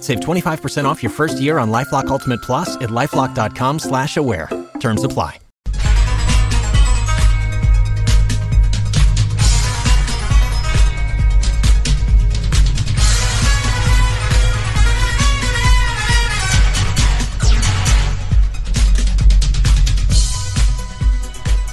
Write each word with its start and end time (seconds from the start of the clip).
Save 0.00 0.20
25% 0.20 0.84
off 0.84 1.02
your 1.02 1.12
first 1.12 1.40
year 1.40 1.58
on 1.58 1.70
LifeLock 1.70 2.08
Ultimate 2.08 2.42
Plus 2.42 2.76
at 2.76 2.90
lifeLock.com/slash-aware. 2.90 4.48
Terms 4.80 5.04
apply. 5.04 5.38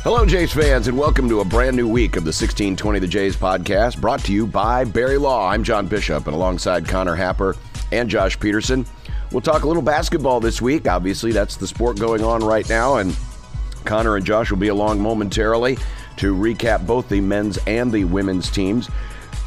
Hello, 0.06 0.24
Jays 0.24 0.54
fans, 0.54 0.88
and 0.88 0.96
welcome 0.96 1.28
to 1.30 1.40
a 1.40 1.46
brand 1.46 1.76
new 1.76 1.88
week 1.88 2.16
of 2.16 2.24
the 2.26 2.28
1620 2.28 3.00
The 3.00 3.08
Jays 3.08 3.36
podcast 3.36 4.00
brought 4.00 4.24
to 4.26 4.32
you 4.34 4.46
by 4.46 4.84
Berry 4.84 5.18
Law. 5.18 5.50
I'm 5.50 5.64
John 5.64 5.88
Bishop, 5.88 6.28
and 6.28 6.36
alongside 6.36 6.88
Connor 6.88 7.16
Happer 7.16 7.56
and 7.92 8.10
Josh 8.10 8.40
Peterson, 8.40 8.86
we'll 9.32 9.42
talk 9.42 9.64
a 9.64 9.68
little 9.68 9.82
basketball 9.82 10.40
this 10.40 10.62
week. 10.62 10.88
Obviously, 10.88 11.32
that's 11.32 11.58
the 11.58 11.68
sport 11.68 12.00
going 12.00 12.24
on 12.24 12.44
right 12.44 12.68
now, 12.70 12.98
and 12.98 13.16
Connor 13.86 14.16
and 14.16 14.26
Josh 14.26 14.50
will 14.50 14.58
be 14.58 14.70
along 14.70 15.02
momentarily 15.02 15.78
to 16.18 16.34
recap 16.34 16.86
both 16.86 17.10
the 17.10 17.22
men's 17.22 17.58
and 17.68 17.92
the 17.92 18.04
women's 18.06 18.50
teams 18.50 18.90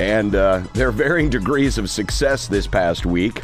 and 0.01 0.35
uh, 0.35 0.63
their 0.75 0.91
varying 0.93 1.29
degrees 1.31 1.79
of 1.79 1.91
success 1.91 2.47
this 2.47 2.67
past 2.67 3.05
week. 3.05 3.43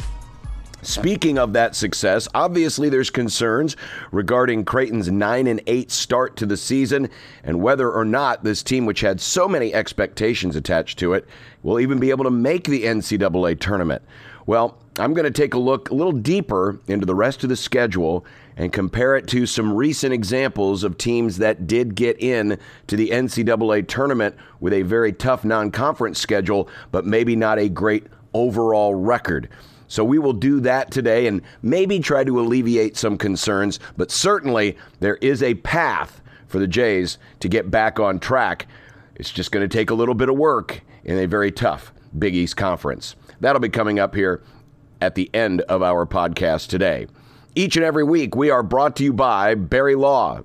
Speaking 0.85 1.39
of 1.39 1.53
that 1.53 1.75
success, 1.75 2.27
obviously 2.35 2.89
there's 2.89 3.09
concerns 3.09 3.75
regarding 4.11 4.65
Creighton's 4.65 5.09
9 5.09 5.47
and 5.47 5.59
8 5.65 5.89
start 5.89 6.35
to 6.37 6.45
the 6.45 6.55
season 6.55 7.09
and 7.43 7.59
whether 7.59 7.91
or 7.91 8.05
not 8.05 8.43
this 8.43 8.61
team 8.61 8.85
which 8.85 9.01
had 9.01 9.19
so 9.19 9.47
many 9.47 9.73
expectations 9.73 10.55
attached 10.55 10.99
to 10.99 11.13
it 11.13 11.27
will 11.63 11.79
even 11.79 11.99
be 11.99 12.11
able 12.11 12.23
to 12.23 12.29
make 12.29 12.65
the 12.65 12.83
NCAA 12.83 13.59
tournament. 13.59 14.03
Well, 14.45 14.77
I'm 14.99 15.15
going 15.15 15.25
to 15.25 15.31
take 15.31 15.55
a 15.55 15.59
look 15.59 15.89
a 15.89 15.95
little 15.95 16.11
deeper 16.11 16.79
into 16.87 17.07
the 17.07 17.15
rest 17.15 17.43
of 17.43 17.49
the 17.49 17.55
schedule 17.55 18.23
and 18.55 18.71
compare 18.71 19.15
it 19.15 19.27
to 19.29 19.47
some 19.47 19.73
recent 19.73 20.13
examples 20.13 20.83
of 20.83 20.99
teams 20.99 21.39
that 21.39 21.65
did 21.65 21.95
get 21.95 22.21
in 22.21 22.59
to 22.85 22.95
the 22.95 23.09
NCAA 23.09 23.87
tournament 23.87 24.35
with 24.59 24.71
a 24.71 24.83
very 24.83 25.13
tough 25.13 25.43
non-conference 25.43 26.19
schedule 26.19 26.69
but 26.91 27.07
maybe 27.07 27.35
not 27.35 27.57
a 27.57 27.69
great 27.69 28.05
overall 28.35 28.93
record. 28.93 29.49
So 29.87 30.03
we 30.03 30.19
will 30.19 30.33
do 30.33 30.59
that 30.61 30.91
today 30.91 31.27
and 31.27 31.41
maybe 31.61 31.99
try 31.99 32.23
to 32.23 32.39
alleviate 32.39 32.97
some 32.97 33.17
concerns, 33.17 33.79
but 33.97 34.11
certainly 34.11 34.77
there 34.99 35.17
is 35.17 35.43
a 35.43 35.55
path 35.55 36.21
for 36.47 36.59
the 36.59 36.67
Jays 36.67 37.17
to 37.39 37.49
get 37.49 37.71
back 37.71 37.99
on 37.99 38.19
track. 38.19 38.67
It's 39.15 39.31
just 39.31 39.51
going 39.51 39.67
to 39.67 39.77
take 39.77 39.89
a 39.89 39.95
little 39.95 40.15
bit 40.15 40.29
of 40.29 40.35
work 40.35 40.81
in 41.03 41.17
a 41.17 41.27
very 41.27 41.51
tough 41.51 41.93
Big 42.17 42.35
East 42.35 42.57
conference. 42.57 43.15
That'll 43.39 43.59
be 43.59 43.69
coming 43.69 43.99
up 43.99 44.15
here 44.15 44.41
at 45.01 45.15
the 45.15 45.29
end 45.33 45.61
of 45.61 45.81
our 45.81 46.05
podcast 46.05 46.67
today. 46.67 47.07
Each 47.55 47.75
and 47.75 47.85
every 47.85 48.03
week, 48.03 48.35
we 48.35 48.49
are 48.49 48.63
brought 48.63 48.95
to 48.97 49.03
you 49.03 49.13
by 49.13 49.55
Berry 49.55 49.95
Law. 49.95 50.41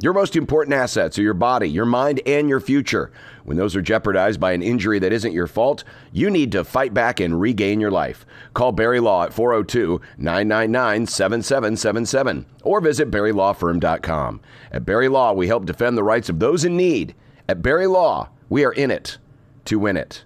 Your 0.00 0.12
most 0.12 0.34
important 0.34 0.74
assets 0.74 1.18
are 1.18 1.22
your 1.22 1.32
body, 1.32 1.68
your 1.68 1.86
mind, 1.86 2.20
and 2.26 2.48
your 2.48 2.60
future. 2.60 3.12
When 3.44 3.56
those 3.56 3.74
are 3.74 3.82
jeopardized 3.82 4.40
by 4.40 4.52
an 4.52 4.62
injury 4.62 4.98
that 4.98 5.12
isn't 5.12 5.32
your 5.32 5.46
fault, 5.46 5.84
you 6.12 6.30
need 6.30 6.52
to 6.52 6.64
fight 6.64 6.94
back 6.94 7.20
and 7.20 7.40
regain 7.40 7.80
your 7.80 7.90
life. 7.90 8.24
Call 8.54 8.72
Berry 8.72 9.00
Law 9.00 9.24
at 9.24 9.32
402 9.32 10.00
999 10.16 11.06
7777 11.06 12.46
or 12.62 12.80
visit 12.80 13.10
BerryLawFirm.com. 13.10 14.40
At 14.70 14.84
Berry 14.84 15.08
Law, 15.08 15.32
we 15.32 15.46
help 15.48 15.66
defend 15.66 15.96
the 15.96 16.04
rights 16.04 16.28
of 16.28 16.38
those 16.38 16.64
in 16.64 16.76
need. 16.76 17.14
At 17.48 17.62
Berry 17.62 17.86
Law, 17.86 18.30
we 18.48 18.64
are 18.64 18.72
in 18.72 18.90
it 18.90 19.18
to 19.66 19.78
win 19.78 19.96
it. 19.96 20.24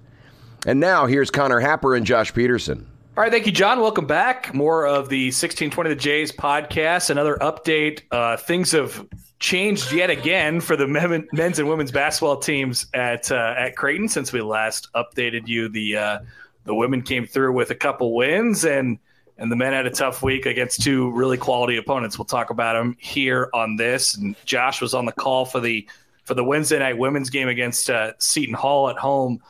And 0.67 0.81
now 0.81 1.07
here's 1.07 1.31
Connor 1.31 1.61
Happer 1.61 1.95
and 1.95 2.05
Josh 2.05 2.35
Peterson. 2.35 2.89
All 3.17 3.23
right, 3.23 3.33
thank 3.33 3.47
you, 3.47 3.53
John. 3.53 3.81
Welcome 3.81 4.07
back. 4.07 4.53
More 4.53 4.87
of 4.87 5.09
the 5.09 5.29
1620 5.29 5.89
The 5.89 5.97
Jays 5.97 6.31
podcast. 6.31 7.09
Another 7.09 7.37
update. 7.37 8.03
Uh, 8.11 8.37
things 8.37 8.73
have 8.73 9.07
changed 9.39 9.91
yet 9.91 10.11
again 10.11 10.61
for 10.61 10.77
the 10.77 10.87
men, 10.87 11.27
men's 11.33 11.59
and 11.59 11.67
women's 11.67 11.91
basketball 11.91 12.37
teams 12.37 12.89
at 12.93 13.33
uh, 13.33 13.55
at 13.57 13.75
Creighton 13.75 14.07
since 14.07 14.35
we 14.35 14.43
last 14.43 14.93
updated 14.95 15.49
you. 15.49 15.71
The 15.71 15.97
uh, 15.97 16.19
the 16.65 16.75
women 16.75 17.01
came 17.01 17.27
through 17.27 17.55
with 17.55 17.71
a 17.71 17.75
couple 17.75 18.15
wins, 18.15 18.67
and 18.67 18.99
and 19.39 19.51
the 19.51 19.57
men 19.57 19.73
had 19.73 19.87
a 19.87 19.91
tough 19.91 20.23
week 20.23 20.45
against 20.45 20.83
two 20.83 21.11
really 21.13 21.39
quality 21.39 21.79
opponents. 21.79 22.19
We'll 22.19 22.27
talk 22.27 22.51
about 22.51 22.75
them 22.75 22.99
here 23.01 23.49
on 23.55 23.77
this. 23.77 24.15
And 24.15 24.37
Josh 24.45 24.83
was 24.83 24.93
on 24.93 25.07
the 25.07 25.13
call 25.13 25.47
for 25.47 25.61
the 25.61 25.89
for 26.25 26.35
the 26.35 26.45
Wednesday 26.45 26.81
night 26.81 26.99
women's 26.99 27.31
game 27.31 27.49
against 27.49 27.89
uh, 27.89 28.13
Seton 28.19 28.55
Hall 28.55 28.91
at 28.91 28.99
home. 28.99 29.41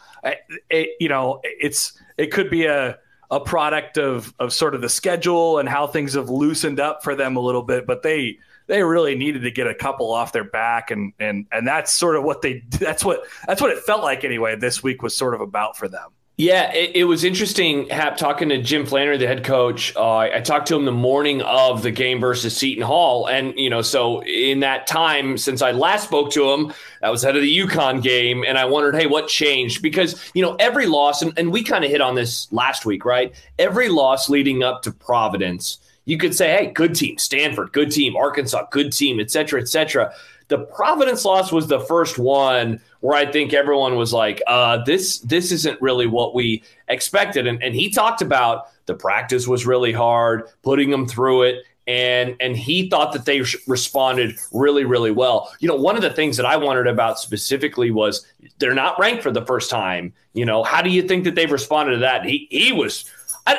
It, 0.71 0.91
you 1.01 1.09
know, 1.09 1.41
it's 1.43 2.01
it 2.17 2.31
could 2.31 2.49
be 2.49 2.67
a 2.67 2.99
a 3.31 3.41
product 3.41 3.99
of 3.99 4.35
of 4.39 4.53
sort 4.53 4.75
of 4.75 4.81
the 4.81 4.89
schedule 4.89 5.59
and 5.59 5.69
how 5.69 5.87
things 5.87 6.15
have 6.15 6.31
loosened 6.31 6.81
up 6.81 7.03
for 7.03 7.15
them 7.15 7.37
a 7.37 7.41
little 7.41 7.63
bit, 7.63 7.87
but 7.87 8.03
they 8.03 8.39
they 8.67 8.83
really 8.83 9.15
needed 9.15 9.43
to 9.43 9.51
get 9.51 9.67
a 9.67 9.75
couple 9.75 10.13
off 10.13 10.33
their 10.33 10.45
back. 10.45 10.91
And 10.91 11.13
and 11.19 11.47
and 11.53 11.67
that's 11.67 11.93
sort 11.93 12.17
of 12.17 12.25
what 12.25 12.43
they 12.43 12.65
that's 12.71 13.05
what 13.05 13.25
that's 13.47 13.61
what 13.61 13.71
it 13.71 13.79
felt 13.85 14.03
like 14.03 14.25
anyway. 14.25 14.57
This 14.57 14.83
week 14.83 15.03
was 15.03 15.17
sort 15.17 15.35
of 15.35 15.41
about 15.41 15.77
for 15.77 15.89
them 15.89 16.11
yeah, 16.39 16.71
it, 16.75 16.93
it, 16.95 17.05
was 17.05 17.25
interesting. 17.25 17.89
Hap 17.89 18.19
talking 18.19 18.51
to 18.51 18.61
Jim 18.61 18.85
Flanery, 18.85 19.17
the 19.17 19.27
head 19.27 19.43
coach. 19.43 19.97
Uh, 19.97 20.19
I 20.19 20.41
talked 20.41 20.69
to 20.69 20.77
him 20.77 20.85
the 20.85 20.93
morning 20.93 21.41
of 21.41 21.83
the 21.83 21.91
game 21.91 22.21
versus 22.21 22.55
Seton 22.55 22.83
Hall, 22.83 23.27
and 23.27 23.59
you 23.59 23.71
know, 23.71 23.81
so 23.81 24.23
in 24.23 24.61
that 24.61 24.87
time 24.87 25.39
since 25.39 25.63
I 25.63 25.71
last 25.71 26.05
spoke 26.05 26.31
to 26.33 26.51
him, 26.51 26.75
I 27.03 27.09
was 27.09 27.25
ahead 27.25 27.37
of 27.37 27.43
the 27.43 27.59
UConn 27.59 28.03
game, 28.03 28.45
and 28.47 28.59
I 28.59 28.67
wondered, 28.67 28.97
hey, 28.97 29.07
what 29.07 29.29
changed? 29.29 29.81
Because 29.81 30.31
you 30.35 30.43
know, 30.43 30.57
every 30.57 30.85
loss, 30.85 31.23
and, 31.23 31.33
and 31.39 31.51
we 31.51 31.63
kind 31.63 31.87
of 31.87 31.91
hit 31.91 32.03
on 32.03 32.15
this 32.15 32.53
last 32.53 32.85
week, 32.85 33.07
right? 33.07 33.35
Every 33.59 33.89
loss 33.89 34.29
leading 34.29 34.63
up 34.63 34.83
to 34.83 34.93
Providence, 34.93 35.79
you 36.05 36.19
could 36.19 36.35
say, 36.35 36.55
hey, 36.55 36.67
good 36.67 36.95
team, 36.95 37.17
Stanford, 37.17 37.73
good 37.73 37.91
team, 37.91 38.15
Arkansas, 38.15 38.67
good 38.71 38.93
team, 38.93 39.21
et 39.21 39.31
cetera, 39.31 39.59
et 39.59 39.69
cetera. 39.69 40.13
The 40.49 40.59
Providence 40.59 41.25
loss 41.25 41.51
was 41.51 41.67
the 41.67 41.81
first 41.81 42.19
one 42.19 42.81
where 43.01 43.17
I 43.17 43.31
think 43.31 43.53
everyone 43.53 43.97
was 43.97 44.13
like, 44.13 44.43
uh, 44.47 44.79
"This 44.85 45.19
this 45.21 45.53
isn't 45.53 45.81
really 45.81 46.07
what 46.07 46.35
we 46.35 46.63
expected." 46.89 47.47
And, 47.47 47.63
and 47.63 47.75
he 47.75 47.91
talked 47.91 48.23
about 48.23 48.69
the 48.87 48.95
practice 48.95 49.47
was 49.47 49.67
really 49.67 49.93
hard, 49.93 50.45
putting 50.63 50.91
them 50.91 51.07
through 51.07 51.43
it, 51.43 51.65
and 51.87 52.37
and 52.41 52.57
he 52.57 52.89
thought 52.89 53.13
that 53.13 53.25
they 53.25 53.43
responded 53.67 54.37
really 54.53 54.85
really 54.85 55.11
well. 55.11 55.53
You 55.61 55.69
know, 55.69 55.77
one 55.77 55.97
of 55.97 56.03
the 56.03 56.13
things 56.13 56.37
that 56.37 56.47
I 56.47 56.57
wondered 56.57 56.89
about 56.89 57.19
specifically 57.19 57.91
was 57.91 58.27
they're 58.59 58.75
not 58.75 58.99
ranked 58.99 59.23
for 59.23 59.31
the 59.31 59.45
first 59.45 59.71
time. 59.71 60.13
You 60.35 60.45
know, 60.45 60.63
how 60.63 60.83
do 60.83 60.91
you 60.91 61.03
think 61.03 61.25
that 61.25 61.35
they've 61.35 61.51
responded 61.51 61.93
to 61.93 61.99
that? 61.99 62.25
He 62.25 62.49
he 62.51 62.73
was 62.73 63.11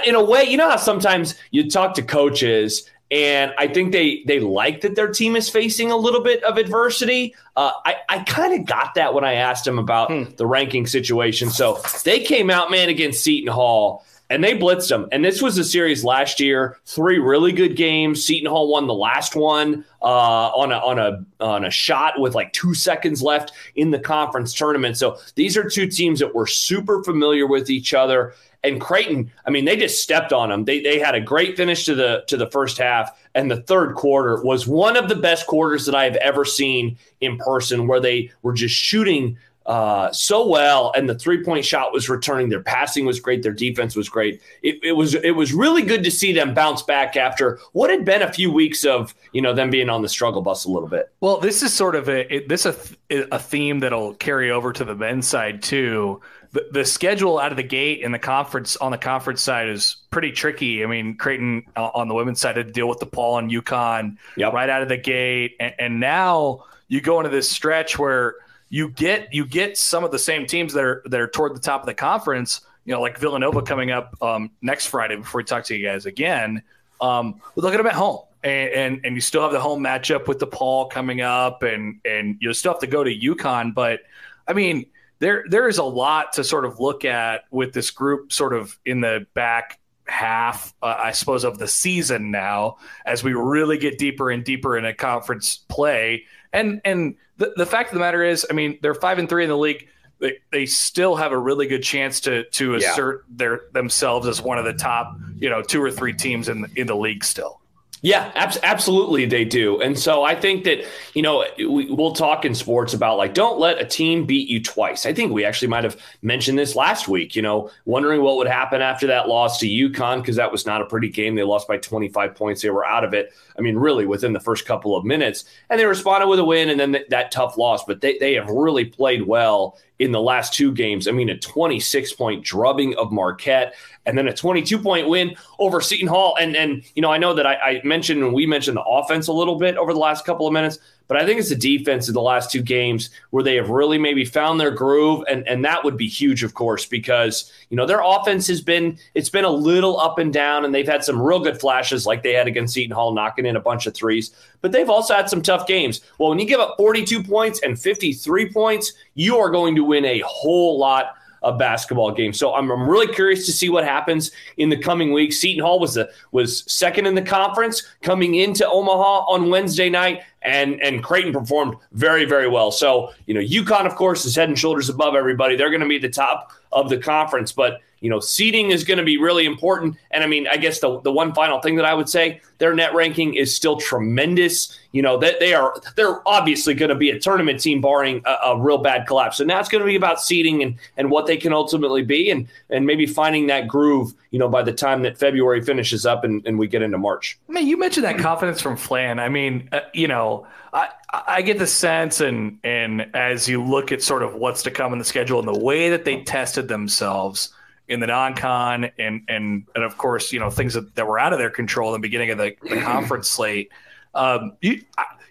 in 0.06 0.16
a 0.16 0.24
way, 0.24 0.44
you 0.44 0.58
know 0.58 0.70
how 0.70 0.78
sometimes 0.78 1.36
you 1.52 1.70
talk 1.70 1.94
to 1.96 2.02
coaches 2.02 2.90
and 3.10 3.54
I 3.58 3.68
think 3.68 3.94
they 3.94 4.24
they 4.26 4.40
like 4.40 4.82
that 4.82 4.96
their 4.96 5.12
team 5.12 5.36
is 5.36 5.50
facing 5.50 5.92
a 5.92 5.98
little 5.98 6.22
bit 6.22 6.44
of 6.44 6.58
adversity. 6.58 7.36
Uh, 7.56 7.72
I 7.86 7.96
I 8.10 8.20
kind 8.20 8.60
of 8.60 8.66
got 8.66 8.96
that 8.96 9.14
when 9.14 9.24
I 9.24 9.34
asked 9.34 9.66
them 9.66 9.80
about 9.80 10.12
hmm. 10.12 10.24
the 10.36 10.46
ranking 10.46 10.88
situation. 10.88 11.50
So 11.50 11.82
they 12.04 12.20
came 12.20 12.50
out, 12.50 12.70
man, 12.70 12.90
against 12.90 13.24
Seton 13.24 13.52
Hall. 13.54 14.06
And 14.30 14.44
they 14.44 14.58
blitzed 14.58 14.90
them. 14.90 15.08
And 15.14 15.24
this 15.24 15.42
was 15.42 15.58
a 15.58 15.64
series 15.64 16.04
last 16.04 16.42
year. 16.42 16.80
Three 16.86 17.18
really 17.18 17.54
good 17.54 17.78
games. 17.78 18.26
Seton 18.26 18.50
Hall 18.50 18.70
won 18.70 18.86
the 18.86 18.94
last 18.94 19.38
one 19.38 19.86
uh, 20.02 20.50
on 20.50 20.74
a 20.74 20.80
on 20.80 21.00
a 21.00 21.24
on 21.40 21.64
a 21.64 21.72
shot 21.72 22.20
with 22.20 22.36
like 22.36 22.52
two 22.52 22.74
seconds 22.74 23.24
left 23.24 23.54
in 23.76 23.92
the 23.92 24.00
conference 24.00 24.54
tournament. 24.54 24.98
So 24.98 25.18
these 25.36 25.56
are 25.56 25.70
two 25.70 25.88
teams 25.88 26.20
that 26.20 26.36
were 26.36 26.46
super 26.46 27.02
familiar 27.06 27.48
with 27.48 27.70
each 27.70 27.94
other. 27.94 28.34
And 28.68 28.82
Creighton, 28.82 29.32
I 29.46 29.50
mean, 29.50 29.66
they 29.66 29.78
just 29.78 30.04
stepped 30.04 30.34
on 30.34 30.50
them. 30.50 30.66
They, 30.66 30.82
they 30.82 31.00
had 31.00 31.16
a 31.16 31.22
great 31.22 31.58
finish 31.58 31.86
to 31.86 31.96
the 31.96 32.24
to 32.28 32.38
the 32.38 32.50
first 32.52 32.78
half, 32.78 33.18
and 33.34 33.50
the 33.50 33.62
third 33.62 33.96
quarter 33.96 34.44
was 34.44 34.68
one 34.68 34.98
of 34.98 35.10
the 35.10 35.16
best 35.16 35.48
quarters 35.48 35.86
that 35.86 35.96
I 35.96 36.04
have 36.04 36.16
ever 36.18 36.46
seen 36.46 36.98
in 37.22 37.38
person, 37.38 37.88
where 37.88 38.00
they 38.00 38.32
were 38.44 38.54
just 38.54 38.76
shooting 38.76 39.38
uh, 39.68 40.10
so 40.14 40.48
well, 40.48 40.94
and 40.96 41.10
the 41.10 41.16
three 41.16 41.44
point 41.44 41.66
shot 41.66 41.92
was 41.92 42.08
returning. 42.08 42.48
Their 42.48 42.62
passing 42.62 43.06
was 43.06 43.20
great. 43.20 43.44
Their 43.44 43.52
defense 43.52 43.98
was 43.98 44.08
great. 44.08 44.42
It, 44.64 44.80
it, 44.82 44.94
was 44.94 45.14
it 45.14 45.32
was 45.32 45.54
really 45.54 45.82
good 45.82 46.06
to 46.06 46.12
see 46.12 46.32
them 46.32 46.54
bounce 46.54 46.82
back 46.82 47.18
after 47.18 47.60
what 47.74 47.90
had 47.90 48.06
been 48.06 48.22
a 48.22 48.32
few 48.32 48.50
weeks 48.50 48.86
of 48.86 49.14
you 49.34 49.42
know 49.42 49.54
them 49.54 49.70
being 49.70 49.90
on 49.90 50.02
the 50.02 50.10
struggle 50.10 50.42
bus 50.42 50.64
a 50.64 50.72
little 50.72 50.88
bit. 50.88 51.12
Well, 51.20 51.38
this 51.40 51.62
is 51.62 51.74
sort 51.74 51.96
of 51.96 52.08
a 52.08 52.34
it, 52.34 52.48
this 52.48 52.66
a, 52.66 52.76
a 53.10 53.40
theme 53.40 53.80
that'll 53.80 54.14
carry 54.14 54.52
over 54.52 54.72
to 54.72 54.86
the 54.86 54.96
men's 54.96 55.28
side 55.28 55.62
too. 55.62 56.22
The, 56.52 56.68
the 56.72 56.86
schedule 56.86 57.40
out 57.40 57.52
of 57.52 57.58
the 57.58 57.64
gate 57.64 58.02
in 58.02 58.12
the 58.12 58.20
conference 58.20 58.78
on 58.78 58.92
the 58.92 58.98
conference 58.98 59.42
side 59.42 59.68
is 59.68 59.98
pretty 60.12 60.32
tricky. 60.32 60.84
I 60.84 60.88
mean, 60.88 61.18
Creighton 61.18 61.64
uh, 61.76 61.90
on 61.94 62.08
the 62.08 62.14
women's 62.14 62.40
side 62.40 62.58
had 62.58 62.68
to 62.68 62.74
deal 62.74 62.88
with 62.88 63.00
DePaul 63.00 63.40
and 63.40 63.52
UConn 63.52 64.18
yep. 64.36 64.54
right 64.54 64.70
out 64.70 64.82
of 64.82 64.90
the 64.90 64.98
gate, 64.98 65.56
and, 65.60 65.74
and 65.78 66.00
now 66.00 66.66
you 66.88 67.02
go 67.02 67.20
into 67.20 67.30
this 67.30 67.50
stretch 67.50 68.00
where 68.00 68.36
you 68.70 68.90
get 68.90 69.34
you 69.34 69.46
get 69.46 69.78
some 69.78 70.04
of 70.04 70.12
the 70.12 70.20
same 70.20 70.46
teams 70.46 70.74
that 70.74 70.84
are 70.84 71.04
that 71.06 71.20
are 71.20 71.28
toward 71.28 71.56
the 71.56 71.60
top 71.60 71.82
of 71.82 71.86
the 71.86 71.94
conference. 71.94 72.62
You 72.86 72.94
know, 72.94 73.02
like 73.02 73.18
Villanova 73.18 73.62
coming 73.62 73.92
up 73.92 74.16
um, 74.22 74.50
next 74.62 74.88
Friday 74.88 75.18
before 75.18 75.40
we 75.40 75.44
talk 75.44 75.66
to 75.66 75.76
you 75.76 75.86
guys 75.86 76.06
again. 76.06 76.64
Um, 77.02 77.42
we 77.56 77.62
look 77.62 77.74
at 77.74 77.78
them 77.78 77.88
at 77.88 77.94
home, 77.94 78.22
and, 78.44 78.70
and, 78.72 79.06
and 79.06 79.16
you 79.16 79.22
still 79.22 79.42
have 79.42 79.52
the 79.52 79.60
home 79.60 79.84
matchup 79.84 80.28
with 80.28 80.40
DePaul 80.40 80.90
coming 80.90 81.22
up, 81.22 81.64
and 81.64 82.00
and 82.06 82.38
you 82.40 82.54
still 82.54 82.72
have 82.72 82.82
to 82.82 82.88
go 82.88 83.04
to 83.04 83.14
UConn. 83.14 83.74
But 83.74 84.02
I 84.48 84.54
mean, 84.54 84.86
there 85.20 85.44
there 85.50 85.68
is 85.68 85.78
a 85.78 85.84
lot 85.84 86.34
to 86.34 86.44
sort 86.44 86.66
of 86.66 86.80
look 86.80 87.06
at 87.06 87.44
with 87.52 87.74
this 87.74 87.92
group, 87.92 88.32
sort 88.32 88.54
of 88.54 88.78
in 88.86 89.02
the 89.02 89.26
back 89.34 89.80
half, 90.06 90.74
uh, 90.82 90.96
I 90.98 91.12
suppose, 91.12 91.44
of 91.44 91.58
the 91.58 91.68
season 91.68 92.32
now, 92.32 92.78
as 93.06 93.24
we 93.24 93.34
really 93.34 93.78
get 93.78 93.98
deeper 93.98 94.30
and 94.30 94.44
deeper 94.44 94.78
in 94.78 94.86
a 94.86 94.94
conference 94.94 95.58
play, 95.68 96.26
and 96.54 96.82
and 96.86 97.16
the, 97.38 97.54
the 97.56 97.66
fact 97.66 97.90
of 97.90 97.94
the 97.94 98.00
matter 98.00 98.24
is, 98.24 98.46
I 98.50 98.54
mean, 98.54 98.80
they're 98.82 98.96
five 98.96 99.20
and 99.20 99.28
three 99.28 99.44
in 99.44 99.50
the 99.50 99.58
league. 99.58 99.88
They, 100.20 100.40
they 100.52 100.66
still 100.66 101.16
have 101.16 101.32
a 101.32 101.38
really 101.38 101.68
good 101.68 101.84
chance 101.84 102.22
to 102.22 102.44
to 102.52 102.76
assert 102.76 103.26
yeah. 103.28 103.36
their 103.38 103.62
themselves 103.74 104.28
as 104.28 104.42
one 104.42 104.58
of 104.58 104.66
the 104.66 104.74
top, 104.74 105.16
you 105.38 105.50
know, 105.50 105.62
two 105.62 105.82
or 105.82 105.92
three 105.92 106.14
teams 106.14 106.50
in 106.50 106.66
in 106.76 106.88
the 106.88 106.96
league 106.96 107.24
still. 107.24 107.62
Yeah, 108.08 108.32
ab- 108.36 108.58
absolutely, 108.64 109.26
they 109.26 109.44
do. 109.44 109.82
And 109.82 110.00
so 110.00 110.24
I 110.24 110.34
think 110.34 110.64
that, 110.64 110.86
you 111.14 111.22
know, 111.22 111.44
we, 111.58 111.92
will 111.92 112.14
talk 112.14 112.46
in 112.46 112.56
sports 112.56 112.94
about 112.94 113.18
like, 113.18 113.34
don't 113.34 113.60
let 113.60 113.82
a 113.82 113.86
team 113.86 114.26
beat 114.26 114.48
you 114.48 114.64
twice. 114.64 115.06
I 115.06 115.12
think 115.12 115.34
we 115.34 115.44
actually 115.44 115.68
might 115.68 115.84
have 115.84 116.02
mentioned 116.22 116.58
this 116.58 116.74
last 116.74 117.10
week, 117.10 117.36
you 117.36 117.42
know, 117.42 117.70
wondering 117.84 118.22
what 118.22 118.38
would 118.38 118.48
happen 118.48 118.82
after 118.82 119.08
that 119.08 119.28
loss 119.28 119.60
to 119.60 119.68
UConn, 119.68 120.22
because 120.22 120.38
that 120.38 120.54
was 120.54 120.66
not 120.66 120.82
a 120.82 120.86
pretty 120.86 121.10
game. 121.10 121.36
They 121.36 121.44
lost 121.44 121.68
by 121.68 121.80
25 121.80 122.34
points. 122.34 122.62
They 122.62 122.70
were 122.70 122.86
out 122.86 123.04
of 123.04 123.14
it. 123.14 123.34
I 123.58 123.62
mean, 123.62 123.76
really 123.76 124.06
within 124.06 124.32
the 124.32 124.40
first 124.40 124.66
couple 124.66 124.96
of 124.96 125.04
minutes. 125.04 125.44
And 125.70 125.78
they 125.78 125.86
responded 125.86 126.28
with 126.28 126.40
a 126.40 126.46
win 126.46 126.70
and 126.70 126.80
then 126.80 126.94
th- 126.94 127.10
that 127.10 127.32
tough 127.32 127.58
loss. 127.58 127.84
But 127.84 128.00
they, 128.00 128.18
they 128.20 128.36
have 128.36 128.48
really 128.48 128.86
played 128.86 129.28
well 129.28 129.78
in 130.00 130.12
the 130.12 130.22
last 130.22 130.54
two 130.54 130.72
games. 130.72 131.08
I 131.08 131.12
mean, 131.12 131.30
a 131.30 131.38
26 131.38 132.14
point 132.14 132.44
drubbing 132.44 132.96
of 132.96 133.12
Marquette 133.12 133.74
and 134.06 134.18
then 134.18 134.28
a 134.28 134.34
22 134.34 134.78
point 134.80 135.10
win 135.10 135.36
over 135.60 135.82
Seton 135.82 136.08
Hall. 136.08 136.36
And 136.40 136.56
and 136.56 136.84
you 136.96 137.02
know, 137.02 137.12
I 137.12 137.18
know 137.18 137.34
that 137.34 137.46
I, 137.46 137.56
I, 137.56 137.82
mentioned 137.84 138.24
and 138.24 138.34
we 138.34 138.46
mentioned 138.46 138.78
the 138.78 138.84
offense 138.84 139.28
a 139.28 139.34
little 139.34 139.58
bit 139.58 139.76
over 139.78 139.94
the 139.94 140.00
last 140.00 140.26
couple 140.26 140.48
of 140.48 140.54
minutes, 140.54 140.80
but 141.08 141.18
I 141.18 141.26
think 141.26 141.40
it's 141.40 141.50
the 141.50 141.56
defense 141.56 142.08
in 142.08 142.14
the 142.14 142.22
last 142.22 142.52
two 142.52 142.62
games 142.62 143.10
where 143.30 143.44
they 143.44 143.56
have 143.56 143.70
really 143.70 143.98
maybe 143.98 144.26
found 144.26 144.60
their 144.60 144.72
groove, 144.72 145.24
and 145.30 145.48
and 145.48 145.64
that 145.66 145.84
would 145.84 145.98
be 145.98 146.08
huge, 146.08 146.44
of 146.44 146.54
course, 146.54 146.86
because 146.86 147.52
you 147.70 147.78
know 147.78 147.86
their 147.86 148.02
offense 148.04 148.48
has 148.48 148.62
been 148.62 148.98
it's 149.14 149.30
been 149.30 149.46
a 149.46 149.50
little 149.50 150.00
up 150.00 150.20
and 150.20 150.34
down, 150.34 150.66
and 150.66 150.74
they've 150.74 150.88
had 150.88 151.04
some 151.04 151.22
real 151.22 151.40
good 151.40 151.60
flashes 151.60 152.06
like 152.06 152.24
they 152.24 152.34
had 152.34 152.48
against 152.48 152.74
Seton 152.74 152.96
Hall, 152.96 153.14
knocking 153.14 153.46
in 153.46 153.56
a 153.56 153.62
bunch 153.62 153.88
of 153.88 153.94
threes, 153.94 154.36
but 154.62 154.72
they've 154.72 154.90
also 154.90 155.14
had 155.14 155.30
some 155.30 155.42
tough 155.42 155.68
games. 155.68 156.02
Well, 156.18 156.30
when 156.30 156.40
you 156.40 156.46
give 156.46 156.60
up 156.60 156.76
42 156.78 157.24
points 157.24 157.62
and 157.62 157.80
53 157.80 158.52
points, 158.52 158.94
you 159.16 159.38
are 159.38 159.50
going 159.50 159.76
to 159.76 159.84
win 159.84 160.06
a 160.06 160.22
whole 160.26 160.78
lot 160.78 161.16
a 161.44 161.54
basketball 161.54 162.12
game. 162.12 162.34
So 162.34 162.54
I'm, 162.54 162.70
I'm 162.72 162.90
really 162.90 163.14
curious 163.14 163.46
to 163.46 163.52
see 163.52 163.70
what 163.70 163.84
happens 163.84 164.32
in 164.58 164.70
the 164.70 164.78
coming 164.78 165.14
weeks. 165.14 165.38
Seton 165.38 165.64
Hall 165.64 165.80
was 165.80 165.94
the 165.94 166.10
was 166.32 166.64
second 166.72 167.06
in 167.06 167.16
the 167.16 167.22
conference 167.22 167.84
coming 168.02 168.36
into 168.36 168.68
Omaha 168.68 169.26
on 169.28 169.50
Wednesday 169.50 169.90
night, 169.90 170.22
and 170.42 170.82
and 170.82 171.04
Creighton 171.04 171.34
performed 171.34 171.76
very 171.94 172.26
very 172.26 172.48
well. 172.48 172.72
So 172.72 173.12
you 173.26 173.34
know 173.34 173.42
UConn 173.42 173.86
of 173.86 173.96
course 173.96 174.26
is 174.26 174.36
head 174.36 174.50
and 174.50 174.58
shoulders 174.58 174.90
above 174.90 175.16
everybody. 175.16 175.56
They're 175.56 175.70
going 175.70 175.82
to 175.82 175.88
be 175.88 176.00
the 176.00 176.10
top 176.10 176.52
of 176.72 176.90
the 176.90 176.98
conference, 176.98 177.52
but 177.52 177.82
you 178.00 178.10
know, 178.10 178.20
seeding 178.20 178.72
is 178.72 178.84
going 178.84 179.00
to 179.00 179.04
be 179.04 179.18
really 179.18 179.46
important. 179.46 179.96
And 180.12 180.24
I 180.24 180.28
mean, 180.28 180.48
I 180.48 180.58
guess 180.58 180.80
the, 180.80 181.00
the 181.02 181.12
one 181.12 181.34
final 181.34 181.60
thing 181.62 181.76
that 181.78 181.86
I 181.86 181.94
would 181.94 182.10
say, 182.10 182.42
their 182.60 182.74
net 182.74 182.94
ranking 182.94 183.36
is 183.36 183.56
still 183.56 183.78
tremendous. 183.78 184.78
You 184.92 185.02
know, 185.02 185.18
that 185.18 185.40
they, 185.40 185.48
they 185.48 185.54
are 185.54 185.76
they're 185.96 186.28
obviously 186.28 186.74
going 186.74 186.90
to 186.90 186.96
be 186.96 187.10
a 187.10 187.20
tournament 187.20 187.60
team 187.60 187.82
barring 187.82 188.22
a, 188.26 188.36
a 188.46 188.60
real 188.60 188.80
bad 188.80 189.08
collapse. 189.08 189.40
And 189.40 189.50
that's 189.50 189.70
going 189.70 189.82
to 189.82 189.86
be 189.86 189.96
about 189.96 190.22
seeding 190.22 190.64
and 190.64 190.76
and 190.98 191.12
what 191.12 191.28
they 191.28 191.38
can 191.38 191.54
ultimately 191.54 192.04
be 192.04 192.30
and 192.32 192.48
and 192.70 192.86
maybe 192.86 193.06
finding 193.06 193.48
that 193.48 193.68
groove, 193.68 194.14
you 194.32 194.40
know, 194.40 194.50
by 194.50 194.64
the 194.64 194.74
time 194.74 195.04
that 195.04 195.18
February 195.18 195.62
finishes 195.62 196.06
up 196.06 196.24
and, 196.24 196.46
and 196.46 196.58
we 196.58 196.68
get 196.68 196.82
into 196.82 196.98
March. 196.98 197.38
I 197.50 197.52
mean, 197.52 197.68
you 197.68 197.78
mentioned 197.78 198.06
that 198.06 198.18
confidence 198.18 198.62
from 198.62 198.78
Flan. 198.78 199.20
I 199.20 199.30
mean, 199.30 199.70
uh, 199.72 199.82
you 199.94 200.08
know, 200.08 200.48
I, 200.74 200.90
I 201.12 201.42
get 201.42 201.60
the 201.60 201.68
sense, 201.68 202.22
and 202.22 202.60
and 202.64 203.10
as 203.16 203.48
you 203.48 203.64
look 203.64 203.92
at 203.92 204.02
sort 204.04 204.24
of 204.24 204.36
what's 204.36 204.64
to 204.64 204.72
come 204.72 204.94
in 204.94 205.00
the 205.00 205.06
schedule 205.06 205.40
and 205.40 205.48
the 205.48 205.60
way 205.60 205.90
that 205.90 206.06
they 206.06 206.22
tested 206.24 206.68
themselves 206.68 207.54
in 207.88 208.00
the 208.00 208.08
non-con 208.08 208.90
and 208.98 209.24
and 209.28 209.66
and 209.76 209.84
of 209.84 209.98
course 209.98 210.34
you 210.34 210.40
know 210.40 210.50
things 210.50 210.74
that, 210.74 210.94
that 210.96 211.08
were 211.08 211.20
out 211.20 211.34
of 211.34 211.40
their 211.40 211.50
control 211.50 211.94
in 211.94 212.02
the 212.02 212.06
beginning 212.06 212.32
of 212.32 212.38
the, 212.38 212.56
the 212.64 212.82
conference 212.82 213.30
slate 213.30 213.72
um, 214.14 214.54
you 214.62 214.82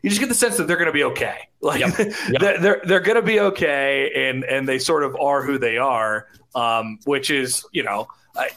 you 0.02 0.10
just 0.10 0.20
get 0.20 0.28
the 0.28 0.34
sense 0.34 0.56
that 0.56 0.66
they're 0.66 0.76
going 0.76 0.86
to 0.86 0.92
be 0.92 1.04
okay 1.04 1.48
like 1.60 1.80
yep. 1.80 1.98
Yep. 1.98 2.40
they're 2.40 2.60
they're, 2.60 2.82
they're 2.84 3.00
going 3.00 3.16
to 3.16 3.22
be 3.22 3.40
okay 3.40 4.28
and 4.28 4.44
and 4.44 4.68
they 4.68 4.78
sort 4.78 5.02
of 5.02 5.16
are 5.16 5.42
who 5.42 5.58
they 5.58 5.78
are 5.78 6.28
um, 6.54 6.98
which 7.04 7.30
is 7.30 7.64
you 7.72 7.82
know 7.82 8.08
I, 8.36 8.50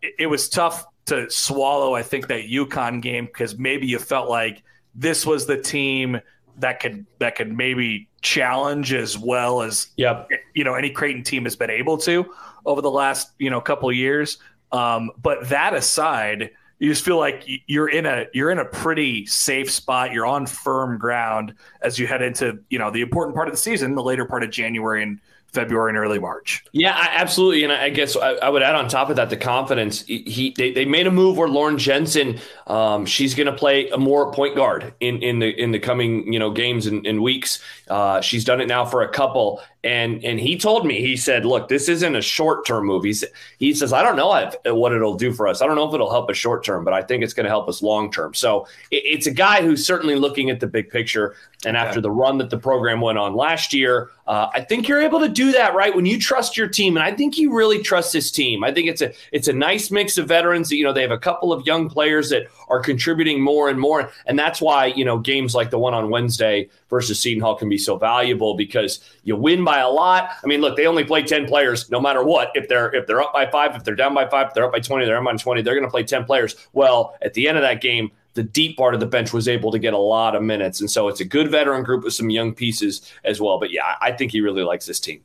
it, 0.00 0.14
it 0.20 0.26
was 0.26 0.48
tough 0.48 0.86
to 1.06 1.30
swallow 1.30 1.94
I 1.94 2.02
think 2.02 2.28
that 2.28 2.44
UConn 2.44 3.02
game 3.02 3.26
because 3.26 3.58
maybe 3.58 3.86
you 3.86 3.98
felt 3.98 4.30
like 4.30 4.62
this 4.94 5.26
was 5.26 5.46
the 5.46 5.60
team 5.60 6.20
that 6.58 6.80
could 6.80 7.06
that 7.18 7.34
could 7.34 7.56
maybe 7.56 8.08
challenge 8.20 8.92
as 8.92 9.18
well 9.18 9.62
as 9.62 9.88
yep. 9.96 10.28
you 10.54 10.64
know 10.64 10.74
any 10.74 10.90
Creighton 10.90 11.22
team 11.22 11.44
has 11.44 11.56
been 11.56 11.70
able 11.70 11.98
to 11.98 12.32
over 12.64 12.80
the 12.80 12.90
last 12.90 13.30
you 13.38 13.50
know 13.50 13.60
couple 13.60 13.90
years. 13.92 14.38
Um, 14.70 15.10
but 15.20 15.48
that 15.50 15.74
aside, 15.74 16.50
you 16.78 16.88
just 16.88 17.04
feel 17.04 17.18
like 17.18 17.44
you're 17.66 17.88
in 17.88 18.06
a 18.06 18.26
you're 18.32 18.50
in 18.50 18.58
a 18.58 18.64
pretty 18.64 19.26
safe 19.26 19.70
spot. 19.70 20.12
You're 20.12 20.26
on 20.26 20.46
firm 20.46 20.98
ground 20.98 21.54
as 21.80 21.98
you 21.98 22.06
head 22.06 22.22
into 22.22 22.58
you 22.70 22.78
know 22.78 22.90
the 22.90 23.02
important 23.02 23.36
part 23.36 23.48
of 23.48 23.54
the 23.54 23.58
season, 23.58 23.94
the 23.94 24.02
later 24.02 24.24
part 24.24 24.42
of 24.42 24.50
January 24.50 25.02
and 25.02 25.20
February 25.52 25.90
and 25.90 25.98
early 25.98 26.18
March. 26.18 26.64
Yeah, 26.72 26.94
absolutely. 26.96 27.62
And 27.62 27.72
I 27.72 27.90
guess 27.90 28.16
I, 28.16 28.32
I, 28.32 28.48
would 28.48 28.62
add 28.62 28.74
on 28.74 28.88
top 28.88 29.10
of 29.10 29.16
that 29.16 29.28
the 29.28 29.36
confidence. 29.36 30.02
He 30.06 30.54
they, 30.56 30.72
they 30.72 30.86
made 30.86 31.06
a 31.06 31.10
move 31.10 31.36
where 31.36 31.48
Lauren 31.48 31.76
Jensen, 31.76 32.40
um, 32.66 33.04
she's 33.04 33.34
going 33.34 33.46
to 33.46 33.52
play 33.52 33.90
a 33.90 33.98
more 33.98 34.32
point 34.32 34.56
guard 34.56 34.94
in 35.00 35.22
in 35.22 35.40
the 35.40 35.50
in 35.50 35.70
the 35.70 35.78
coming 35.78 36.32
you 36.32 36.38
know 36.38 36.50
games 36.50 36.86
and, 36.86 37.06
and 37.06 37.22
weeks. 37.22 37.60
Uh, 37.88 38.22
she's 38.22 38.44
done 38.44 38.62
it 38.62 38.66
now 38.66 38.86
for 38.86 39.02
a 39.02 39.08
couple, 39.08 39.60
and 39.84 40.24
and 40.24 40.38
he 40.38 40.56
told 40.56 40.86
me 40.86 41.00
he 41.00 41.16
said, 41.16 41.44
look, 41.44 41.68
this 41.68 41.88
isn't 41.88 42.14
a 42.14 42.22
short 42.22 42.64
term 42.64 42.86
move. 42.86 43.02
He, 43.04 43.14
he 43.58 43.74
says 43.74 43.92
I 43.92 44.02
don't 44.02 44.16
know 44.16 44.32
if, 44.34 44.54
what 44.66 44.92
it'll 44.92 45.16
do 45.16 45.32
for 45.32 45.48
us. 45.48 45.60
I 45.60 45.66
don't 45.66 45.74
know 45.74 45.88
if 45.88 45.94
it'll 45.94 46.10
help 46.10 46.30
us 46.30 46.36
short 46.36 46.64
term, 46.64 46.84
but 46.84 46.94
I 46.94 47.02
think 47.02 47.24
it's 47.24 47.34
going 47.34 47.44
to 47.44 47.50
help 47.50 47.68
us 47.68 47.82
long 47.82 48.12
term. 48.12 48.34
So 48.34 48.66
it, 48.90 49.02
it's 49.04 49.26
a 49.26 49.32
guy 49.32 49.62
who's 49.62 49.84
certainly 49.84 50.14
looking 50.14 50.50
at 50.50 50.60
the 50.60 50.66
big 50.66 50.90
picture. 50.90 51.34
And 51.64 51.76
okay. 51.76 51.86
after 51.86 52.00
the 52.00 52.10
run 52.10 52.38
that 52.38 52.50
the 52.50 52.58
program 52.58 53.00
went 53.00 53.18
on 53.18 53.36
last 53.36 53.72
year, 53.72 54.10
uh, 54.26 54.48
I 54.52 54.62
think 54.62 54.88
you're 54.88 55.00
able 55.00 55.20
to 55.20 55.28
do 55.28 55.52
that, 55.52 55.74
right? 55.74 55.94
When 55.94 56.06
you 56.06 56.18
trust 56.18 56.56
your 56.56 56.66
team, 56.68 56.96
and 56.96 57.04
I 57.04 57.12
think 57.12 57.38
you 57.38 57.54
really 57.54 57.80
trust 57.80 58.12
this 58.12 58.30
team. 58.30 58.64
I 58.64 58.72
think 58.72 58.88
it's 58.88 59.00
a 59.00 59.12
it's 59.30 59.48
a 59.48 59.52
nice 59.52 59.90
mix 59.90 60.18
of 60.18 60.26
veterans. 60.26 60.72
You 60.72 60.84
know, 60.84 60.92
they 60.92 61.02
have 61.02 61.10
a 61.10 61.18
couple 61.18 61.52
of 61.52 61.66
young 61.66 61.88
players 61.88 62.30
that 62.30 62.48
are 62.72 62.80
contributing 62.80 63.40
more 63.40 63.68
and 63.68 63.78
more, 63.78 64.10
and 64.26 64.38
that's 64.38 64.60
why 64.60 64.86
you 64.86 65.04
know 65.04 65.18
games 65.18 65.54
like 65.54 65.70
the 65.70 65.78
one 65.78 65.94
on 65.94 66.10
Wednesday 66.10 66.68
versus 66.88 67.20
Seton 67.20 67.42
Hall 67.42 67.54
can 67.54 67.68
be 67.68 67.78
so 67.78 67.96
valuable 67.96 68.54
because 68.54 69.00
you 69.22 69.36
win 69.36 69.62
by 69.62 69.78
a 69.78 69.88
lot. 69.88 70.30
I 70.42 70.46
mean, 70.46 70.60
look, 70.60 70.76
they 70.76 70.86
only 70.86 71.04
play 71.04 71.22
ten 71.22 71.46
players, 71.46 71.90
no 71.90 72.00
matter 72.00 72.24
what. 72.24 72.50
If 72.54 72.68
they're 72.68 72.92
if 72.94 73.06
they're 73.06 73.22
up 73.22 73.32
by 73.32 73.50
five, 73.50 73.76
if 73.76 73.84
they're 73.84 73.94
down 73.94 74.14
by 74.14 74.26
five, 74.28 74.48
if 74.48 74.54
they're 74.54 74.64
up 74.64 74.72
by 74.72 74.80
twenty, 74.80 75.04
they're 75.04 75.18
up 75.18 75.24
by 75.24 75.36
twenty. 75.36 75.62
They're 75.62 75.74
going 75.74 75.86
to 75.86 75.90
play 75.90 76.04
ten 76.04 76.24
players. 76.24 76.56
Well, 76.72 77.16
at 77.22 77.34
the 77.34 77.46
end 77.46 77.58
of 77.58 77.62
that 77.62 77.80
game 77.80 78.10
the 78.34 78.42
deep 78.42 78.76
part 78.76 78.94
of 78.94 79.00
the 79.00 79.06
bench 79.06 79.32
was 79.32 79.46
able 79.46 79.70
to 79.70 79.78
get 79.78 79.92
a 79.92 79.98
lot 79.98 80.34
of 80.34 80.42
minutes. 80.42 80.80
And 80.80 80.90
so 80.90 81.08
it's 81.08 81.20
a 81.20 81.24
good 81.24 81.50
veteran 81.50 81.82
group 81.82 82.04
with 82.04 82.14
some 82.14 82.30
young 82.30 82.54
pieces 82.54 83.02
as 83.24 83.40
well. 83.40 83.58
But 83.58 83.70
yeah, 83.70 83.96
I 84.00 84.12
think 84.12 84.32
he 84.32 84.40
really 84.40 84.62
likes 84.62 84.86
this 84.86 85.00
team. 85.00 85.20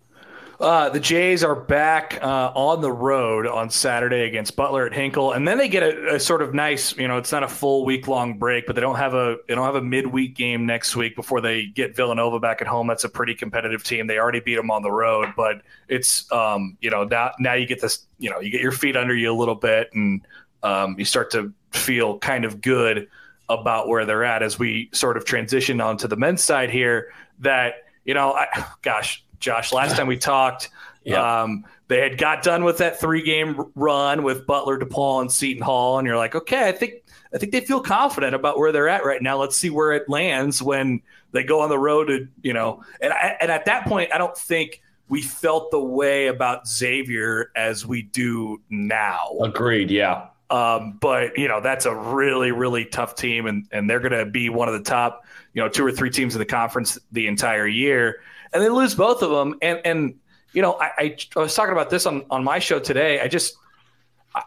Uh, 0.60 0.90
the 0.90 1.00
Jays 1.00 1.44
are 1.44 1.56
back 1.56 2.18
uh, 2.20 2.52
on 2.56 2.82
the 2.82 2.92
road 2.92 3.46
on 3.46 3.70
Saturday 3.70 4.22
against 4.22 4.56
Butler 4.56 4.88
at 4.88 4.94
Hinkle, 4.94 5.34
and 5.34 5.48
then 5.48 5.60
they 5.60 5.68
get 5.68 5.84
a, 5.84 6.16
a, 6.16 6.20
sort 6.20 6.42
of 6.42 6.56
nice, 6.56 6.98
you 6.98 7.08
know, 7.08 7.18
it's 7.18 7.32
not 7.32 7.44
a 7.44 7.48
full 7.48 7.86
week 7.86 8.08
long 8.08 8.40
break, 8.40 8.66
but 8.66 8.74
they 8.74 8.82
don't 8.82 8.96
have 8.96 9.14
a 9.14 9.38
they 9.48 9.54
don't 9.54 9.66
have 9.66 9.76
a 9.76 9.82
midweek 9.82 10.36
game 10.36 10.66
next 10.66 10.96
week 10.96 11.16
before 11.16 11.42
they 11.42 11.68
get 11.68 11.96
Villanova 11.96 12.40
back 12.40 12.60
at 12.60 12.66
home. 12.66 12.88
That's 12.88 13.04
a 13.04 13.10
pretty 13.10 13.36
competitive 13.36 13.84
team. 13.84 14.08
They 14.08 14.18
already 14.18 14.40
beat 14.40 14.56
them 14.56 14.72
on 14.72 14.82
the 14.82 14.92
road, 14.92 15.30
but 15.38 15.62
it's 15.90 16.32
um, 16.32 16.76
you 16.82 16.90
know 16.90 17.04
now 17.04 17.34
now 17.38 17.54
you 17.54 17.68
get 17.68 17.80
this, 17.80 18.08
you 18.18 18.32
know, 18.32 18.40
you 18.40 18.50
get 18.50 18.62
your 18.62 18.72
feet 18.72 18.98
under 18.98 19.14
you 19.14 19.32
a 19.32 19.38
little 19.38 19.56
bit, 19.56 19.92
and 19.94 20.26
um, 20.64 20.96
you 20.98 21.06
start 21.06 21.30
to 21.32 21.54
feel 21.70 22.18
kind 22.18 22.46
of 22.46 22.62
good 22.62 23.10
about 23.48 23.88
where 23.88 24.08
they're 24.08 24.24
at 24.24 24.42
as 24.42 24.58
we 24.58 24.90
sort 24.92 25.18
of 25.18 25.26
transition 25.26 25.80
onto 25.82 26.08
the 26.08 26.16
men's 26.16 26.44
side 26.44 26.72
here. 26.72 27.14
That 27.42 27.76
you 28.06 28.16
know, 28.16 28.34
I, 28.34 28.66
gosh, 28.82 29.24
Josh. 29.40 29.74
Last 29.74 29.96
time 29.96 30.08
we 30.08 30.18
talked, 30.18 30.70
yeah. 31.04 31.44
um, 31.44 31.66
they 31.88 32.02
had 32.02 32.18
got 32.18 32.44
done 32.44 32.64
with 32.64 32.80
that 32.80 33.00
three 33.00 33.22
game 33.22 33.72
run 33.76 34.24
with 34.24 34.46
Butler, 34.46 34.78
DePaul, 34.78 35.22
and 35.22 35.32
Seton 35.32 35.64
Hall, 35.64 36.00
and 36.00 36.08
you're 36.08 36.18
like, 36.18 36.36
okay, 36.36 36.68
I 36.68 36.72
think 36.72 37.04
I 37.34 37.38
think 37.38 37.52
they 37.52 37.62
feel 37.62 37.82
confident 37.82 38.36
about 38.36 38.58
where 38.58 38.72
they're 38.72 38.90
at 38.90 39.06
right 39.06 39.22
now. 39.22 39.38
Let's 39.38 39.58
see 39.58 39.70
where 39.70 39.94
it 39.94 40.10
lands 40.10 40.62
when 40.62 41.02
they 41.32 41.44
go 41.44 41.62
on 41.62 41.70
the 41.70 41.80
road 41.80 42.06
to 42.06 42.28
you 42.42 42.54
know. 42.54 42.84
And 43.02 43.14
I, 43.14 43.38
and 43.42 43.52
at 43.52 43.66
that 43.66 43.86
point, 43.86 44.12
I 44.14 44.18
don't 44.18 44.38
think 44.38 44.82
we 45.10 45.22
felt 45.22 45.72
the 45.72 45.80
way 45.80 46.28
about 46.28 46.68
Xavier 46.68 47.52
as 47.56 47.86
we 47.86 48.02
do 48.02 48.62
now. 48.70 49.38
Agreed. 49.42 49.90
Yeah. 49.90 50.28
Um, 50.50 50.98
but 51.02 51.38
you 51.38 51.48
know 51.48 51.60
that's 51.60 51.86
a 51.86 51.94
really 51.94 52.52
really 52.52 52.86
tough 52.86 53.16
team, 53.16 53.48
and 53.48 53.68
and 53.72 53.90
they're 53.90 54.00
going 54.00 54.14
to 54.14 54.26
be 54.26 54.50
one 54.50 54.68
of 54.68 54.74
the 54.74 54.84
top 54.84 55.26
you 55.54 55.62
know 55.62 55.68
two 55.68 55.86
or 55.86 55.92
three 55.92 56.10
teams 56.10 56.36
in 56.36 56.40
the 56.40 56.46
conference 56.46 56.98
the 57.12 57.28
entire 57.28 57.68
year, 57.68 58.22
and 58.54 58.64
they 58.64 58.70
lose 58.70 58.96
both 58.96 59.22
of 59.22 59.30
them. 59.30 59.56
And 59.62 59.82
and 59.84 60.16
you 60.54 60.62
know 60.62 60.74
I, 60.74 60.92
I, 60.98 61.18
I 61.36 61.40
was 61.40 61.54
talking 61.54 61.74
about 61.74 61.90
this 61.90 62.06
on 62.06 62.26
on 62.30 62.44
my 62.44 62.60
show 62.60 62.80
today. 62.80 63.20
I 63.20 63.28
just 63.28 63.58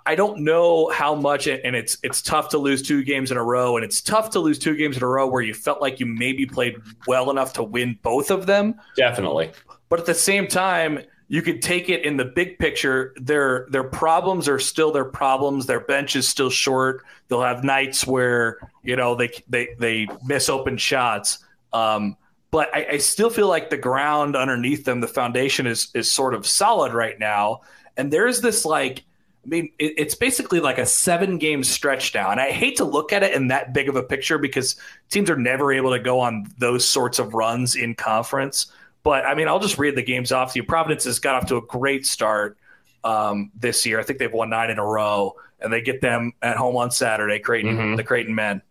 I 0.07 0.15
don't 0.15 0.41
know 0.41 0.91
how 0.91 1.15
much, 1.15 1.47
and 1.47 1.75
it's 1.77 1.99
it's 2.03 2.23
tough 2.23 2.49
to 2.51 2.59
lose 2.59 2.83
two 2.83 3.03
games 3.03 3.31
in 3.31 3.37
a 3.37 3.43
row, 3.43 3.77
and 3.77 3.85
it's 3.85 4.01
tough 4.01 4.31
to 4.31 4.41
lose 4.41 4.59
two 4.59 4.77
games 4.77 4.97
in 4.97 5.03
a 5.03 5.07
row 5.07 5.27
where 5.29 5.43
you 5.43 5.55
felt 5.55 5.81
like 5.81 6.01
you 6.01 6.07
maybe 6.07 6.47
played 6.47 6.77
well 7.07 7.31
enough 7.31 7.53
to 7.55 7.63
win 7.63 7.99
both 8.03 8.31
of 8.31 8.47
them. 8.47 8.75
Definitely, 8.97 9.53
but 9.89 10.01
at 10.01 10.07
the 10.07 10.15
same 10.15 10.47
time, 10.47 11.01
you 11.33 11.43
could 11.43 11.63
take 11.63 11.89
it 11.89 12.05
in 12.05 12.17
the 12.17 12.25
big 12.25 12.59
picture. 12.59 13.15
Their 13.17 13.69
their 13.71 13.85
problems 13.85 14.49
are 14.49 14.59
still 14.59 14.91
their 14.91 15.05
problems. 15.05 15.65
Their 15.65 15.79
bench 15.79 16.17
is 16.17 16.27
still 16.27 16.51
short. 16.51 17.05
They'll 17.29 17.43
have 17.43 17.63
nights 17.63 18.05
where 18.05 18.59
you 18.83 18.97
know 18.97 19.15
they 19.15 19.31
they 19.49 19.69
they 19.79 20.09
miss 20.25 20.49
open 20.49 20.77
shots. 20.77 21.39
Um, 21.73 22.17
but 22.51 22.75
I, 22.75 22.87
I 22.95 22.97
still 22.99 23.31
feel 23.31 23.47
like 23.47 23.71
the 23.71 23.77
ground 23.77 24.35
underneath 24.35 24.85
them, 24.85 25.01
the 25.01 25.07
foundation 25.07 25.69
is 25.69 25.93
is 25.95 26.11
sort 26.11 26.35
of 26.35 26.49
solid 26.49 26.93
right 26.93 27.17
now. 27.17 27.61
And 27.97 28.13
there's 28.13 28.41
this 28.41 28.65
like 28.65 29.05
I 29.45 29.49
mean, 29.49 29.71
it, 29.79 29.95
it's 29.99 30.17
basically 30.17 30.59
like 30.59 30.79
a 30.79 30.87
seven 30.87 31.39
game 31.39 31.63
stretch 31.63 32.13
now. 32.13 32.33
And 32.33 32.41
I 32.41 32.51
hate 32.51 32.79
to 32.79 32.85
look 32.85 33.13
at 33.13 33.23
it 33.23 33.35
in 33.35 33.47
that 33.49 33.73
big 33.73 33.89
of 33.89 33.95
a 33.95 34.03
picture 34.03 34.39
because 34.39 34.75
teams 35.11 35.31
are 35.31 35.37
never 35.37 35.73
able 35.73 35.93
to 35.93 36.01
go 36.01 36.19
on 36.19 36.49
those 36.59 36.85
sorts 36.85 37.21
of 37.21 37.35
runs 37.35 37.77
in 37.77 37.95
conference. 37.95 38.67
But 39.03 39.25
I 39.25 39.35
mean, 39.35 39.49
I'll 39.49 39.61
just 39.61 39.79
read 39.79 39.97
the 39.97 40.03
games 40.03 40.33
off 40.33 40.53
to 40.53 40.59
you. 40.59 40.65
Providence 40.65 41.05
has 41.05 41.19
got 41.19 41.37
off 41.37 41.49
to 41.49 41.57
a 41.57 41.63
great 41.63 42.07
start 42.07 42.59
um, 43.05 43.51
this 43.59 43.87
year. 43.87 43.99
I 43.99 44.03
think 44.03 44.19
they've 44.19 44.33
won 44.33 44.51
nine 44.51 44.71
in 44.71 44.79
a 44.79 44.85
row, 44.85 45.37
and 45.61 45.73
they 45.73 45.81
get 45.81 46.01
them 46.01 46.33
at 46.43 46.57
home 46.57 46.77
on 46.77 46.91
Saturday, 46.91 47.39
Creighton, 47.39 47.77
mm-hmm. 47.77 47.97
the 47.97 48.05
Creighton 48.05 48.35
men. 48.35 48.63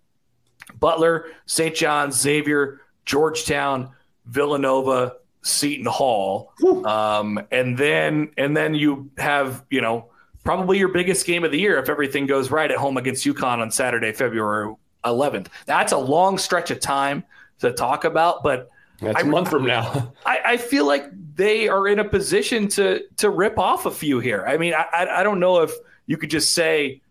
Butler, 0.79 1.27
St. 1.45 1.75
John's, 1.75 2.19
Xavier, 2.19 2.81
Georgetown, 3.05 3.89
Villanova, 4.25 5.15
Seton 5.41 5.86
Hall, 5.86 6.53
um, 6.86 7.39
and 7.51 7.77
then 7.77 8.31
and 8.38 8.55
then 8.55 8.75
you 8.75 9.09
have 9.17 9.65
you 9.69 9.81
know 9.81 10.09
probably 10.43 10.77
your 10.77 10.89
biggest 10.89 11.25
game 11.25 11.43
of 11.43 11.51
the 11.51 11.59
year 11.59 11.77
if 11.79 11.89
everything 11.89 12.25
goes 12.25 12.51
right 12.51 12.69
at 12.69 12.77
home 12.77 12.98
against 12.98 13.25
UConn 13.25 13.59
on 13.59 13.71
Saturday, 13.71 14.12
February 14.12 14.74
11th. 15.05 15.48
That's 15.65 15.91
a 15.91 15.98
long 15.98 16.38
stretch 16.38 16.71
of 16.71 16.79
time 16.79 17.24
to 17.59 17.71
talk 17.71 18.03
about, 18.03 18.43
but 18.43 18.69
that's 19.01 19.24
I, 19.24 19.27
a 19.27 19.29
month 19.29 19.50
from 19.50 19.65
now. 19.65 20.13
I, 20.25 20.39
I, 20.46 20.58
feel 20.58 20.86
like 20.86 21.06
they 21.36 21.68
are 21.68 21.88
in 21.88 22.00
a 22.00 22.03
position 22.03 22.68
to 22.70 23.03
to 23.18 23.29
rip 23.29 23.58
off 23.58 23.86
a 23.86 23.91
few 23.91 24.20
here. 24.20 24.46
I 24.46 24.58
mean, 24.58 24.74
I, 24.74 25.08
I 25.10 25.24
don't 25.24 25.39
know 25.39 25.62
if 25.62 25.72
you 26.06 26.18
could 26.18 26.29
just 26.29 26.53
say 26.53 27.01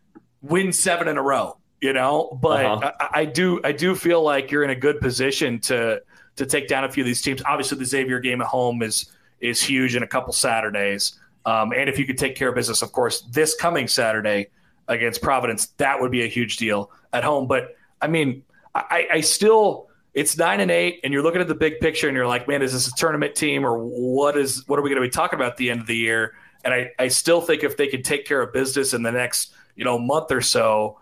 win 0.43 0.73
seven 0.73 1.09
in 1.09 1.17
a 1.17 1.23
row, 1.23 1.59
you 1.81 1.93
know, 1.93 2.39
but 2.41 2.65
uh-huh. 2.65 2.93
I, 3.01 3.21
I 3.21 3.25
do 3.25 3.61
I 3.65 3.73
do 3.73 3.95
feel 3.95 4.23
like 4.23 4.51
you're 4.51 4.65
in 4.65 4.71
a 4.71 4.77
good 4.77 5.01
position 5.01 5.61
to 5.61 6.03
to 6.37 6.47
take 6.47 6.69
down 6.69 6.85
a 6.85 6.91
few 6.91 7.03
of 7.03 7.07
these 7.07 7.23
teams. 7.23 7.43
Obviously, 7.45 7.79
the 7.79 7.85
Xavier 7.85 8.21
game 8.21 8.41
at 8.41 8.47
home 8.47 8.83
is 8.83 9.11
is 9.41 9.63
huge 9.63 9.97
in 9.97 10.03
a 10.03 10.07
couple 10.07 10.33
Saturdays. 10.33 11.19
Um, 11.47 11.73
and 11.73 11.89
if 11.89 11.99
you 11.99 12.05
could 12.05 12.19
take 12.19 12.35
care 12.35 12.49
of 12.49 12.55
business, 12.55 12.83
of 12.83 12.93
course, 12.93 13.23
this 13.31 13.55
coming 13.55 13.89
Saturday 13.89 14.49
against 14.89 15.23
Providence, 15.23 15.67
that 15.79 16.01
would 16.01 16.11
be 16.11 16.23
a 16.25 16.27
huge 16.27 16.57
deal 16.57 16.91
at 17.13 17.25
home. 17.25 17.47
But 17.47 17.77
I 18.03 18.09
mean, 18.09 18.43
I, 18.75 19.09
I 19.13 19.21
still, 19.21 19.88
it's 20.19 20.37
nine 20.37 20.59
and 20.59 20.71
eight, 20.71 21.01
and 21.05 21.13
you're 21.13 21.23
looking 21.23 21.41
at 21.41 21.47
the 21.47 21.55
big 21.55 21.79
picture, 21.79 22.09
and 22.09 22.17
you're 22.17 22.27
like, 22.27 22.49
man, 22.49 22.61
is 22.61 22.73
this 22.73 22.89
a 22.89 22.93
tournament 22.93 23.37
team, 23.37 23.65
or 23.65 23.79
what 23.79 24.37
is 24.37 24.67
what 24.67 24.79
are 24.79 24.83
we 24.83 24.91
going 24.91 25.01
to 25.01 25.07
be 25.07 25.11
talking 25.11 25.39
about 25.39 25.53
at 25.53 25.57
the 25.57 25.71
end 25.71 25.81
of 25.81 25.87
the 25.87 25.97
year? 25.97 26.35
And 26.65 26.75
I, 26.75 26.91
I 26.99 27.09
still 27.09 27.41
think 27.41 27.63
if 27.63 27.77
they 27.77 27.87
could 27.87 28.05
take 28.05 28.27
care 28.27 28.43
of 28.43 28.53
business 28.53 28.93
in 28.93 29.03
the 29.05 29.13
next, 29.13 29.55
you 29.77 29.85
know, 29.85 29.97
month 29.97 30.33
or 30.33 30.41
so, 30.41 30.99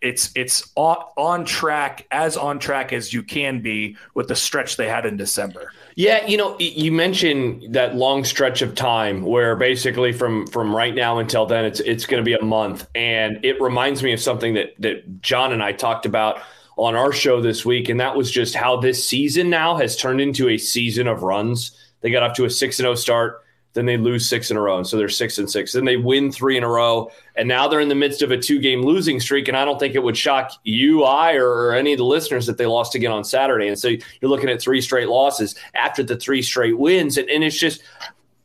it's 0.00 0.30
it's 0.34 0.72
on, 0.74 0.96
on 1.16 1.44
track 1.44 2.06
as 2.10 2.36
on 2.36 2.58
track 2.58 2.92
as 2.92 3.12
you 3.12 3.22
can 3.22 3.60
be 3.60 3.96
with 4.14 4.28
the 4.28 4.36
stretch 4.36 4.76
they 4.76 4.88
had 4.88 5.04
in 5.04 5.18
December. 5.18 5.72
Yeah, 5.94 6.26
you 6.26 6.36
know, 6.36 6.56
you 6.58 6.92
mentioned 6.92 7.74
that 7.74 7.94
long 7.94 8.24
stretch 8.24 8.62
of 8.62 8.74
time 8.74 9.22
where 9.22 9.54
basically 9.56 10.12
from 10.12 10.46
from 10.46 10.74
right 10.74 10.94
now 10.94 11.18
until 11.18 11.44
then 11.44 11.64
it's 11.66 11.80
it's 11.80 12.06
going 12.06 12.22
to 12.22 12.24
be 12.24 12.34
a 12.34 12.42
month 12.42 12.86
and 12.94 13.42
it 13.44 13.60
reminds 13.60 14.02
me 14.02 14.12
of 14.12 14.20
something 14.20 14.54
that 14.54 14.74
that 14.78 15.20
John 15.22 15.52
and 15.52 15.62
I 15.62 15.72
talked 15.72 16.06
about 16.06 16.40
on 16.76 16.94
our 16.94 17.12
show 17.12 17.40
this 17.40 17.64
week 17.64 17.88
and 17.88 18.00
that 18.00 18.14
was 18.14 18.30
just 18.30 18.54
how 18.54 18.76
this 18.76 19.06
season 19.06 19.48
now 19.50 19.76
has 19.76 19.96
turned 19.96 20.20
into 20.20 20.48
a 20.48 20.58
season 20.58 21.06
of 21.06 21.22
runs. 21.22 21.76
They 22.00 22.10
got 22.10 22.22
off 22.22 22.36
to 22.36 22.44
a 22.44 22.50
6 22.50 22.78
and 22.78 22.84
0 22.84 22.94
start 22.94 23.42
then 23.76 23.84
they 23.84 23.98
lose 23.98 24.26
six 24.26 24.50
in 24.50 24.56
a 24.56 24.60
row. 24.60 24.78
And 24.78 24.86
so 24.86 24.96
they're 24.96 25.10
six 25.10 25.36
and 25.36 25.50
six. 25.50 25.74
Then 25.74 25.84
they 25.84 25.98
win 25.98 26.32
three 26.32 26.56
in 26.56 26.64
a 26.64 26.68
row. 26.68 27.10
And 27.36 27.46
now 27.46 27.68
they're 27.68 27.80
in 27.80 27.90
the 27.90 27.94
midst 27.94 28.22
of 28.22 28.30
a 28.30 28.38
two 28.38 28.58
game 28.58 28.80
losing 28.80 29.20
streak. 29.20 29.48
And 29.48 29.56
I 29.56 29.66
don't 29.66 29.78
think 29.78 29.94
it 29.94 30.02
would 30.02 30.16
shock 30.16 30.50
you, 30.64 31.04
I, 31.04 31.34
or 31.34 31.72
any 31.72 31.92
of 31.92 31.98
the 31.98 32.04
listeners 32.04 32.46
that 32.46 32.56
they 32.56 32.64
lost 32.64 32.94
again 32.94 33.12
on 33.12 33.22
Saturday. 33.22 33.68
And 33.68 33.78
so 33.78 33.88
you're 33.88 34.30
looking 34.30 34.48
at 34.48 34.62
three 34.62 34.80
straight 34.80 35.08
losses 35.08 35.54
after 35.74 36.02
the 36.02 36.16
three 36.16 36.40
straight 36.40 36.78
wins. 36.78 37.18
And, 37.18 37.28
and 37.28 37.44
it's 37.44 37.58
just, 37.58 37.82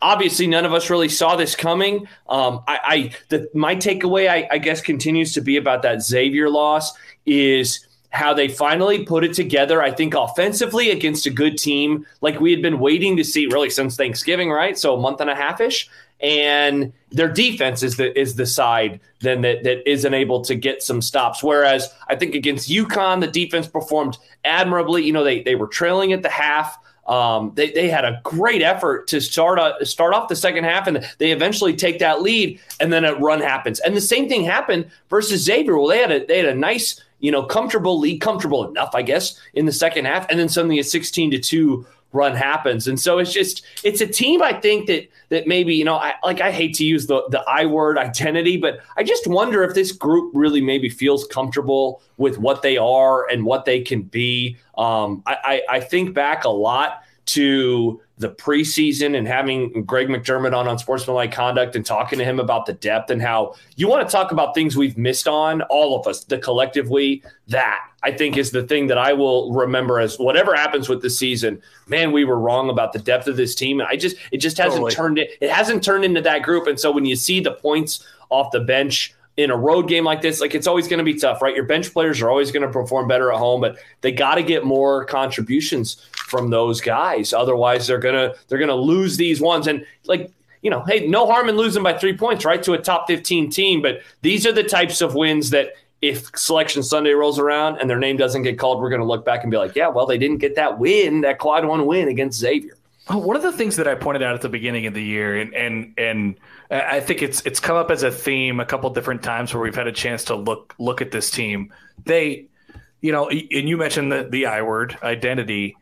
obviously 0.02 0.48
none 0.48 0.66
of 0.66 0.74
us 0.74 0.90
really 0.90 1.08
saw 1.08 1.38
this 1.38 1.56
coming. 1.56 2.10
Um, 2.28 2.62
I, 2.68 2.80
I 2.84 3.12
the, 3.30 3.50
my 3.54 3.78
takeaway, 3.78 4.30
I, 4.30 4.50
I 4.52 4.58
guess, 4.58 4.82
continues 4.82 5.32
to 5.36 5.42
be 5.42 5.56
about 5.56 5.82
that 5.84 6.02
Xavier 6.02 6.50
loss 6.50 6.92
is 7.26 7.88
how 8.12 8.34
they 8.34 8.48
finally 8.48 9.04
put 9.04 9.24
it 9.24 9.34
together. 9.34 9.82
I 9.82 9.92
think 9.92 10.14
offensively 10.14 10.92
against 10.92 11.26
a 11.26 11.30
good 11.30 11.58
team, 11.58 12.06
like 12.20 12.40
we 12.40 12.52
had 12.52 12.62
been 12.62 12.80
waiting 12.80 13.18
to 13.18 13.24
see 13.24 13.48
really 13.48 13.70
since 13.70 13.96
Thanksgiving, 13.96 14.52
right? 14.52 14.78
So 14.78 14.96
a 14.96 15.00
month 15.00 15.22
and 15.22 15.30
a 15.30 15.36
half 15.36 15.60
ish. 15.60 15.90
And 16.20 16.94
their 17.12 17.30
defense 17.30 17.82
is 17.82 17.98
the 17.98 18.18
is 18.20 18.36
the 18.36 18.46
side 18.46 19.00
then 19.22 19.42
that 19.42 19.64
that 19.64 19.90
isn't 19.90 20.14
able 20.14 20.42
to 20.42 20.54
get 20.54 20.84
some 20.84 21.02
stops. 21.02 21.42
Whereas 21.42 21.90
I 22.10 22.16
think 22.16 22.36
against 22.36 22.70
UConn, 22.70 23.22
the 23.22 23.28
defense 23.28 23.66
performed 23.66 24.18
admirably. 24.46 25.04
You 25.04 25.14
know, 25.14 25.24
they 25.24 25.42
they 25.42 25.56
were 25.56 25.68
trailing 25.68 26.14
at 26.14 26.22
the 26.22 26.30
half. 26.30 26.78
Um, 27.08 27.54
they, 27.56 27.72
they 27.72 27.90
had 27.90 28.06
a 28.06 28.22
great 28.24 28.62
effort 28.62 29.08
to 29.08 29.20
start 29.20 29.58
a, 29.58 29.84
start 29.86 30.14
off 30.14 30.28
the 30.28 30.36
second 30.36 30.66
half, 30.66 30.86
and 30.86 31.04
they 31.18 31.32
eventually 31.32 31.76
take 31.76 31.98
that 32.00 32.22
lead, 32.22 32.60
and 32.80 32.94
then 32.94 33.04
a 33.04 33.16
run 33.16 33.42
happens. 33.42 33.80
And 33.80 33.98
the 33.98 34.02
same 34.02 34.30
thing 34.30 34.44
happened 34.44 34.92
versus 35.10 35.42
Xavier. 35.42 35.78
Well, 35.78 35.88
they 35.88 35.98
had 35.98 36.12
a 36.12 36.26
they 36.26 36.38
had 36.38 36.46
a 36.50 36.56
nice 36.56 37.02
you 37.22 37.32
know, 37.32 37.44
comfortable 37.44 38.00
lead, 38.00 38.20
comfortable 38.20 38.68
enough, 38.68 38.94
I 38.94 39.02
guess, 39.02 39.40
in 39.54 39.66
the 39.66 39.72
second 39.72 40.06
half, 40.06 40.28
and 40.30 40.40
then 40.40 40.50
suddenly 40.50 40.80
a 40.80 40.84
16 40.84 41.32
to 41.32 41.40
2 41.40 41.86
run 42.14 42.36
happens. 42.36 42.88
And 42.88 43.00
so 43.00 43.20
it's 43.20 43.32
just 43.32 43.64
it's 43.84 44.02
a 44.02 44.08
team 44.08 44.42
I 44.42 44.54
think 44.54 44.88
that 44.88 45.08
that 45.30 45.48
maybe, 45.48 45.74
you 45.74 45.86
know, 45.86 45.96
I 45.96 46.16
like 46.24 46.42
I 46.42 46.52
hate 46.52 46.76
to 46.76 46.86
use 46.86 47.08
the 47.08 47.24
the 47.30 47.42
I 47.48 47.66
word 47.66 47.98
identity, 47.98 48.58
but 48.58 48.80
I 48.98 49.04
just 49.04 49.28
wonder 49.28 49.64
if 49.64 49.74
this 49.74 49.92
group 49.92 50.32
really 50.36 50.62
maybe 50.62 50.90
feels 50.90 51.26
comfortable 51.28 52.02
with 52.18 52.38
what 52.38 52.62
they 52.62 52.78
are 52.78 53.30
and 53.30 53.46
what 53.46 53.66
they 53.66 53.82
can 53.82 54.02
be. 54.04 54.58
Um, 54.78 55.24
I, 55.26 55.62
I, 55.70 55.78
I 55.78 55.80
think 55.80 56.14
back 56.14 56.44
a 56.44 56.50
lot 56.50 57.04
to 57.28 58.02
the 58.22 58.30
preseason 58.30 59.18
and 59.18 59.28
having 59.28 59.84
Greg 59.84 60.08
McDermott 60.08 60.56
on 60.56 60.68
on 60.68 60.78
sportsmanlike 60.78 61.32
conduct 61.32 61.76
and 61.76 61.84
talking 61.84 62.20
to 62.20 62.24
him 62.24 62.40
about 62.40 62.68
the 62.68 62.74
depth 62.74 63.10
and 63.10 63.22
how 63.22 63.56
you 63.76 63.88
want 63.88 64.08
to 64.08 64.12
talk 64.12 64.32
about 64.32 64.54
things 64.54 64.78
we've 64.78 64.98
missed 64.98 65.28
on, 65.28 65.64
all 65.64 66.00
of 66.00 66.06
us, 66.06 66.24
the 66.24 66.38
collectively, 66.38 67.24
that 67.48 67.80
I 68.04 68.12
think 68.12 68.38
is 68.38 68.52
the 68.52 68.64
thing 68.64 68.88
that 68.88 68.98
I 69.00 69.14
will 69.14 69.52
remember 69.52 70.00
as 70.00 70.18
whatever 70.18 70.56
happens 70.56 70.88
with 70.88 71.02
the 71.02 71.10
season. 71.10 71.62
Man, 71.88 72.12
we 72.12 72.24
were 72.24 72.40
wrong 72.40 72.70
about 72.70 72.94
the 72.94 73.00
depth 73.00 73.28
of 73.28 73.38
this 73.38 73.56
team. 73.56 73.80
And 73.80 73.90
I 73.90 73.96
just 73.96 74.16
it 74.32 74.38
just 74.38 74.58
hasn't 74.58 74.76
totally. 74.76 74.92
turned 74.94 75.18
it, 75.18 75.32
it 75.42 75.50
hasn't 75.50 75.84
turned 75.84 76.06
into 76.06 76.22
that 76.22 76.44
group. 76.44 76.68
And 76.68 76.80
so 76.80 76.92
when 76.92 77.06
you 77.06 77.16
see 77.16 77.40
the 77.40 77.52
points 77.52 78.06
off 78.30 78.52
the 78.52 78.60
bench 78.60 79.16
in 79.38 79.50
a 79.50 79.56
road 79.56 79.88
game 79.88 80.04
like 80.04 80.22
this, 80.22 80.42
like 80.42 80.54
it's 80.54 80.68
always 80.68 80.88
going 80.88 80.98
to 80.98 81.04
be 81.04 81.16
tough, 81.16 81.42
right? 81.42 81.56
Your 81.56 81.66
bench 81.66 81.92
players 81.94 82.22
are 82.22 82.30
always 82.30 82.52
going 82.52 82.66
to 82.66 82.72
perform 82.72 83.08
better 83.08 83.32
at 83.32 83.40
home, 83.40 83.62
but 83.62 83.78
they 84.02 84.12
got 84.12 84.36
to 84.36 84.44
get 84.44 84.66
more 84.66 85.06
contributions 85.06 86.06
from 86.32 86.50
those 86.50 86.82
guys. 86.82 87.34
Otherwise, 87.34 87.86
they're 87.86 88.00
gonna 88.00 88.34
they're 88.48 88.58
gonna 88.58 88.74
lose 88.74 89.18
these 89.18 89.40
ones. 89.40 89.68
And 89.68 89.86
like 90.06 90.32
you 90.64 90.72
know, 90.72 90.84
hey, 90.88 91.08
no 91.08 91.28
harm 91.28 91.50
in 91.50 91.58
losing 91.58 91.84
by 91.84 91.98
three 91.98 92.18
points, 92.18 92.46
right, 92.46 92.64
to 92.64 92.74
a 92.74 92.80
top 92.80 93.06
fifteen 93.06 93.52
team. 93.52 93.82
But 93.84 94.02
these 94.24 94.48
are 94.48 94.52
the 94.52 94.64
types 94.64 95.02
of 95.02 95.14
wins 95.14 95.52
that 95.52 95.74
if 96.02 96.36
Selection 96.36 96.82
Sunday 96.82 97.12
rolls 97.12 97.38
around 97.38 97.78
and 97.78 97.90
their 97.90 98.00
name 98.00 98.18
doesn't 98.18 98.42
get 98.42 98.58
called, 98.58 98.82
we're 98.82 98.90
going 98.90 99.02
to 99.02 99.08
look 99.08 99.24
back 99.24 99.44
and 99.44 99.52
be 99.52 99.58
like, 99.58 99.76
yeah, 99.76 99.88
well, 99.88 100.08
they 100.08 100.18
didn't 100.18 100.40
get 100.40 100.56
that 100.56 100.80
win, 100.80 101.22
that 101.22 101.38
quad 101.38 101.64
one 101.64 101.86
win 101.86 102.08
against 102.08 102.40
Xavier. 102.40 102.76
Oh, 103.08 103.18
one 103.18 103.36
of 103.36 103.44
the 103.44 103.52
things 103.52 103.76
that 103.76 103.88
I 103.88 103.96
pointed 103.96 104.24
out 104.24 104.34
at 104.36 104.42
the 104.42 104.50
beginning 104.50 104.86
of 104.86 104.94
the 104.94 105.04
year, 105.04 105.40
and 105.40 105.54
and 105.56 105.94
and 105.98 106.36
I 106.70 107.00
think 107.00 107.22
it's 107.22 107.42
it's 107.46 107.60
come 107.60 107.76
up 107.76 107.92
as 107.92 108.04
a 108.04 108.12
theme 108.12 108.60
a 108.60 108.66
couple 108.66 108.90
different 108.92 109.24
times 109.24 109.54
where 109.54 109.62
we've 109.62 109.76
had 109.76 109.88
a 109.88 109.92
chance 109.92 110.24
to 110.26 110.36
look 110.36 110.76
look 110.78 111.02
at 111.02 111.12
this 111.12 111.32
team. 111.32 111.74
They, 112.06 112.46
you 113.02 113.12
know, 113.12 113.28
and 113.28 113.68
you 113.68 113.76
mentioned 113.76 114.12
the 114.12 114.28
the 114.30 114.46
I 114.46 114.62
word 114.62 114.98
identity. 115.02 115.76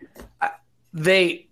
They 0.94 1.50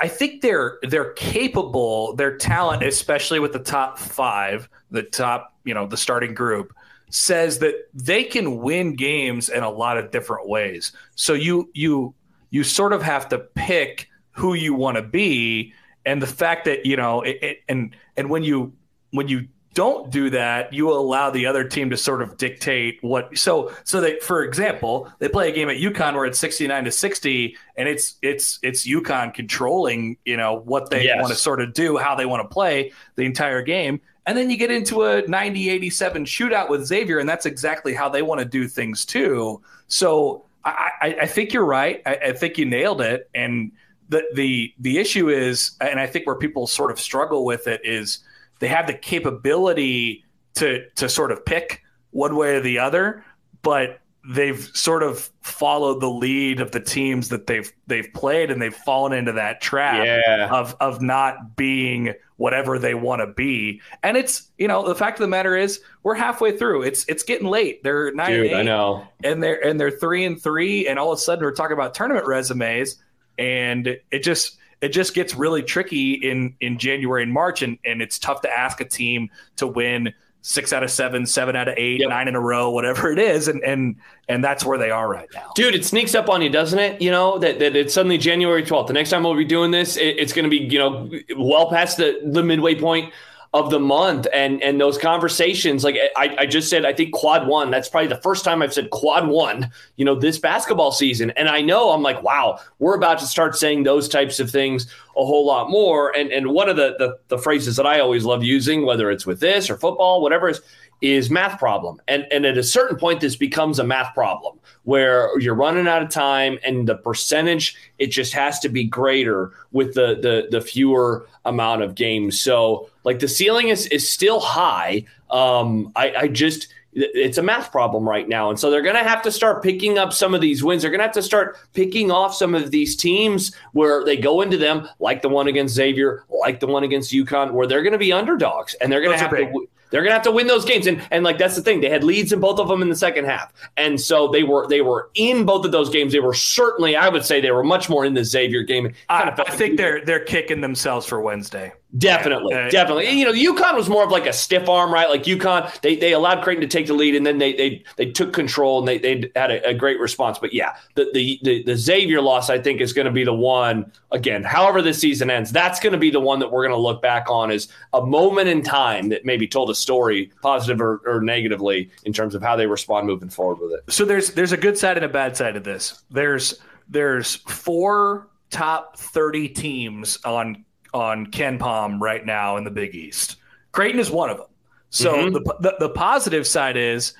I 0.00 0.08
think 0.08 0.40
they're 0.40 0.78
they're 0.82 1.12
capable. 1.14 2.14
Their 2.14 2.36
talent, 2.36 2.82
especially 2.82 3.40
with 3.40 3.52
the 3.52 3.58
top 3.58 3.98
five, 3.98 4.68
the 4.90 5.02
top 5.02 5.54
you 5.64 5.74
know 5.74 5.86
the 5.86 5.96
starting 5.96 6.34
group, 6.34 6.72
says 7.10 7.58
that 7.58 7.74
they 7.92 8.24
can 8.24 8.58
win 8.58 8.94
games 8.94 9.48
in 9.48 9.62
a 9.62 9.70
lot 9.70 9.98
of 9.98 10.10
different 10.10 10.48
ways. 10.48 10.92
So 11.16 11.32
you 11.32 11.70
you 11.74 12.14
you 12.50 12.62
sort 12.62 12.92
of 12.92 13.02
have 13.02 13.28
to 13.30 13.38
pick 13.38 14.08
who 14.30 14.54
you 14.54 14.74
want 14.74 14.96
to 14.96 15.02
be, 15.02 15.72
and 16.06 16.22
the 16.22 16.26
fact 16.26 16.66
that 16.66 16.86
you 16.86 16.96
know 16.96 17.22
it, 17.22 17.38
it, 17.42 17.58
and 17.68 17.96
and 18.16 18.30
when 18.30 18.44
you 18.44 18.72
when 19.10 19.28
you 19.28 19.48
don't 19.74 20.10
do 20.10 20.30
that, 20.30 20.72
you 20.72 20.90
allow 20.90 21.30
the 21.30 21.46
other 21.46 21.64
team 21.64 21.90
to 21.90 21.96
sort 21.96 22.22
of 22.22 22.36
dictate 22.36 22.98
what. 23.02 23.36
So, 23.36 23.72
so 23.84 24.00
that 24.00 24.22
for 24.22 24.44
example, 24.44 25.12
they 25.18 25.28
play 25.28 25.50
a 25.50 25.52
game 25.52 25.68
at 25.68 25.76
UConn 25.76 26.14
where 26.14 26.24
it's 26.24 26.38
sixty 26.38 26.66
nine 26.66 26.84
to 26.84 26.92
sixty, 26.92 27.56
and 27.76 27.88
it's 27.88 28.14
it's 28.22 28.58
it's 28.62 28.86
UConn 28.86 29.34
controlling, 29.34 30.16
you 30.24 30.36
know, 30.36 30.60
what 30.60 30.90
they 30.90 31.04
yes. 31.04 31.20
want 31.20 31.32
to 31.32 31.38
sort 31.38 31.60
of 31.60 31.74
do, 31.74 31.98
how 31.98 32.14
they 32.14 32.24
want 32.24 32.42
to 32.42 32.48
play 32.48 32.92
the 33.16 33.24
entire 33.24 33.62
game, 33.62 34.00
and 34.26 34.38
then 34.38 34.48
you 34.48 34.56
get 34.56 34.70
into 34.70 35.02
a 35.02 35.22
90-87 35.22 35.90
shootout 36.22 36.70
with 36.70 36.86
Xavier, 36.86 37.18
and 37.18 37.28
that's 37.28 37.44
exactly 37.44 37.92
how 37.92 38.08
they 38.08 38.22
want 38.22 38.38
to 38.38 38.44
do 38.46 38.66
things 38.68 39.04
too. 39.04 39.60
So, 39.88 40.46
I, 40.64 40.90
I, 41.00 41.16
I 41.22 41.26
think 41.26 41.52
you're 41.52 41.64
right. 41.64 42.00
I, 42.06 42.16
I 42.16 42.32
think 42.32 42.56
you 42.56 42.64
nailed 42.64 43.02
it, 43.02 43.28
and 43.34 43.72
the 44.08 44.24
the 44.34 44.72
the 44.78 44.98
issue 44.98 45.28
is, 45.28 45.72
and 45.80 46.00
I 46.00 46.06
think 46.06 46.26
where 46.26 46.36
people 46.36 46.66
sort 46.66 46.90
of 46.90 47.00
struggle 47.00 47.44
with 47.44 47.66
it 47.66 47.80
is 47.84 48.20
they 48.64 48.68
have 48.68 48.86
the 48.86 48.94
capability 48.94 50.24
to 50.54 50.88
to 50.94 51.06
sort 51.06 51.30
of 51.30 51.44
pick 51.44 51.82
one 52.12 52.34
way 52.34 52.56
or 52.56 52.60
the 52.60 52.78
other, 52.78 53.22
but 53.60 54.00
they've 54.26 54.70
sort 54.72 55.02
of 55.02 55.30
followed 55.42 56.00
the 56.00 56.08
lead 56.08 56.62
of 56.62 56.70
the 56.70 56.80
teams 56.80 57.28
that 57.28 57.46
they've 57.46 57.70
they've 57.86 58.08
played 58.14 58.50
and 58.50 58.62
they've 58.62 58.74
fallen 58.74 59.12
into 59.12 59.32
that 59.32 59.60
trap 59.60 60.06
yeah. 60.06 60.48
of 60.50 60.74
of 60.80 61.02
not 61.02 61.56
being 61.56 62.14
whatever 62.36 62.78
they 62.78 62.94
want 62.94 63.20
to 63.20 63.26
be. 63.26 63.82
And 64.02 64.16
it's 64.16 64.50
you 64.56 64.66
know 64.66 64.88
the 64.88 64.94
fact 64.94 65.18
of 65.18 65.24
the 65.24 65.28
matter 65.28 65.54
is 65.58 65.82
we're 66.02 66.14
halfway 66.14 66.56
through. 66.56 66.84
It's 66.84 67.04
it's 67.06 67.22
getting 67.22 67.48
late. 67.48 67.82
They're 67.82 68.14
nine 68.14 68.30
Dude, 68.30 68.46
and 68.46 68.54
eight, 68.54 68.60
I 68.60 68.62
know, 68.62 69.06
and 69.22 69.42
they're 69.42 69.62
and 69.62 69.78
they're 69.78 69.90
three 69.90 70.24
and 70.24 70.40
three, 70.40 70.88
and 70.88 70.98
all 70.98 71.12
of 71.12 71.18
a 71.18 71.20
sudden 71.20 71.44
we're 71.44 71.52
talking 71.52 71.74
about 71.74 71.92
tournament 71.92 72.26
resumes, 72.26 72.96
and 73.38 73.98
it 74.10 74.22
just 74.22 74.56
it 74.84 74.90
just 74.90 75.14
gets 75.14 75.34
really 75.34 75.62
tricky 75.62 76.14
in 76.14 76.54
in 76.60 76.78
January 76.78 77.22
and 77.22 77.32
March, 77.32 77.62
and 77.62 77.78
and 77.84 78.02
it's 78.02 78.18
tough 78.18 78.42
to 78.42 78.50
ask 78.50 78.80
a 78.80 78.84
team 78.84 79.30
to 79.56 79.66
win 79.66 80.12
six 80.42 80.74
out 80.74 80.82
of 80.82 80.90
seven, 80.90 81.24
seven 81.24 81.56
out 81.56 81.68
of 81.68 81.74
eight, 81.78 82.00
yep. 82.00 82.10
nine 82.10 82.28
in 82.28 82.34
a 82.34 82.40
row, 82.40 82.70
whatever 82.70 83.10
it 83.10 83.18
is, 83.18 83.48
and 83.48 83.64
and 83.64 83.96
and 84.28 84.44
that's 84.44 84.64
where 84.64 84.78
they 84.78 84.90
are 84.90 85.08
right 85.08 85.28
now. 85.34 85.50
Dude, 85.54 85.74
it 85.74 85.84
sneaks 85.84 86.14
up 86.14 86.28
on 86.28 86.42
you, 86.42 86.50
doesn't 86.50 86.78
it? 86.78 87.00
You 87.00 87.10
know 87.10 87.38
that, 87.38 87.58
that 87.58 87.74
it's 87.74 87.94
suddenly 87.94 88.18
January 88.18 88.62
twelfth. 88.62 88.88
The 88.88 88.92
next 88.92 89.10
time 89.10 89.24
we'll 89.24 89.34
be 89.34 89.44
doing 89.44 89.70
this, 89.70 89.96
it, 89.96 90.18
it's 90.18 90.32
going 90.32 90.44
to 90.44 90.50
be 90.50 90.64
you 90.64 90.78
know 90.78 91.10
well 91.36 91.70
past 91.70 91.96
the 91.96 92.20
the 92.24 92.42
midway 92.42 92.74
point 92.74 93.12
of 93.54 93.70
the 93.70 93.78
month 93.78 94.26
and 94.32 94.60
and 94.64 94.80
those 94.80 94.98
conversations 94.98 95.84
like 95.84 95.96
I, 96.16 96.34
I 96.40 96.46
just 96.46 96.68
said 96.68 96.84
i 96.84 96.92
think 96.92 97.12
quad 97.12 97.46
one 97.46 97.70
that's 97.70 97.88
probably 97.88 98.08
the 98.08 98.20
first 98.20 98.44
time 98.44 98.60
i've 98.62 98.74
said 98.74 98.90
quad 98.90 99.28
one 99.28 99.70
you 99.94 100.04
know 100.04 100.16
this 100.16 100.38
basketball 100.38 100.90
season. 100.90 101.30
And 101.30 101.48
i 101.48 101.60
know 101.60 101.90
i'm 101.92 102.02
like 102.02 102.20
wow 102.24 102.58
we're 102.80 102.96
about 102.96 103.20
to 103.20 103.26
start 103.26 103.56
saying 103.56 103.84
those 103.84 104.08
types 104.08 104.40
of 104.40 104.50
things 104.50 104.92
a 105.16 105.24
whole 105.24 105.46
lot 105.46 105.70
more. 105.70 106.14
And 106.16 106.32
and 106.32 106.48
one 106.48 106.68
of 106.68 106.74
the 106.74 106.96
the, 106.98 107.16
the 107.28 107.38
phrases 107.38 107.76
that 107.76 107.86
i 107.86 108.00
always 108.00 108.24
love 108.24 108.42
using 108.42 108.84
whether 108.84 109.08
it's 109.08 109.24
with 109.24 109.38
this 109.38 109.70
or 109.70 109.76
football 109.76 110.20
whatever 110.20 110.48
is 110.48 110.60
is 111.04 111.28
math 111.28 111.58
problem 111.58 112.00
and 112.08 112.26
and 112.32 112.46
at 112.46 112.56
a 112.56 112.62
certain 112.62 112.96
point 112.96 113.20
this 113.20 113.36
becomes 113.36 113.78
a 113.78 113.84
math 113.84 114.14
problem 114.14 114.58
where 114.84 115.38
you're 115.38 115.54
running 115.54 115.86
out 115.86 116.02
of 116.02 116.08
time 116.08 116.58
and 116.64 116.88
the 116.88 116.94
percentage 116.94 117.76
it 117.98 118.06
just 118.06 118.32
has 118.32 118.58
to 118.58 118.70
be 118.70 118.84
greater 118.84 119.52
with 119.72 119.92
the 119.92 120.14
the, 120.22 120.48
the 120.50 120.62
fewer 120.62 121.26
amount 121.44 121.82
of 121.82 121.94
games 121.94 122.40
so 122.40 122.88
like 123.04 123.18
the 123.18 123.28
ceiling 123.28 123.68
is 123.68 123.86
is 123.88 124.08
still 124.08 124.40
high 124.40 125.04
um 125.30 125.92
i 125.94 126.14
i 126.20 126.26
just 126.28 126.68
it's 126.96 127.38
a 127.38 127.42
math 127.42 127.72
problem 127.72 128.08
right 128.08 128.28
now. 128.28 128.50
And 128.50 128.58
so 128.58 128.70
they're 128.70 128.80
going 128.80 128.94
to 128.94 129.02
have 129.02 129.20
to 129.22 129.32
start 129.32 129.64
picking 129.64 129.98
up 129.98 130.12
some 130.12 130.32
of 130.32 130.40
these 130.40 130.62
wins. 130.62 130.82
They're 130.82 130.92
going 130.92 131.00
to 131.00 131.04
have 131.04 131.14
to 131.14 131.22
start 131.22 131.58
picking 131.72 132.12
off 132.12 132.36
some 132.36 132.54
of 132.54 132.70
these 132.70 132.94
teams 132.94 133.52
where 133.72 134.04
they 134.04 134.16
go 134.16 134.42
into 134.42 134.56
them, 134.56 134.88
like 135.00 135.20
the 135.20 135.28
one 135.28 135.48
against 135.48 135.74
Xavier, 135.74 136.22
like 136.30 136.60
the 136.60 136.68
one 136.68 136.84
against 136.84 137.12
UConn, 137.12 137.50
where 137.50 137.66
they're 137.66 137.82
going 137.82 137.94
to 137.94 137.98
be 137.98 138.12
underdogs 138.12 138.74
and 138.74 138.92
they're 138.92 139.02
going 139.02 139.16
to 139.16 139.20
have 139.20 139.32
to 139.32 139.66
they're 139.90 140.02
gonna 140.02 140.14
have 140.14 140.22
to 140.22 140.30
win 140.30 140.46
those 140.46 140.64
games, 140.64 140.86
and 140.86 141.00
and 141.10 141.24
like 141.24 141.38
that's 141.38 141.56
the 141.56 141.62
thing. 141.62 141.80
They 141.80 141.90
had 141.90 142.04
leads 142.04 142.32
in 142.32 142.40
both 142.40 142.58
of 142.58 142.68
them 142.68 142.82
in 142.82 142.88
the 142.88 142.96
second 142.96 143.24
half, 143.26 143.52
and 143.76 144.00
so 144.00 144.28
they 144.28 144.42
were 144.42 144.66
they 144.68 144.80
were 144.80 145.10
in 145.14 145.44
both 145.44 145.64
of 145.64 145.72
those 145.72 145.90
games. 145.90 146.12
They 146.12 146.20
were 146.20 146.34
certainly, 146.34 146.96
I 146.96 147.08
would 147.08 147.24
say, 147.24 147.40
they 147.40 147.50
were 147.50 147.64
much 147.64 147.88
more 147.88 148.04
in 148.04 148.14
the 148.14 148.24
Xavier 148.24 148.62
game. 148.62 148.92
I, 149.08 149.32
I 149.46 149.50
think 149.52 149.76
they're 149.76 150.04
they're 150.04 150.24
kicking 150.24 150.60
themselves 150.60 151.06
for 151.06 151.20
Wednesday. 151.20 151.72
Definitely, 151.96 152.54
definitely. 152.70 153.08
You 153.10 153.24
know, 153.24 153.32
UConn 153.32 153.76
was 153.76 153.88
more 153.88 154.02
of 154.02 154.10
like 154.10 154.26
a 154.26 154.32
stiff 154.32 154.68
arm, 154.68 154.92
right? 154.92 155.08
Like 155.08 155.22
UConn, 155.24 155.80
they 155.80 155.94
they 155.94 156.12
allowed 156.12 156.42
Creighton 156.42 156.62
to 156.62 156.66
take 156.66 156.88
the 156.88 156.92
lead, 156.92 157.14
and 157.14 157.24
then 157.24 157.38
they 157.38 157.52
they 157.52 157.84
they 157.96 158.10
took 158.10 158.32
control, 158.32 158.80
and 158.80 158.88
they 158.88 158.98
they 158.98 159.30
had 159.36 159.52
a, 159.52 159.68
a 159.68 159.74
great 159.74 160.00
response. 160.00 160.38
But 160.38 160.52
yeah, 160.52 160.74
the, 160.96 161.08
the 161.14 161.38
the 161.44 161.62
the 161.62 161.76
Xavier 161.76 162.20
loss, 162.20 162.50
I 162.50 162.58
think, 162.58 162.80
is 162.80 162.92
going 162.92 163.04
to 163.06 163.12
be 163.12 163.22
the 163.22 163.32
one 163.32 163.92
again. 164.10 164.42
However, 164.42 164.82
this 164.82 164.98
season 164.98 165.30
ends, 165.30 165.52
that's 165.52 165.78
going 165.78 165.92
to 165.92 165.98
be 165.98 166.10
the 166.10 166.20
one 166.20 166.40
that 166.40 166.50
we're 166.50 166.66
going 166.66 166.76
to 166.76 166.82
look 166.82 167.00
back 167.00 167.30
on 167.30 167.52
as 167.52 167.68
a 167.92 168.04
moment 168.04 168.48
in 168.48 168.62
time 168.62 169.08
that 169.10 169.24
maybe 169.24 169.46
told 169.46 169.70
a 169.70 169.74
story, 169.74 170.32
positive 170.42 170.80
or, 170.80 171.00
or 171.06 171.20
negatively, 171.20 171.90
in 172.04 172.12
terms 172.12 172.34
of 172.34 172.42
how 172.42 172.56
they 172.56 172.66
respond 172.66 173.06
moving 173.06 173.28
forward 173.28 173.60
with 173.60 173.72
it. 173.72 173.92
So 173.92 174.04
there's 174.04 174.30
there's 174.32 174.52
a 174.52 174.56
good 174.56 174.76
side 174.76 174.96
and 174.96 175.06
a 175.06 175.08
bad 175.08 175.36
side 175.36 175.54
of 175.54 175.62
this. 175.62 176.02
There's 176.10 176.60
there's 176.88 177.36
four 177.36 178.28
top 178.50 178.96
30 178.98 179.48
teams 179.50 180.18
on 180.24 180.64
on 180.94 181.26
KenPom 181.26 182.00
right 182.00 182.24
now 182.24 182.56
in 182.56 182.64
the 182.64 182.70
Big 182.70 182.94
East. 182.94 183.36
Creighton 183.72 184.00
is 184.00 184.10
one 184.10 184.30
of 184.30 184.38
them. 184.38 184.46
So 184.90 185.14
mm-hmm. 185.14 185.32
the, 185.32 185.56
the, 185.60 185.76
the 185.80 185.88
positive 185.88 186.46
side 186.46 186.76
is 186.76 187.14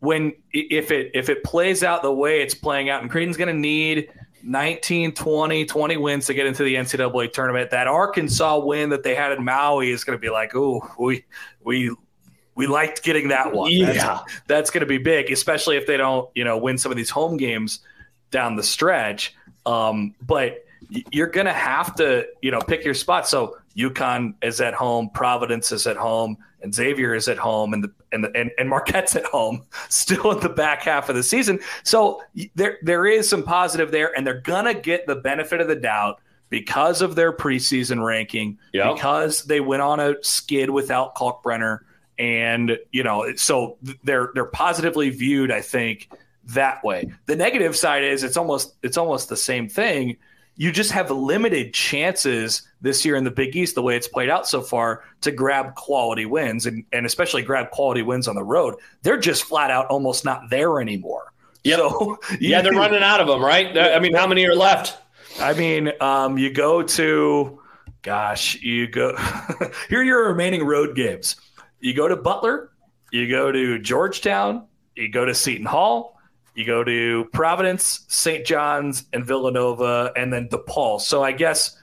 when 0.00 0.34
if 0.52 0.90
it 0.90 1.12
if 1.14 1.30
it 1.30 1.42
plays 1.42 1.82
out 1.82 2.02
the 2.02 2.12
way 2.12 2.42
it's 2.42 2.54
playing 2.54 2.90
out, 2.90 3.00
and 3.00 3.10
Creighton's 3.10 3.38
going 3.38 3.48
to 3.48 3.58
need 3.58 4.10
19, 4.42 5.12
20, 5.12 5.64
20 5.64 5.96
wins 5.96 6.26
to 6.26 6.34
get 6.34 6.46
into 6.46 6.62
the 6.62 6.74
NCAA 6.74 7.32
tournament. 7.32 7.70
That 7.70 7.88
Arkansas 7.88 8.58
win 8.58 8.90
that 8.90 9.02
they 9.02 9.14
had 9.14 9.32
in 9.32 9.42
Maui 9.44 9.90
is 9.90 10.04
going 10.04 10.16
to 10.16 10.20
be 10.20 10.28
like, 10.28 10.54
oh, 10.54 10.86
we 10.98 11.24
we 11.64 11.96
we 12.54 12.66
liked 12.66 13.02
getting 13.02 13.28
that 13.28 13.52
one. 13.52 13.70
Yeah, 13.70 13.92
that's, 13.92 14.40
that's 14.46 14.70
going 14.70 14.82
to 14.82 14.86
be 14.86 14.98
big, 14.98 15.32
especially 15.32 15.78
if 15.78 15.86
they 15.86 15.96
don't 15.96 16.28
you 16.34 16.44
know 16.44 16.58
win 16.58 16.76
some 16.76 16.92
of 16.92 16.96
these 16.96 17.10
home 17.10 17.38
games 17.38 17.80
down 18.30 18.56
the 18.56 18.62
stretch. 18.62 19.34
Um, 19.64 20.14
but 20.20 20.65
you're 20.88 21.26
going 21.26 21.46
to 21.46 21.52
have 21.52 21.94
to, 21.96 22.26
you 22.42 22.50
know, 22.50 22.60
pick 22.60 22.84
your 22.84 22.94
spot. 22.94 23.28
So 23.28 23.56
UConn 23.76 24.34
is 24.42 24.60
at 24.60 24.74
home, 24.74 25.10
Providence 25.10 25.72
is 25.72 25.86
at 25.86 25.96
home, 25.96 26.36
and 26.62 26.74
Xavier 26.74 27.14
is 27.14 27.28
at 27.28 27.38
home, 27.38 27.74
and 27.74 27.84
the, 27.84 27.92
and 28.12 28.24
the, 28.24 28.36
and, 28.36 28.50
and 28.58 28.68
Marquette's 28.68 29.14
at 29.14 29.24
home, 29.24 29.62
still 29.88 30.32
in 30.32 30.40
the 30.40 30.48
back 30.48 30.82
half 30.82 31.08
of 31.08 31.16
the 31.16 31.22
season. 31.22 31.60
So 31.84 32.22
there 32.54 32.78
there 32.82 33.06
is 33.06 33.28
some 33.28 33.42
positive 33.42 33.90
there, 33.90 34.16
and 34.16 34.26
they're 34.26 34.40
gonna 34.40 34.74
get 34.74 35.06
the 35.06 35.16
benefit 35.16 35.60
of 35.60 35.68
the 35.68 35.76
doubt 35.76 36.20
because 36.48 37.02
of 37.02 37.14
their 37.14 37.32
preseason 37.32 38.04
ranking, 38.04 38.58
yep. 38.72 38.94
because 38.94 39.44
they 39.44 39.60
went 39.60 39.82
on 39.82 40.00
a 40.00 40.14
skid 40.22 40.70
without 40.70 41.14
Kalkbrenner, 41.14 41.80
and 42.18 42.78
you 42.92 43.02
know, 43.02 43.34
so 43.36 43.76
they're 44.02 44.30
they're 44.34 44.46
positively 44.46 45.10
viewed, 45.10 45.50
I 45.50 45.60
think, 45.60 46.08
that 46.44 46.82
way. 46.82 47.12
The 47.26 47.36
negative 47.36 47.76
side 47.76 48.04
is 48.04 48.24
it's 48.24 48.36
almost 48.36 48.74
it's 48.82 48.96
almost 48.96 49.28
the 49.28 49.36
same 49.36 49.68
thing 49.68 50.16
you 50.56 50.72
just 50.72 50.90
have 50.92 51.10
limited 51.10 51.74
chances 51.74 52.62
this 52.80 53.04
year 53.04 53.16
in 53.16 53.24
the 53.24 53.30
Big 53.30 53.54
East, 53.54 53.74
the 53.74 53.82
way 53.82 53.96
it's 53.96 54.08
played 54.08 54.30
out 54.30 54.48
so 54.48 54.62
far, 54.62 55.04
to 55.20 55.30
grab 55.30 55.74
quality 55.74 56.24
wins 56.24 56.66
and, 56.66 56.84
and 56.92 57.04
especially 57.04 57.42
grab 57.42 57.70
quality 57.70 58.02
wins 58.02 58.26
on 58.26 58.34
the 58.34 58.42
road. 58.42 58.76
They're 59.02 59.18
just 59.18 59.44
flat 59.44 59.70
out 59.70 59.86
almost 59.86 60.24
not 60.24 60.48
there 60.48 60.80
anymore. 60.80 61.32
Yep. 61.64 61.78
So, 61.78 62.18
yeah, 62.40 62.62
they're 62.62 62.72
running 62.72 63.02
out 63.02 63.20
of 63.20 63.26
them, 63.26 63.44
right? 63.44 63.76
I 63.76 63.98
mean, 63.98 64.14
how 64.14 64.26
many 64.26 64.46
are 64.46 64.54
left? 64.54 64.98
I 65.38 65.52
mean, 65.52 65.92
um, 66.00 66.38
you 66.38 66.50
go 66.50 66.82
to, 66.82 67.60
gosh, 68.02 68.60
you 68.62 68.88
go, 68.88 69.14
here 69.88 70.00
are 70.00 70.04
your 70.04 70.28
remaining 70.28 70.64
road 70.64 70.96
games. 70.96 71.36
You 71.80 71.92
go 71.92 72.08
to 72.08 72.16
Butler, 72.16 72.70
you 73.12 73.28
go 73.28 73.52
to 73.52 73.78
Georgetown, 73.78 74.66
you 74.94 75.10
go 75.10 75.26
to 75.26 75.34
Seton 75.34 75.66
Hall, 75.66 76.15
you 76.56 76.64
go 76.64 76.82
to 76.82 77.26
Providence, 77.32 78.06
St. 78.08 78.44
John's, 78.46 79.04
and 79.12 79.24
Villanova, 79.26 80.12
and 80.16 80.32
then 80.32 80.48
DePaul. 80.48 81.00
So 81.00 81.22
I 81.22 81.32
guess 81.32 81.78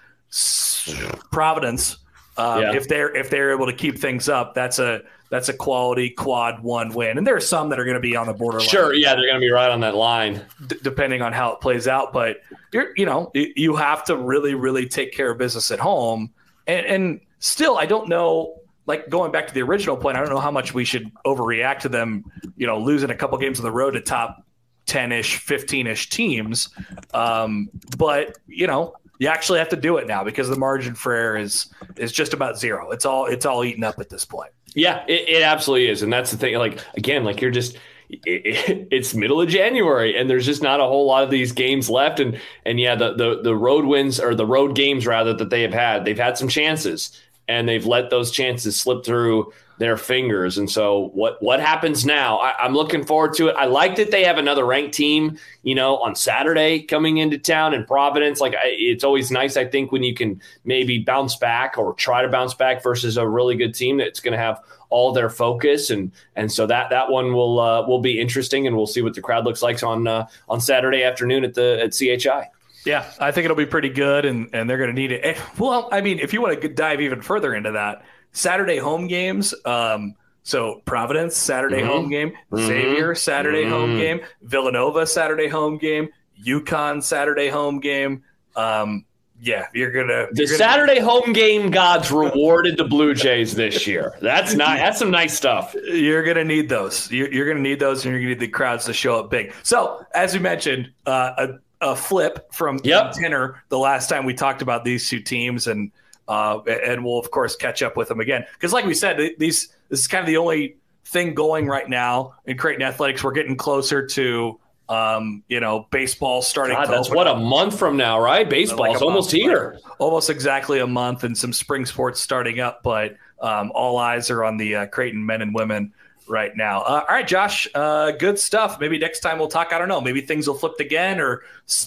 Providence, 1.32 1.98
um, 2.38 2.62
yeah. 2.62 2.76
if 2.76 2.88
they're 2.88 3.16
if 3.16 3.30
they're 3.30 3.52
able 3.52 3.68
to 3.68 3.74
keep 3.74 4.00
things 4.00 4.28
up, 4.28 4.56
that's 4.56 4.80
a 4.80 5.04
that's 5.30 5.50
a 5.50 5.54
quality 5.54 6.10
quad 6.10 6.64
one 6.64 6.92
win. 6.94 7.18
And 7.18 7.26
there 7.26 7.36
are 7.36 7.40
some 7.40 7.70
that 7.70 7.80
are 7.80 7.86
going 7.86 7.96
to 7.96 8.02
be 8.02 8.16
on 8.16 8.26
the 8.26 8.34
borderline. 8.34 8.68
Sure, 8.68 8.94
yeah, 8.94 9.14
they're 9.14 9.28
going 9.28 9.36
to 9.36 9.40
be 9.40 9.52
right 9.52 9.70
on 9.70 9.82
that 9.82 9.96
line, 9.96 10.44
d- 10.68 10.78
depending 10.82 11.22
on 11.22 11.34
how 11.34 11.54
it 11.54 11.62
plays 11.62 11.88
out. 11.88 12.12
But 12.12 12.42
you're 12.72 12.94
you 12.98 13.06
know 13.06 13.32
you 13.36 13.76
have 13.76 14.04
to 14.06 14.18
really 14.18 14.56
really 14.56 14.88
take 14.88 15.14
care 15.14 15.30
of 15.30 15.38
business 15.38 15.70
at 15.70 15.80
home, 15.80 16.32
and, 16.66 16.86
and 16.88 17.20
still 17.38 17.78
I 17.78 17.86
don't 17.86 18.10
know 18.10 18.60
like 18.86 19.10
going 19.10 19.32
back 19.32 19.48
to 19.48 19.54
the 19.54 19.62
original 19.62 19.96
point, 19.96 20.18
I 20.18 20.20
don't 20.20 20.30
know 20.30 20.40
how 20.40 20.52
much 20.52 20.74
we 20.74 20.84
should 20.84 21.10
overreact 21.26 21.80
to 21.80 21.90
them, 21.90 22.26
you 22.58 22.68
know, 22.68 22.80
losing 22.80 23.12
a 23.12 23.16
couple 23.16 23.38
games 23.38 23.60
on 23.60 23.64
the 23.64 23.72
road 23.72 23.92
to 23.92 24.02
top 24.02 24.46
10 24.86 25.12
ish, 25.12 25.38
15 25.38 25.88
ish 25.88 26.10
teams. 26.10 26.70
Um, 27.14 27.70
but, 27.98 28.38
you 28.48 28.68
know, 28.68 28.96
you 29.20 29.28
actually 29.28 29.60
have 29.60 29.70
to 29.70 29.76
do 29.76 29.98
it 29.98 30.08
now 30.08 30.24
because 30.24 30.50
the 30.50 30.58
margin 30.58 30.96
for 30.96 31.14
error 31.14 31.38
is 31.38 31.68
is 31.96 32.12
just 32.12 32.34
about 32.34 32.58
zero. 32.58 32.92
It's 32.92 33.06
all 33.06 33.26
it's 33.28 33.46
all 33.46 33.64
eaten 33.64 33.84
up 33.84 34.00
at 34.00 34.10
this 34.10 34.26
point. 34.26 34.52
Yeah, 34.76 35.06
it, 35.08 35.30
it 35.30 35.42
absolutely 35.44 35.88
is, 35.88 36.02
and 36.02 36.12
that's 36.12 36.32
the 36.32 36.38
thing. 36.38 36.56
Like 36.56 36.80
again, 36.98 37.24
like 37.24 37.40
you're 37.40 37.52
just 37.52 37.78
it, 38.10 38.88
it's 38.92 39.14
middle 39.14 39.42
of 39.42 39.50
January 39.50 40.18
and 40.18 40.30
there's 40.30 40.46
just 40.46 40.62
not 40.62 40.80
a 40.80 40.84
whole 40.84 41.06
lot 41.06 41.24
of 41.24 41.30
these 41.30 41.52
games 41.52 41.90
left. 41.90 42.20
And 42.20 42.40
and 42.66 42.80
yeah, 42.80 42.96
the 42.96 43.14
the 43.14 43.42
the 43.42 43.56
road 43.56 43.86
wins 43.86 44.20
or 44.20 44.36
the 44.36 44.46
road 44.46 44.76
games 44.76 45.08
rather 45.08 45.34
that 45.34 45.50
they 45.50 45.62
have 45.62 45.74
had, 45.74 46.06
they've 46.06 46.18
had 46.18 46.38
some 46.38 46.48
chances 46.48 47.20
and 47.48 47.68
they've 47.68 47.86
let 47.86 48.10
those 48.10 48.32
chances 48.32 48.80
slip 48.80 49.06
through 49.06 49.52
their 49.78 49.98
fingers. 49.98 50.58
And 50.58 50.70
so 50.70 51.10
what 51.14 51.42
what 51.42 51.60
happens 51.60 52.06
now? 52.06 52.38
I, 52.38 52.66
am 52.66 52.74
looking 52.74 53.04
forward 53.06 53.34
to 53.36 53.48
it. 53.48 53.56
I 53.56 53.66
like 53.66 53.96
that 53.96 54.12
they 54.12 54.24
have 54.24 54.38
another 54.38 54.66
ranked 54.66 54.94
team, 54.94 55.38
you 55.64 55.76
know, 55.76 55.98
on 55.98 56.16
Saturday 56.16 56.82
coming 56.84 57.18
into 57.18 57.38
town 57.38 57.74
in 57.74 57.86
Providence. 57.86 58.40
Like 58.40 58.54
I, 58.54 58.62
it's 58.66 59.04
always 59.04 59.32
nice, 59.32 59.58
I 59.58 59.66
think, 59.66 59.92
when 59.92 60.04
you 60.04 60.14
can 60.14 60.42
maybe 60.64 61.00
bounce 61.00 61.36
back 61.36 61.78
or 61.78 61.94
try 61.96 62.22
to 62.22 62.30
bounce 62.30 62.54
back 62.54 62.84
versus 62.84 63.18
a 63.18 63.28
really 63.28 63.56
good 63.56 63.74
team 63.74 63.98
that's 63.98 64.20
going 64.20 64.34
to 64.34 64.38
have 64.38 64.62
all 64.90 65.12
their 65.12 65.30
focus 65.30 65.90
and 65.90 66.12
and 66.36 66.52
so 66.52 66.68
that 66.68 66.92
that 66.92 67.10
one 67.10 67.34
will 67.34 67.60
uh, 67.60 67.86
will 67.88 68.00
be 68.00 68.20
interesting 68.20 68.68
and 68.68 68.76
we'll 68.76 68.86
see 68.86 69.02
what 69.02 69.16
the 69.16 69.22
crowd 69.22 69.44
looks 69.44 69.64
like 69.64 69.82
on 69.82 70.08
uh, 70.08 70.28
on 70.48 70.62
Saturday 70.62 71.04
afternoon 71.04 71.44
at 71.44 71.56
the 71.56 71.80
at 71.82 71.94
CHI. 71.94 72.50
Yeah, 72.86 73.10
I 73.20 73.32
think 73.32 73.46
it'll 73.46 73.58
be 73.58 73.66
pretty 73.66 73.90
good, 73.90 74.26
and 74.26 74.50
and 74.54 74.70
they're 74.70 74.78
going 74.78 74.90
to 74.90 74.96
need 74.96 75.12
it. 75.12 75.38
Well, 75.58 75.88
I 75.92 76.02
mean, 76.02 76.20
if 76.20 76.34
you 76.34 76.42
want 76.42 76.62
to 76.62 76.68
dive 76.68 77.02
even 77.02 77.22
further 77.22 77.56
into 77.56 77.72
that, 77.72 78.04
Saturday 78.34 78.78
home 78.78 79.08
games. 79.08 79.54
Um, 79.66 80.16
so 80.44 80.82
Providence 80.86 81.38
Saturday 81.38 81.78
mm-hmm. 81.78 81.88
home 81.88 82.10
game, 82.10 82.30
mm-hmm. 82.52 82.58
Xavier 82.58 83.16
Saturday 83.16 83.62
mm-hmm. 83.62 83.72
home 83.72 83.98
game, 83.98 84.20
Villanova 84.42 85.08
Saturday 85.08 85.48
home 85.48 85.78
game, 85.78 86.10
UConn 86.46 87.02
Saturday 87.02 87.48
home 87.48 87.80
game. 87.80 88.24
Um, 88.56 89.06
yeah, 89.42 89.68
you're 89.74 89.92
gonna. 89.92 90.28
The 90.32 90.42
you're 90.42 90.48
gonna, 90.48 90.58
Saturday 90.58 91.00
home 91.00 91.34
game 91.34 91.70
gods 91.70 92.12
rewarded 92.12 92.78
the 92.78 92.86
Blue 92.86 93.14
Jays 93.14 93.56
this 93.56 93.86
year. 93.88 94.14
That's 94.22 94.54
not. 94.56 94.78
That's 94.78 95.00
some 95.00 95.12
nice 95.12 95.36
stuff. 95.36 95.76
You're 95.86 96.24
gonna 96.24 96.46
need 96.46 96.70
those. 96.70 97.12
You're, 97.12 97.32
you're 97.32 97.48
gonna 97.48 97.60
need 97.60 97.80
those, 97.80 98.06
and 98.06 98.14
you're 98.14 98.22
gonna 98.22 98.30
need 98.30 98.40
the 98.40 98.48
crowds 98.48 98.86
to 98.86 98.94
show 98.94 99.20
up 99.20 99.30
big. 99.30 99.54
So, 99.64 100.06
as 100.14 100.34
we 100.34 100.40
mentioned, 100.40 100.92
uh, 101.06 101.48
a, 101.82 101.92
a 101.92 101.96
flip 101.96 102.54
from 102.54 102.80
yep. 102.84 103.14
Tinner 103.14 103.62
the 103.70 103.78
last 103.78 104.08
time 104.08 104.26
we 104.26 104.34
talked 104.34 104.62
about 104.62 104.86
these 104.86 105.10
two 105.10 105.20
teams, 105.20 105.68
and 105.68 105.92
uh, 106.28 106.60
and 106.64 107.04
we'll 107.04 107.20
of 107.20 107.32
course 107.32 107.56
catch 107.56 107.82
up 107.82 107.98
with 107.98 108.08
them 108.08 108.20
again 108.20 108.46
because, 108.54 108.74
like 108.74 108.86
we 108.86 108.94
said, 108.94 109.36
these 109.38 109.70
this 109.90 110.02
is 110.02 110.08
kind 110.08 110.22
of 110.22 110.28
the 110.28 110.38
only 110.38 110.78
thing 111.06 111.34
going 111.34 111.68
right 111.68 111.90
now 111.90 112.36
in 112.46 112.58
Creighton 112.58 112.82
athletics. 112.82 113.24
We're 113.24 113.34
getting 113.34 113.58
closer 113.58 114.06
to 114.08 114.60
um, 114.90 115.44
you 115.48 115.60
know, 115.60 115.88
baseball 115.92 116.42
starting. 116.42 116.76
God, 116.76 116.90
that's 116.90 117.10
what 117.10 117.28
a 117.28 117.36
month 117.36 117.78
from 117.80 117.98
now, 117.98 118.20
right? 118.20 118.50
Baseball's 118.50 118.80
like 118.80 119.02
almost 119.02 119.32
here. 119.32 119.80
Almost 119.98 120.30
exactly 120.30 120.80
a 120.80 120.88
month, 120.88 121.24
and 121.24 121.38
some 121.38 121.54
spring 121.54 121.86
sports 121.86 122.20
starting 122.20 122.60
up. 122.60 122.84
But 122.84 123.16
um, 123.42 123.72
all 123.74 123.98
eyes 123.98 124.30
are 124.30 124.44
on 124.44 124.58
the 124.58 124.76
uh, 124.76 124.86
Creighton 124.88 125.26
men 125.26 125.42
and 125.42 125.56
women 125.56 125.94
right 126.28 126.56
now. 126.56 126.82
Uh, 126.82 127.06
all 127.08 127.16
right, 127.16 127.28
Josh, 127.28 127.68
uh, 127.76 128.12
good 128.12 128.38
stuff. 128.38 128.80
Maybe 128.80 128.98
next 128.98 129.22
time 129.22 129.40
we'll 129.40 129.48
talk. 129.48 129.74
I 129.74 129.78
don't 129.78 129.88
know. 129.88 130.02
Maybe 130.02 130.22
things 130.22 130.48
will 130.48 130.56
flip 130.56 130.80
again, 130.80 131.20
or 131.20 131.44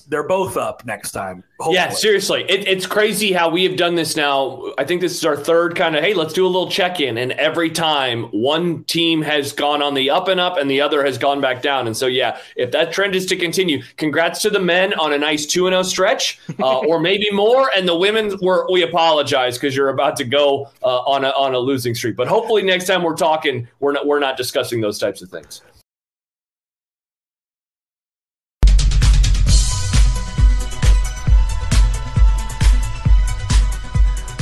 they're 0.08 0.26
both 0.26 0.56
up 0.56 0.84
next 0.84 1.12
time. 1.12 1.44
Hopefully. 1.58 1.76
Yeah, 1.76 1.88
seriously, 1.88 2.44
it, 2.50 2.68
it's 2.68 2.86
crazy 2.86 3.32
how 3.32 3.48
we 3.48 3.64
have 3.64 3.76
done 3.76 3.94
this 3.94 4.14
now. 4.14 4.74
I 4.76 4.84
think 4.84 5.00
this 5.00 5.14
is 5.14 5.24
our 5.24 5.38
third 5.38 5.74
kind 5.74 5.96
of. 5.96 6.04
Hey, 6.04 6.12
let's 6.12 6.34
do 6.34 6.44
a 6.44 6.48
little 6.48 6.70
check 6.70 7.00
in, 7.00 7.16
and 7.16 7.32
every 7.32 7.70
time 7.70 8.24
one 8.24 8.84
team 8.84 9.22
has 9.22 9.54
gone 9.54 9.80
on 9.80 9.94
the 9.94 10.10
up 10.10 10.28
and 10.28 10.38
up, 10.38 10.58
and 10.58 10.70
the 10.70 10.82
other 10.82 11.02
has 11.02 11.16
gone 11.16 11.40
back 11.40 11.62
down. 11.62 11.86
And 11.86 11.96
so, 11.96 12.08
yeah, 12.08 12.38
if 12.56 12.72
that 12.72 12.92
trend 12.92 13.14
is 13.14 13.24
to 13.26 13.36
continue, 13.36 13.82
congrats 13.96 14.42
to 14.42 14.50
the 14.50 14.60
men 14.60 14.92
on 15.00 15.14
a 15.14 15.18
nice 15.18 15.46
two 15.46 15.66
and 15.66 15.72
zero 15.72 15.80
oh 15.80 15.82
stretch, 15.82 16.38
uh, 16.60 16.78
or 16.80 17.00
maybe 17.00 17.30
more. 17.30 17.70
And 17.74 17.88
the 17.88 17.96
women, 17.96 18.36
were 18.42 18.66
we 18.70 18.82
apologize 18.82 19.56
because 19.56 19.74
you're 19.74 19.88
about 19.88 20.16
to 20.16 20.24
go 20.24 20.68
uh, 20.82 20.98
on 21.04 21.24
a 21.24 21.30
on 21.30 21.54
a 21.54 21.58
losing 21.58 21.94
streak. 21.94 22.16
But 22.16 22.28
hopefully, 22.28 22.64
next 22.64 22.86
time 22.86 23.02
we're 23.02 23.16
talking, 23.16 23.66
we're 23.80 23.92
not 23.92 24.06
we're 24.06 24.20
not 24.20 24.36
discussing 24.36 24.82
those 24.82 24.98
types 24.98 25.22
of 25.22 25.30
things. 25.30 25.62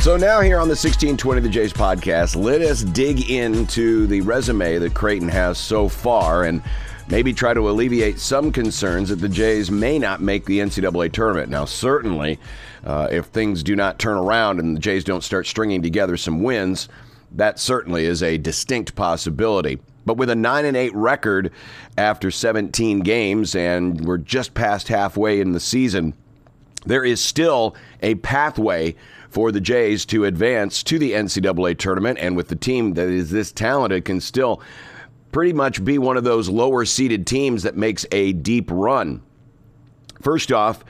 So 0.04 0.18
now 0.18 0.42
here 0.42 0.58
on 0.58 0.68
the 0.68 0.72
1620 0.72 1.40
The 1.40 1.48
Jays 1.48 1.72
podcast, 1.72 2.36
let 2.36 2.60
us 2.60 2.82
dig 2.82 3.30
into 3.30 4.06
the 4.06 4.20
resume 4.20 4.76
that 4.76 4.92
Creighton 4.92 5.30
has 5.30 5.56
so 5.56 5.88
far 5.88 6.44
and 6.44 6.62
maybe 7.08 7.32
try 7.32 7.54
to 7.54 7.70
alleviate 7.70 8.18
some 8.18 8.52
concerns 8.52 9.08
that 9.08 9.16
the 9.16 9.30
Jays 9.30 9.70
may 9.70 9.98
not 9.98 10.20
make 10.20 10.44
the 10.44 10.58
NCAA 10.58 11.10
tournament. 11.10 11.48
Now, 11.48 11.64
certainly, 11.64 12.38
uh, 12.84 13.08
if 13.10 13.24
things 13.28 13.62
do 13.62 13.74
not 13.74 13.98
turn 13.98 14.18
around 14.18 14.60
and 14.60 14.76
the 14.76 14.80
Jays 14.80 15.04
don't 15.04 15.24
start 15.24 15.46
stringing 15.46 15.80
together 15.80 16.18
some 16.18 16.42
wins, 16.42 16.90
that 17.32 17.58
certainly 17.58 18.04
is 18.04 18.22
a 18.22 18.36
distinct 18.36 18.94
possibility. 18.94 19.80
But 20.04 20.18
with 20.18 20.28
a 20.28 20.34
9 20.34 20.66
and 20.66 20.76
8 20.76 20.94
record 20.94 21.50
after 21.96 22.30
17 22.30 23.00
games 23.00 23.54
and 23.54 24.02
we're 24.02 24.18
just 24.18 24.52
past 24.52 24.88
halfway 24.88 25.40
in 25.40 25.52
the 25.52 25.60
season, 25.60 26.12
there 26.86 27.04
is 27.04 27.20
still 27.20 27.74
a 28.02 28.16
pathway 28.16 28.94
for 29.28 29.50
the 29.50 29.60
Jays 29.60 30.04
to 30.06 30.24
advance 30.24 30.82
to 30.84 30.98
the 30.98 31.12
NCAA 31.12 31.76
tournament. 31.76 32.18
And 32.20 32.36
with 32.36 32.48
the 32.48 32.56
team 32.56 32.94
that 32.94 33.08
is 33.08 33.30
this 33.30 33.50
talented, 33.50 34.04
can 34.04 34.20
still 34.20 34.62
pretty 35.32 35.52
much 35.52 35.84
be 35.84 35.98
one 35.98 36.16
of 36.16 36.22
those 36.22 36.48
lower 36.48 36.84
seeded 36.84 37.26
teams 37.26 37.64
that 37.64 37.76
makes 37.76 38.06
a 38.12 38.32
deep 38.32 38.70
run. 38.70 39.22
First 40.22 40.52
off, 40.52 40.84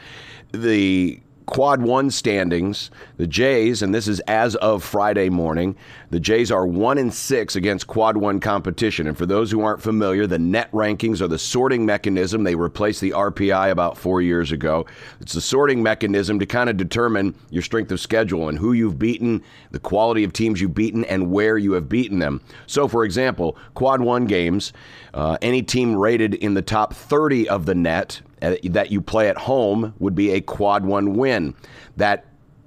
the 0.52 1.20
quad 1.46 1.83
one 1.83 2.11
standings, 2.11 2.90
the 3.16 3.26
Jays, 3.26 3.83
and 3.83 3.94
this 3.94 4.09
is 4.09 4.20
as 4.20 4.57
of 4.57 4.83
Friday 4.83 5.28
morning, 5.28 5.76
the 6.11 6.20
Jays 6.20 6.50
are 6.50 6.66
one 6.66 6.98
in 6.98 7.11
six 7.11 7.57
against 7.57 7.87
quad 7.87 8.16
one 8.16 8.40
competition. 8.40 9.07
And 9.07 9.16
for 9.16 9.26
those 9.26 9.50
who 9.50 9.61
aren't 9.62 9.83
familiar, 9.83 10.26
the 10.26 10.38
net 10.38 10.70
rankings 10.72 11.20
are 11.20 11.28
the 11.28 11.38
sorting 11.38 11.85
mechanism. 11.85 12.44
They 12.44 12.54
replaced 12.54 13.00
the 13.00 13.11
RPI 13.11 13.70
about 13.70 13.98
four 13.98 14.22
years 14.22 14.52
ago. 14.52 14.87
It's 15.20 15.33
the 15.33 15.40
sorting 15.40 15.83
mechanism 15.83 16.38
to 16.38 16.46
kind 16.46 16.70
of 16.70 16.76
determine 16.76 17.35
your 17.50 17.62
strength 17.62 17.92
of 17.92 18.00
schedule 18.00 18.48
and 18.48 18.59
who 18.59 18.72
you've 18.72 18.98
beaten, 18.98 19.42
the 19.70 19.80
quality 19.80 20.24
of 20.24 20.33
teams 20.33 20.61
you've 20.61 20.74
beaten, 20.74 21.04
and 21.04 21.30
where 21.30 21.59
you 21.59 21.72
have 21.72 21.88
beaten 21.88 22.18
them. 22.20 22.40
So, 22.66 22.88
for 22.88 23.04
example, 23.04 23.57
quad 23.74 24.00
one 24.00 24.26
games, 24.26 24.72
uh, 25.12 25.37
any 25.42 25.62
team 25.62 25.94
rated 25.96 26.35
in 26.35 26.54
the 26.54 26.62
top 26.62 26.94
30 26.94 27.48
of 27.48 27.66
the 27.66 27.74
net 27.74 28.22
Uh, 28.44 28.57
that 28.64 28.92
you 28.92 29.00
play 29.00 29.30
at 29.30 29.38
home 29.38 29.94
would 29.98 30.14
be 30.14 30.33
a 30.33 30.40
quad 30.40 30.85
one 30.85 31.14
win. 31.14 31.54
That 31.96 32.26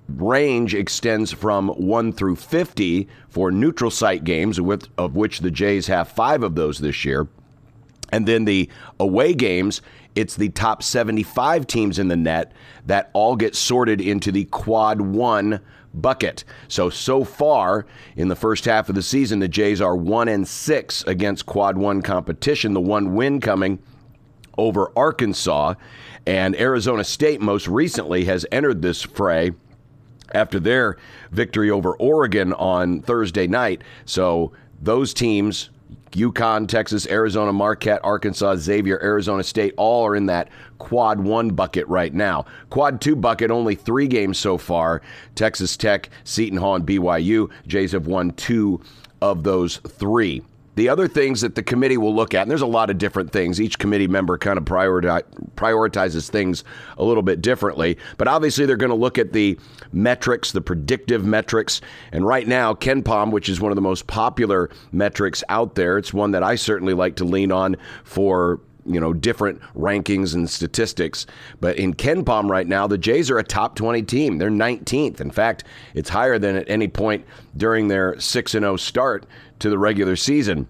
range 0.09 0.73
extends 0.73 1.31
from 1.31 1.67
1 1.69 2.13
through 2.13 2.37
50 2.37 3.07
for 3.29 3.51
neutral 3.51 3.91
site 3.91 4.23
games, 4.23 4.59
of 4.97 5.15
which 5.15 5.39
the 5.39 5.51
Jays 5.51 5.85
have 5.85 6.07
five 6.07 6.41
of 6.41 6.55
those 6.55 6.79
this 6.79 7.05
year. 7.05 7.27
And 8.11 8.25
then 8.25 8.45
the 8.45 8.69
away 8.99 9.35
games, 9.35 9.81
it's 10.15 10.35
the 10.35 10.49
top 10.49 10.81
75 10.81 11.67
teams 11.67 11.99
in 11.99 12.07
the 12.07 12.15
net 12.15 12.53
that 12.87 13.11
all 13.13 13.35
get 13.35 13.55
sorted 13.55 14.01
into 14.01 14.31
the 14.31 14.45
quad 14.45 14.99
one 14.99 15.59
bucket. 15.93 16.43
So 16.69 16.89
so 16.89 17.23
far 17.23 17.85
in 18.15 18.29
the 18.29 18.35
first 18.35 18.65
half 18.65 18.89
of 18.89 18.95
the 18.95 19.03
season, 19.03 19.39
the 19.39 19.47
Jays 19.47 19.81
are 19.81 19.95
one 19.95 20.27
and 20.27 20.47
six 20.47 21.03
against 21.03 21.45
quad 21.45 21.77
one 21.77 22.01
competition. 22.01 22.73
The 22.73 22.81
one 22.81 23.13
win 23.13 23.39
coming 23.41 23.77
over 24.57 24.91
Arkansas. 24.95 25.75
And 26.25 26.55
Arizona 26.59 27.03
State 27.03 27.41
most 27.41 27.67
recently 27.67 28.25
has 28.25 28.45
entered 28.51 28.81
this 28.81 29.01
fray 29.01 29.51
after 30.33 30.59
their 30.59 30.97
victory 31.31 31.69
over 31.71 31.95
Oregon 31.97 32.53
on 32.53 33.01
Thursday 33.01 33.47
night. 33.47 33.81
So 34.05 34.51
those 34.81 35.13
teams, 35.13 35.69
UConn, 36.11 36.67
Texas, 36.67 37.07
Arizona, 37.07 37.53
Marquette, 37.53 38.01
Arkansas, 38.03 38.55
Xavier, 38.57 38.99
Arizona 39.01 39.43
State, 39.43 39.73
all 39.77 40.05
are 40.05 40.15
in 40.15 40.25
that 40.27 40.49
quad 40.79 41.19
one 41.19 41.49
bucket 41.49 41.87
right 41.87 42.13
now. 42.13 42.45
Quad 42.69 43.01
two 43.01 43.15
bucket, 43.15 43.51
only 43.51 43.75
three 43.75 44.07
games 44.07 44.37
so 44.37 44.57
far. 44.57 45.01
Texas 45.35 45.77
Tech, 45.77 46.09
Seton 46.23 46.57
Hall, 46.57 46.75
and 46.75 46.85
BYU. 46.85 47.49
Jays 47.67 47.91
have 47.91 48.07
won 48.07 48.31
two 48.31 48.81
of 49.21 49.43
those 49.43 49.77
three. 49.77 50.43
The 50.77 50.89
other 50.89 51.07
things 51.07 51.41
that 51.41 51.55
the 51.55 51.63
committee 51.63 51.97
will 51.97 52.15
look 52.15 52.35
at, 52.35 52.43
and 52.43 52.51
there's 52.51 52.61
a 52.61 52.67
lot 52.67 52.91
of 52.91 52.99
different 52.99 53.31
things. 53.31 53.59
Each 53.59 53.79
committee 53.79 54.07
member 54.07 54.37
kind 54.37 54.59
of 54.59 54.65
prioritize, 54.65 55.23
prioritizes 55.55 56.29
things 56.29 56.63
a 56.99 57.03
little 57.03 57.23
bit 57.23 57.41
differently. 57.41 57.97
But 58.19 58.27
obviously, 58.27 58.67
they're 58.67 58.77
going 58.77 58.91
to 58.91 58.95
look 58.95 59.17
at 59.17 59.33
the 59.33 59.59
metrics, 59.91 60.51
the 60.51 60.61
predictive 60.61 61.25
metrics. 61.25 61.81
And 62.11 62.27
right 62.27 62.47
now, 62.47 62.75
KenPom, 62.75 63.31
which 63.31 63.49
is 63.49 63.59
one 63.59 63.71
of 63.71 63.75
the 63.75 63.81
most 63.81 64.05
popular 64.05 64.69
metrics 64.91 65.43
out 65.49 65.73
there, 65.73 65.97
it's 65.97 66.13
one 66.13 66.29
that 66.31 66.43
I 66.43 66.53
certainly 66.53 66.93
like 66.93 67.15
to 67.15 67.25
lean 67.25 67.51
on 67.51 67.75
for 68.03 68.61
you 68.87 68.99
know 68.99 69.13
different 69.13 69.61
rankings 69.75 70.33
and 70.33 70.49
statistics. 70.49 71.25
But 71.59 71.77
in 71.77 71.93
KenPom 71.93 72.49
right 72.49 72.67
now, 72.67 72.87
the 72.87 72.97
Jays 72.97 73.29
are 73.29 73.37
a 73.37 73.43
top 73.43 73.75
20 73.75 74.03
team. 74.03 74.37
They're 74.37 74.49
19th. 74.49 75.21
In 75.21 75.31
fact, 75.31 75.63
it's 75.93 76.09
higher 76.09 76.39
than 76.39 76.55
at 76.55 76.69
any 76.69 76.87
point 76.87 77.25
during 77.55 77.87
their 77.87 78.19
6 78.19 78.55
and 78.55 78.63
0 78.63 78.77
start 78.77 79.25
to 79.59 79.69
the 79.69 79.77
regular 79.77 80.15
season. 80.15 80.67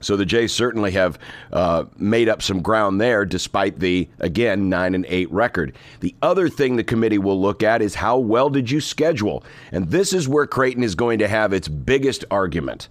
So 0.00 0.16
the 0.16 0.26
Jays 0.26 0.52
certainly 0.52 0.92
have 0.92 1.18
uh, 1.52 1.86
made 1.96 2.28
up 2.28 2.40
some 2.40 2.62
ground 2.62 3.00
there, 3.00 3.24
despite 3.24 3.80
the 3.80 4.08
again 4.20 4.68
nine 4.68 4.94
and 4.94 5.04
eight 5.08 5.30
record. 5.32 5.74
The 6.00 6.14
other 6.22 6.48
thing 6.48 6.76
the 6.76 6.84
committee 6.84 7.18
will 7.18 7.40
look 7.40 7.62
at 7.62 7.82
is 7.82 7.96
how 7.96 8.18
well 8.18 8.48
did 8.48 8.70
you 8.70 8.80
schedule, 8.80 9.42
and 9.72 9.90
this 9.90 10.12
is 10.12 10.28
where 10.28 10.46
Creighton 10.46 10.84
is 10.84 10.94
going 10.94 11.18
to 11.18 11.28
have 11.28 11.52
its 11.52 11.68
biggest 11.68 12.24
argument. 12.30 12.88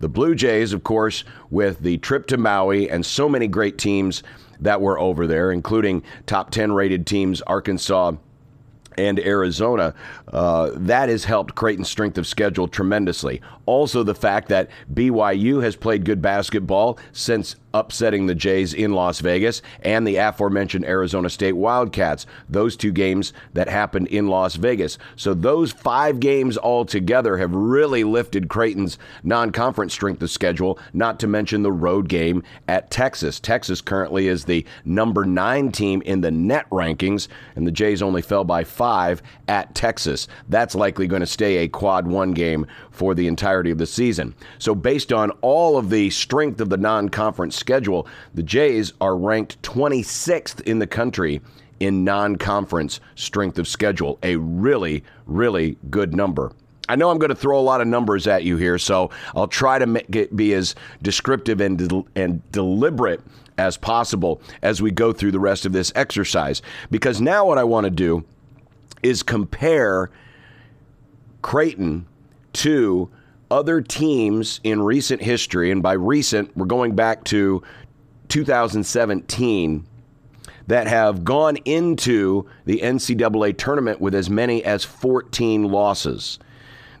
The 0.00 0.08
Blue 0.08 0.34
Jays, 0.34 0.72
of 0.72 0.84
course, 0.84 1.24
with 1.50 1.80
the 1.80 1.98
trip 1.98 2.26
to 2.28 2.36
Maui 2.36 2.90
and 2.90 3.04
so 3.04 3.28
many 3.28 3.46
great 3.46 3.78
teams 3.78 4.22
that 4.60 4.80
were 4.80 4.98
over 4.98 5.26
there, 5.26 5.52
including 5.52 6.02
top 6.26 6.50
ten 6.50 6.72
rated 6.72 7.06
teams, 7.06 7.42
Arkansas 7.42 8.12
and 8.96 9.18
Arizona, 9.18 9.94
uh, 10.28 10.70
that 10.74 11.08
has 11.08 11.24
helped 11.24 11.54
Creighton's 11.56 11.90
strength 11.90 12.16
of 12.16 12.26
schedule 12.26 12.68
tremendously. 12.68 13.40
Also, 13.66 14.02
the 14.02 14.14
fact 14.14 14.48
that 14.48 14.70
BYU 14.92 15.62
has 15.62 15.76
played 15.76 16.04
good 16.04 16.20
basketball 16.20 16.98
since 17.12 17.56
upsetting 17.74 18.26
the 18.26 18.34
Jays 18.34 18.72
in 18.72 18.92
Las 18.92 19.18
Vegas 19.18 19.60
and 19.82 20.06
the 20.06 20.16
aforementioned 20.16 20.84
Arizona 20.84 21.28
State 21.28 21.54
Wildcats. 21.54 22.24
Those 22.48 22.76
two 22.76 22.92
games 22.92 23.32
that 23.52 23.68
happened 23.68 24.06
in 24.08 24.28
Las 24.28 24.54
Vegas. 24.54 24.96
So 25.16 25.34
those 25.34 25.72
five 25.72 26.20
games 26.20 26.56
altogether 26.56 27.36
have 27.36 27.52
really 27.52 28.04
lifted 28.04 28.48
Creighton's 28.48 28.96
non 29.24 29.50
conference 29.50 29.92
strength 29.92 30.22
of 30.22 30.30
schedule, 30.30 30.78
not 30.92 31.18
to 31.20 31.26
mention 31.26 31.62
the 31.62 31.72
road 31.72 32.08
game 32.08 32.44
at 32.68 32.90
Texas. 32.90 33.40
Texas 33.40 33.80
currently 33.80 34.28
is 34.28 34.44
the 34.44 34.64
number 34.84 35.24
nine 35.24 35.72
team 35.72 36.00
in 36.02 36.20
the 36.20 36.30
net 36.30 36.70
rankings, 36.70 37.26
and 37.56 37.66
the 37.66 37.72
Jays 37.72 38.02
only 38.02 38.22
fell 38.22 38.44
by 38.44 38.62
five 38.62 39.20
at 39.48 39.74
Texas. 39.74 40.28
That's 40.48 40.76
likely 40.76 41.08
going 41.08 41.20
to 41.20 41.26
stay 41.26 41.56
a 41.56 41.68
quad 41.68 42.06
one 42.06 42.32
game 42.32 42.66
for 42.92 43.16
the 43.16 43.26
entirety 43.54 43.70
of 43.70 43.78
the 43.78 43.86
season. 43.86 44.34
So, 44.58 44.74
based 44.74 45.12
on 45.12 45.30
all 45.40 45.78
of 45.78 45.90
the 45.90 46.10
strength 46.10 46.60
of 46.60 46.70
the 46.70 46.76
non 46.76 47.08
conference 47.08 47.56
schedule, 47.56 48.06
the 48.34 48.42
Jays 48.42 48.92
are 49.00 49.16
ranked 49.16 49.62
26th 49.62 50.60
in 50.62 50.80
the 50.80 50.86
country 50.86 51.40
in 51.80 52.04
non 52.04 52.36
conference 52.36 53.00
strength 53.14 53.58
of 53.58 53.68
schedule. 53.68 54.18
A 54.22 54.36
really, 54.36 55.04
really 55.26 55.76
good 55.90 56.14
number. 56.14 56.52
I 56.88 56.96
know 56.96 57.10
I'm 57.10 57.18
going 57.18 57.30
to 57.30 57.36
throw 57.36 57.58
a 57.58 57.62
lot 57.62 57.80
of 57.80 57.86
numbers 57.86 58.26
at 58.26 58.42
you 58.42 58.56
here, 58.56 58.76
so 58.78 59.10
I'll 59.34 59.48
try 59.48 59.78
to 59.78 59.86
make 59.86 60.34
be 60.34 60.52
as 60.52 60.74
descriptive 61.00 61.60
and, 61.60 61.88
de- 61.88 62.04
and 62.14 62.42
deliberate 62.52 63.20
as 63.56 63.76
possible 63.76 64.42
as 64.62 64.82
we 64.82 64.90
go 64.90 65.12
through 65.12 65.30
the 65.30 65.40
rest 65.40 65.64
of 65.64 65.72
this 65.72 65.92
exercise. 65.94 66.60
Because 66.90 67.20
now 67.20 67.46
what 67.46 67.56
I 67.56 67.64
want 67.64 67.84
to 67.84 67.90
do 67.90 68.24
is 69.02 69.22
compare 69.22 70.10
Creighton 71.40 72.06
to 72.54 73.10
other 73.50 73.80
teams 73.80 74.60
in 74.64 74.82
recent 74.82 75.22
history, 75.22 75.70
and 75.70 75.82
by 75.82 75.92
recent, 75.92 76.56
we're 76.56 76.66
going 76.66 76.94
back 76.94 77.24
to 77.24 77.62
2017, 78.28 79.86
that 80.66 80.86
have 80.86 81.24
gone 81.24 81.56
into 81.64 82.46
the 82.64 82.80
NCAA 82.80 83.56
tournament 83.56 84.00
with 84.00 84.14
as 84.14 84.30
many 84.30 84.64
as 84.64 84.84
14 84.84 85.64
losses. 85.64 86.38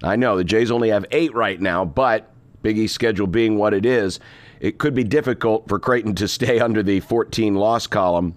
I 0.02 0.16
know 0.16 0.36
the 0.36 0.44
Jays 0.44 0.70
only 0.70 0.90
have 0.90 1.06
eight 1.10 1.34
right 1.34 1.60
now, 1.60 1.84
but 1.84 2.30
Big 2.62 2.78
East 2.78 2.94
schedule 2.94 3.26
being 3.26 3.56
what 3.56 3.72
it 3.74 3.86
is, 3.86 4.20
it 4.60 4.78
could 4.78 4.94
be 4.94 5.04
difficult 5.04 5.68
for 5.68 5.78
Creighton 5.78 6.14
to 6.16 6.28
stay 6.28 6.60
under 6.60 6.82
the 6.82 7.00
14 7.00 7.54
loss 7.54 7.86
column 7.86 8.36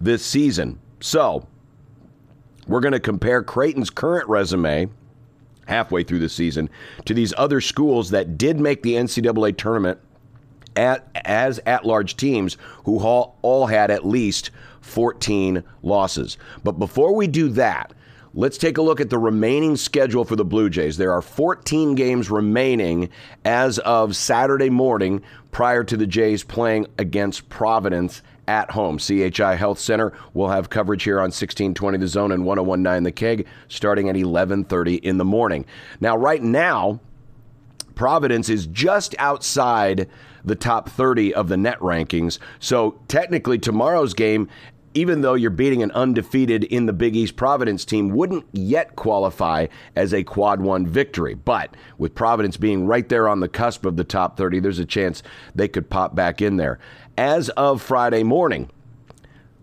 this 0.00 0.24
season. 0.24 0.78
So, 1.00 1.46
we're 2.66 2.80
going 2.80 2.92
to 2.92 3.00
compare 3.00 3.42
Creighton's 3.42 3.90
current 3.90 4.28
resume 4.28 4.88
halfway 5.66 6.02
through 6.02 6.18
the 6.18 6.28
season 6.28 6.68
to 7.04 7.14
these 7.14 7.32
other 7.36 7.60
schools 7.60 8.10
that 8.10 8.36
did 8.36 8.58
make 8.60 8.82
the 8.82 8.94
NCAA 8.94 9.56
tournament 9.56 9.98
at, 10.76 11.08
as 11.14 11.58
at 11.66 11.84
large 11.84 12.16
teams 12.16 12.56
who 12.84 12.98
all, 12.98 13.38
all 13.42 13.66
had 13.66 13.90
at 13.90 14.06
least 14.06 14.50
14 14.80 15.62
losses. 15.82 16.38
But 16.64 16.72
before 16.72 17.14
we 17.14 17.26
do 17.26 17.48
that, 17.50 17.92
Let's 18.34 18.56
take 18.56 18.78
a 18.78 18.82
look 18.82 18.98
at 18.98 19.10
the 19.10 19.18
remaining 19.18 19.76
schedule 19.76 20.24
for 20.24 20.36
the 20.36 20.44
Blue 20.44 20.70
Jays. 20.70 20.96
There 20.96 21.12
are 21.12 21.20
14 21.20 21.94
games 21.94 22.30
remaining 22.30 23.10
as 23.44 23.78
of 23.80 24.16
Saturday 24.16 24.70
morning 24.70 25.20
prior 25.50 25.84
to 25.84 25.98
the 25.98 26.06
Jays 26.06 26.42
playing 26.42 26.86
against 26.96 27.50
Providence 27.50 28.22
at 28.48 28.70
home. 28.70 28.98
CHI 28.98 29.54
Health 29.54 29.78
Center 29.78 30.12
will 30.34 30.48
have 30.48 30.70
coverage 30.70 31.04
here 31.04 31.18
on 31.18 31.24
1620 31.24 31.98
The 31.98 32.08
Zone 32.08 32.32
and 32.32 32.44
1019 32.44 33.04
The 33.04 33.12
Keg 33.12 33.46
starting 33.68 34.08
at 34.08 34.16
11:30 34.16 34.96
in 34.96 35.18
the 35.18 35.24
morning. 35.24 35.64
Now 36.00 36.16
right 36.16 36.42
now 36.42 37.00
Providence 37.94 38.48
is 38.48 38.66
just 38.66 39.14
outside 39.18 40.08
the 40.44 40.56
top 40.56 40.88
30 40.88 41.34
of 41.34 41.48
the 41.48 41.56
net 41.56 41.78
rankings. 41.78 42.38
So 42.58 42.98
technically 43.06 43.58
tomorrow's 43.58 44.14
game 44.14 44.48
even 44.94 45.22
though 45.22 45.34
you're 45.34 45.50
beating 45.50 45.82
an 45.82 45.90
undefeated 45.92 46.64
in 46.64 46.86
the 46.86 46.92
Big 46.92 47.16
East 47.16 47.36
Providence 47.36 47.84
team, 47.84 48.10
wouldn't 48.10 48.44
yet 48.52 48.96
qualify 48.96 49.66
as 49.96 50.12
a 50.12 50.22
quad 50.22 50.60
one 50.60 50.86
victory. 50.86 51.34
But 51.34 51.74
with 51.98 52.14
Providence 52.14 52.56
being 52.56 52.86
right 52.86 53.08
there 53.08 53.28
on 53.28 53.40
the 53.40 53.48
cusp 53.48 53.86
of 53.86 53.96
the 53.96 54.04
top 54.04 54.36
30, 54.36 54.60
there's 54.60 54.78
a 54.78 54.84
chance 54.84 55.22
they 55.54 55.68
could 55.68 55.88
pop 55.88 56.14
back 56.14 56.42
in 56.42 56.56
there. 56.56 56.78
As 57.18 57.50
of 57.50 57.82
Friday 57.82 58.22
morning, 58.22 58.70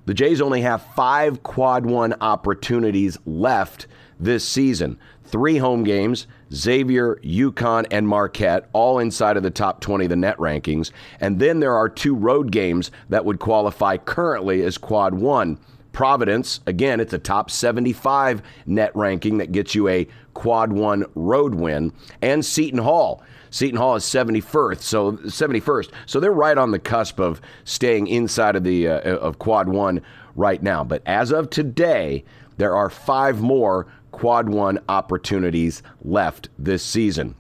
the 0.06 0.14
Jays 0.14 0.40
only 0.40 0.62
have 0.62 0.84
five 0.96 1.42
quad 1.42 1.86
one 1.86 2.14
opportunities 2.22 3.18
left 3.26 3.88
this 4.20 4.48
season. 4.48 5.00
Three 5.24 5.58
home 5.58 5.84
games, 5.84 6.28
Xavier, 6.54 7.16
UConn, 7.18 7.88
and 7.90 8.08
Marquette, 8.08 8.70
all 8.72 9.00
inside 9.00 9.36
of 9.36 9.44
the 9.44 9.50
top 9.50 9.82
20 9.82 10.06
of 10.06 10.10
the 10.10 10.16
net 10.16 10.38
rankings. 10.38 10.92
And 11.20 11.40
then 11.40 11.60
there 11.60 11.76
are 11.76 11.90
two 11.90 12.16
road 12.16 12.52
games 12.52 12.92
that 13.10 13.26
would 13.26 13.40
qualify 13.40 13.98
currently 13.98 14.62
as 14.62 14.78
quad 14.78 15.16
one. 15.16 15.60
Providence, 15.92 16.60
again, 16.66 17.00
it's 17.00 17.14
a 17.14 17.18
top 17.18 17.50
75 17.50 18.42
net 18.66 18.96
ranking 18.96 19.38
that 19.40 19.52
gets 19.52 19.74
you 19.74 19.88
a 19.88 20.08
quad 20.34 20.72
one 20.72 21.06
road 21.16 21.56
win. 21.56 21.92
And 22.22 22.46
Seton 22.46 22.80
Hall. 22.80 23.24
Seton 23.50 23.78
Hall 23.78 23.96
is 23.96 24.04
71st, 24.04 24.82
so 24.82 25.14
71st. 25.14 25.92
So 26.06 26.20
they're 26.20 26.32
right 26.32 26.58
on 26.58 26.72
the 26.72 26.80
cusp 26.80 27.20
of 27.20 27.42
staying 27.64 28.08
inside 28.08 28.56
of 28.56 28.64
the 28.64 28.88
uh, 28.88 29.00
of 29.18 29.40
quad 29.40 29.68
1 29.68 30.02
right 30.36 30.62
now. 30.62 30.84
But 30.84 31.02
as 31.06 31.32
of 31.32 31.50
today, 31.50 32.24
there 32.58 32.76
are 32.76 32.90
5 32.90 33.42
more 33.42 33.88
quad 34.12 34.50
1 34.50 34.80
opportunities 34.88 35.82
left 36.04 36.50
this 36.60 36.84
season. 36.84 37.36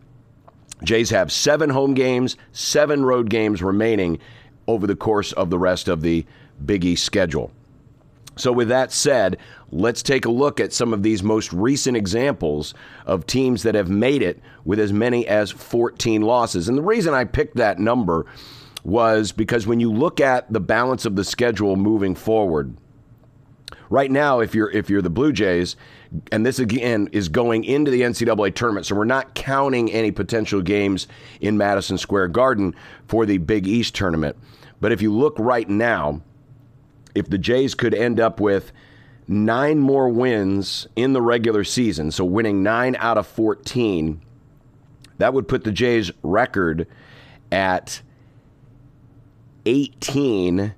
Jays 0.83 1.09
have 1.09 1.31
7 1.31 1.69
home 1.69 1.93
games, 1.93 2.37
7 2.53 3.05
road 3.05 3.29
games 3.29 3.61
remaining 3.61 4.17
over 4.67 4.87
the 4.87 4.95
course 4.95 5.31
of 5.33 5.49
the 5.49 5.59
rest 5.59 5.87
of 5.87 6.01
the 6.01 6.25
Big 6.65 6.85
East 6.85 7.05
schedule. 7.05 7.51
So, 8.39 8.51
with 8.51 8.69
that 8.69 8.91
said, 8.91 9.37
let's 9.71 10.01
take 10.01 10.25
a 10.25 10.31
look 10.31 10.59
at 10.59 10.73
some 10.73 10.93
of 10.93 11.03
these 11.03 11.21
most 11.21 11.51
recent 11.51 11.97
examples 11.97 12.73
of 13.05 13.25
teams 13.25 13.63
that 13.63 13.75
have 13.75 13.89
made 13.89 14.21
it 14.21 14.39
with 14.65 14.79
as 14.79 14.93
many 14.93 15.27
as 15.27 15.51
14 15.51 16.21
losses. 16.21 16.69
And 16.69 16.77
the 16.77 16.83
reason 16.83 17.13
I 17.13 17.25
picked 17.25 17.57
that 17.57 17.79
number 17.79 18.25
was 18.83 19.31
because 19.31 19.67
when 19.67 19.79
you 19.79 19.91
look 19.91 20.19
at 20.19 20.51
the 20.51 20.59
balance 20.59 21.05
of 21.05 21.15
the 21.15 21.23
schedule 21.23 21.75
moving 21.75 22.15
forward, 22.15 22.77
right 23.89 24.09
now, 24.09 24.39
if 24.39 24.55
you're 24.55 24.71
if 24.71 24.89
you're 24.89 25.01
the 25.01 25.09
Blue 25.09 25.33
Jays, 25.33 25.75
and 26.31 26.45
this 26.45 26.59
again 26.59 27.09
is 27.11 27.27
going 27.27 27.63
into 27.63 27.91
the 27.91 28.01
NCAA 28.01 28.55
tournament, 28.55 28.85
so 28.85 28.95
we're 28.95 29.05
not 29.05 29.35
counting 29.35 29.91
any 29.91 30.11
potential 30.11 30.61
games 30.61 31.07
in 31.41 31.57
Madison 31.57 31.97
Square 31.97 32.29
Garden 32.29 32.73
for 33.07 33.25
the 33.25 33.37
Big 33.37 33.67
East 33.67 33.95
tournament. 33.95 34.37
But 34.79 34.91
if 34.91 35.01
you 35.01 35.13
look 35.13 35.37
right 35.37 35.67
now, 35.67 36.21
if 37.15 37.29
the 37.29 37.37
Jays 37.37 37.75
could 37.75 37.93
end 37.93 38.19
up 38.19 38.39
with 38.39 38.71
nine 39.27 39.79
more 39.79 40.09
wins 40.09 40.87
in 40.95 41.13
the 41.13 41.21
regular 41.21 41.63
season, 41.63 42.11
so 42.11 42.25
winning 42.25 42.63
nine 42.63 42.95
out 42.99 43.17
of 43.17 43.27
14, 43.27 44.21
that 45.17 45.33
would 45.33 45.47
put 45.47 45.63
the 45.63 45.71
Jays' 45.71 46.11
record 46.23 46.87
at 47.51 48.01
18. 49.65 50.73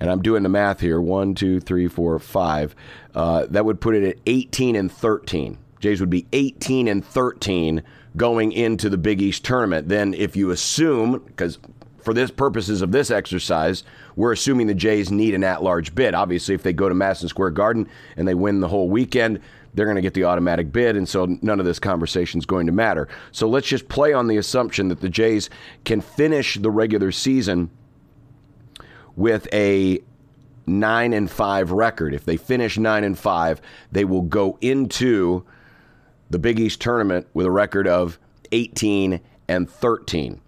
And 0.00 0.10
I'm 0.10 0.22
doing 0.22 0.42
the 0.42 0.48
math 0.48 0.80
here 0.80 1.00
one, 1.00 1.34
two, 1.34 1.60
three, 1.60 1.86
four, 1.86 2.18
five. 2.18 2.74
Uh, 3.14 3.46
that 3.50 3.64
would 3.64 3.80
put 3.80 3.94
it 3.94 4.02
at 4.02 4.16
18 4.26 4.74
and 4.74 4.90
13. 4.90 5.58
Jays 5.78 6.00
would 6.00 6.10
be 6.10 6.26
18 6.32 6.88
and 6.88 7.04
13 7.04 7.82
going 8.16 8.52
into 8.52 8.88
the 8.88 8.98
Big 8.98 9.22
East 9.22 9.44
tournament. 9.44 9.88
Then, 9.88 10.14
if 10.14 10.36
you 10.36 10.50
assume, 10.50 11.22
because 11.26 11.58
for 12.02 12.14
this 12.14 12.30
purposes 12.30 12.82
of 12.82 12.92
this 12.92 13.10
exercise, 13.10 13.84
we're 14.16 14.32
assuming 14.32 14.66
the 14.66 14.74
Jays 14.74 15.10
need 15.10 15.34
an 15.34 15.44
at-large 15.44 15.94
bid. 15.94 16.14
Obviously, 16.14 16.54
if 16.54 16.62
they 16.62 16.72
go 16.72 16.88
to 16.88 16.94
Madison 16.94 17.28
Square 17.28 17.50
Garden 17.50 17.88
and 18.16 18.26
they 18.26 18.34
win 18.34 18.60
the 18.60 18.68
whole 18.68 18.88
weekend, 18.88 19.40
they're 19.74 19.86
going 19.86 19.96
to 19.96 20.02
get 20.02 20.14
the 20.14 20.24
automatic 20.24 20.70
bid, 20.70 20.96
and 20.96 21.08
so 21.08 21.38
none 21.40 21.58
of 21.58 21.64
this 21.64 21.78
conversation 21.78 22.38
is 22.38 22.46
going 22.46 22.66
to 22.66 22.72
matter. 22.72 23.08
So 23.30 23.48
let's 23.48 23.66
just 23.66 23.88
play 23.88 24.12
on 24.12 24.26
the 24.26 24.36
assumption 24.36 24.88
that 24.88 25.00
the 25.00 25.08
Jays 25.08 25.48
can 25.84 26.00
finish 26.00 26.56
the 26.56 26.70
regular 26.70 27.10
season 27.10 27.70
with 29.16 29.48
a 29.52 30.00
nine 30.66 31.12
and 31.12 31.30
five 31.30 31.70
record. 31.70 32.14
If 32.14 32.24
they 32.24 32.36
finish 32.36 32.78
nine 32.78 33.04
and 33.04 33.18
five, 33.18 33.60
they 33.90 34.04
will 34.04 34.22
go 34.22 34.58
into 34.60 35.44
the 36.30 36.38
Big 36.38 36.60
East 36.60 36.80
tournament 36.80 37.26
with 37.34 37.46
a 37.46 37.50
record 37.50 37.86
of 37.86 38.18
18 38.52 39.20
and 39.48 39.70
13. 39.70 40.40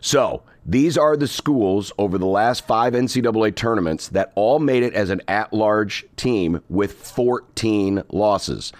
So 0.00 0.42
these 0.64 0.96
are 0.96 1.16
the 1.16 1.26
schools 1.26 1.92
over 1.98 2.18
the 2.18 2.26
last 2.26 2.66
five 2.66 2.92
NCAA 2.92 3.54
tournaments 3.56 4.08
that 4.08 4.32
all 4.34 4.58
made 4.58 4.82
it 4.82 4.94
as 4.94 5.10
an 5.10 5.20
at 5.26 5.52
large 5.52 6.04
team 6.16 6.60
with 6.68 6.92
14 6.92 8.02
losses. 8.10 8.72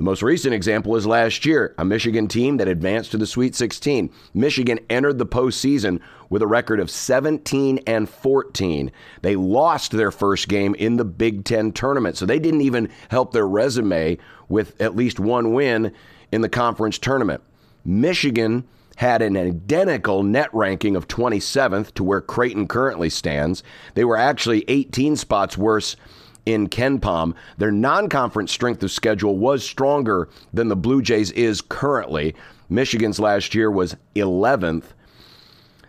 The 0.00 0.04
most 0.04 0.22
recent 0.22 0.54
example 0.54 0.96
is 0.96 1.06
last 1.06 1.44
year, 1.44 1.74
a 1.76 1.84
Michigan 1.84 2.26
team 2.26 2.56
that 2.56 2.68
advanced 2.68 3.10
to 3.10 3.18
the 3.18 3.26
Sweet 3.26 3.54
16. 3.54 4.10
Michigan 4.32 4.80
entered 4.88 5.18
the 5.18 5.26
postseason 5.26 6.00
with 6.30 6.40
a 6.40 6.46
record 6.46 6.80
of 6.80 6.90
17 6.90 7.80
and 7.86 8.08
14. 8.08 8.92
They 9.20 9.36
lost 9.36 9.92
their 9.92 10.10
first 10.10 10.48
game 10.48 10.74
in 10.76 10.96
the 10.96 11.04
Big 11.04 11.44
Ten 11.44 11.72
tournament, 11.72 12.16
so 12.16 12.24
they 12.24 12.38
didn't 12.38 12.62
even 12.62 12.88
help 13.10 13.32
their 13.32 13.46
resume 13.46 14.16
with 14.48 14.80
at 14.80 14.96
least 14.96 15.20
one 15.20 15.52
win 15.52 15.92
in 16.32 16.40
the 16.40 16.48
conference 16.48 16.98
tournament. 16.98 17.42
Michigan 17.84 18.66
had 19.00 19.22
an 19.22 19.34
identical 19.34 20.22
net 20.22 20.50
ranking 20.52 20.94
of 20.94 21.08
27th 21.08 21.94
to 21.94 22.04
where 22.04 22.20
Creighton 22.20 22.68
currently 22.68 23.08
stands. 23.08 23.62
They 23.94 24.04
were 24.04 24.18
actually 24.18 24.62
18 24.68 25.16
spots 25.16 25.56
worse 25.56 25.96
in 26.44 26.68
KenPom. 26.68 27.32
Their 27.56 27.72
non 27.72 28.10
conference 28.10 28.52
strength 28.52 28.82
of 28.82 28.90
schedule 28.90 29.38
was 29.38 29.64
stronger 29.64 30.28
than 30.52 30.68
the 30.68 30.76
Blue 30.76 31.00
Jays 31.00 31.30
is 31.30 31.62
currently. 31.62 32.34
Michigan's 32.68 33.18
last 33.18 33.54
year 33.54 33.70
was 33.70 33.96
11th. 34.16 34.92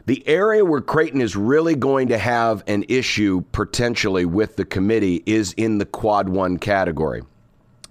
The 0.06 0.26
area 0.26 0.64
where 0.64 0.80
Creighton 0.80 1.20
is 1.20 1.36
really 1.36 1.76
going 1.76 2.08
to 2.08 2.18
have 2.18 2.64
an 2.66 2.86
issue 2.88 3.44
potentially 3.52 4.24
with 4.24 4.56
the 4.56 4.64
committee 4.64 5.22
is 5.26 5.52
in 5.58 5.80
the 5.80 5.86
quad 5.86 6.30
one 6.30 6.58
category. 6.58 7.24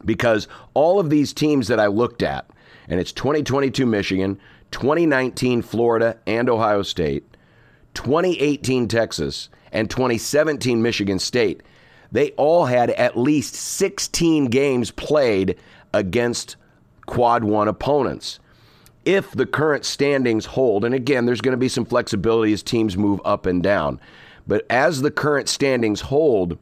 Because 0.03 0.49
all 0.73 0.99
of 0.99 1.11
these 1.11 1.35
teams 1.35 1.69
that 1.69 1.79
I 1.79 1.89
looked 1.89 2.23
at, 2.23 2.49
and 2.89 2.99
it's 2.99 3.13
2022 3.13 3.85
Michigan, 3.85 4.41
2019 4.71 5.63
Florida 5.63 6.17
and 6.27 6.49
Ohio 6.49 6.83
State, 6.83 7.25
2018 7.95 8.89
Texas, 8.89 9.49
and 9.73 9.91
2017 9.91 10.83
Michigan 10.83 11.19
State, 11.19 11.63
they 12.13 12.31
all 12.33 12.67
had 12.67 12.91
at 12.91 13.17
least 13.17 13.55
16 13.55 14.47
games 14.47 14.91
played 14.91 15.57
against 15.93 16.57
quad 17.07 17.45
one 17.45 17.69
opponents. 17.69 18.39
If 19.05 19.33
the 19.33 19.47
current 19.47 19.85
standings 19.85 20.47
hold, 20.47 20.85
and 20.85 20.95
again, 20.95 21.27
there's 21.27 21.41
going 21.41 21.53
to 21.53 21.59
be 21.59 21.69
some 21.69 21.85
flexibility 21.85 22.53
as 22.53 22.63
teams 22.63 22.97
move 22.97 23.21
up 23.25 23.47
and 23.47 23.63
down, 23.63 24.01
but 24.47 24.67
as 24.69 25.03
the 25.03 25.11
current 25.11 25.49
standings 25.49 26.03
hold, 26.03 26.59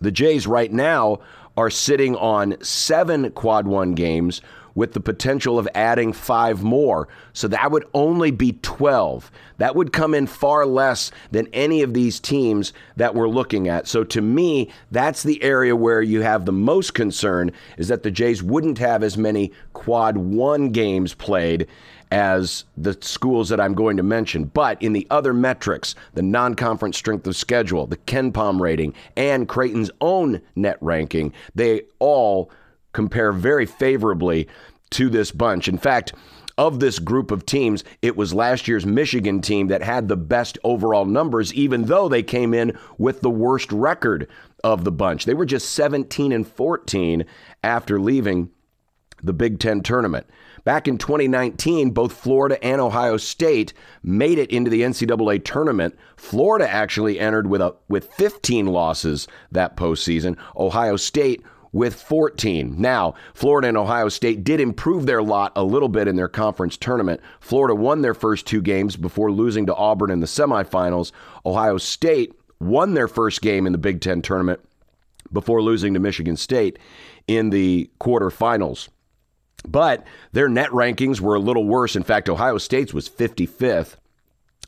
the 0.00 0.10
Jays 0.10 0.46
right 0.46 0.72
now 0.72 1.20
are 1.56 1.70
sitting 1.70 2.16
on 2.16 2.56
seven 2.62 3.30
quad 3.32 3.66
one 3.66 3.94
games 3.94 4.40
with 4.74 4.92
the 4.92 5.00
potential 5.00 5.58
of 5.58 5.68
adding 5.74 6.12
five 6.12 6.62
more. 6.62 7.08
So 7.32 7.48
that 7.48 7.70
would 7.70 7.84
only 7.94 8.30
be 8.30 8.58
12. 8.62 9.30
That 9.58 9.76
would 9.76 9.92
come 9.92 10.14
in 10.14 10.26
far 10.26 10.66
less 10.66 11.10
than 11.30 11.48
any 11.52 11.82
of 11.82 11.94
these 11.94 12.20
teams 12.20 12.72
that 12.96 13.14
we're 13.14 13.28
looking 13.28 13.68
at. 13.68 13.86
So 13.86 14.04
to 14.04 14.20
me, 14.20 14.70
that's 14.90 15.22
the 15.22 15.42
area 15.42 15.76
where 15.76 16.02
you 16.02 16.22
have 16.22 16.44
the 16.44 16.52
most 16.52 16.94
concern 16.94 17.52
is 17.78 17.88
that 17.88 18.02
the 18.02 18.10
Jays 18.10 18.42
wouldn't 18.42 18.78
have 18.78 19.02
as 19.02 19.16
many 19.16 19.52
quad 19.72 20.16
one 20.16 20.70
games 20.70 21.14
played 21.14 21.68
as 22.12 22.66
the 22.76 22.96
schools 23.00 23.48
that 23.48 23.58
I'm 23.58 23.72
going 23.72 23.96
to 23.96 24.02
mention. 24.02 24.44
But 24.44 24.80
in 24.82 24.92
the 24.92 25.06
other 25.10 25.32
metrics, 25.32 25.94
the 26.12 26.22
non 26.22 26.54
conference 26.54 26.98
strength 26.98 27.26
of 27.26 27.34
schedule, 27.34 27.86
the 27.86 27.96
KenPom 27.96 28.60
rating, 28.60 28.94
and 29.16 29.48
Creighton's 29.48 29.90
own 30.02 30.42
net 30.54 30.76
ranking, 30.82 31.32
they 31.54 31.82
all 32.00 32.50
compare 32.92 33.32
very 33.32 33.66
favorably 33.66 34.48
to 34.90 35.08
this 35.08 35.30
bunch. 35.30 35.68
In 35.68 35.78
fact, 35.78 36.12
of 36.58 36.80
this 36.80 36.98
group 36.98 37.30
of 37.30 37.46
teams, 37.46 37.82
it 38.02 38.16
was 38.16 38.34
last 38.34 38.68
year's 38.68 38.84
Michigan 38.84 39.40
team 39.40 39.68
that 39.68 39.82
had 39.82 40.08
the 40.08 40.16
best 40.16 40.58
overall 40.64 41.04
numbers, 41.04 41.52
even 41.54 41.84
though 41.84 42.08
they 42.08 42.22
came 42.22 42.52
in 42.52 42.76
with 42.98 43.20
the 43.20 43.30
worst 43.30 43.72
record 43.72 44.28
of 44.62 44.84
the 44.84 44.92
bunch. 44.92 45.24
They 45.24 45.34
were 45.34 45.46
just 45.46 45.70
17 45.70 46.30
and 46.30 46.46
14 46.46 47.24
after 47.64 47.98
leaving 47.98 48.50
the 49.22 49.32
Big 49.32 49.58
Ten 49.58 49.80
tournament. 49.82 50.26
Back 50.64 50.86
in 50.86 50.98
2019, 50.98 51.90
both 51.90 52.12
Florida 52.12 52.62
and 52.62 52.80
Ohio 52.80 53.16
State 53.16 53.72
made 54.02 54.38
it 54.38 54.50
into 54.50 54.70
the 54.70 54.82
NCAA 54.82 55.44
tournament. 55.44 55.96
Florida 56.16 56.68
actually 56.68 57.18
entered 57.18 57.48
with 57.48 57.60
a 57.60 57.74
with 57.88 58.12
15 58.12 58.66
losses 58.66 59.26
that 59.50 59.76
postseason. 59.76 60.36
Ohio 60.56 60.96
State 60.96 61.42
with 61.72 61.94
14. 61.94 62.74
Now, 62.78 63.14
Florida 63.34 63.68
and 63.68 63.76
Ohio 63.76 64.08
State 64.08 64.44
did 64.44 64.60
improve 64.60 65.06
their 65.06 65.22
lot 65.22 65.52
a 65.56 65.64
little 65.64 65.88
bit 65.88 66.06
in 66.06 66.16
their 66.16 66.28
conference 66.28 66.76
tournament. 66.76 67.20
Florida 67.40 67.74
won 67.74 68.02
their 68.02 68.14
first 68.14 68.46
two 68.46 68.60
games 68.60 68.96
before 68.96 69.32
losing 69.32 69.66
to 69.66 69.74
Auburn 69.74 70.10
in 70.10 70.20
the 70.20 70.26
semifinals. 70.26 71.12
Ohio 71.44 71.78
State 71.78 72.34
won 72.60 72.94
their 72.94 73.08
first 73.08 73.40
game 73.40 73.66
in 73.66 73.72
the 73.72 73.78
Big 73.78 74.00
Ten 74.00 74.22
tournament 74.22 74.60
before 75.32 75.62
losing 75.62 75.94
to 75.94 76.00
Michigan 76.00 76.36
State 76.36 76.78
in 77.26 77.50
the 77.50 77.90
quarterfinals. 78.00 78.88
But 79.66 80.04
their 80.32 80.48
net 80.48 80.70
rankings 80.70 81.20
were 81.20 81.36
a 81.36 81.40
little 81.40 81.64
worse. 81.64 81.96
In 81.96 82.02
fact, 82.02 82.28
Ohio 82.28 82.58
State's 82.58 82.92
was 82.92 83.08
55th. 83.08 83.96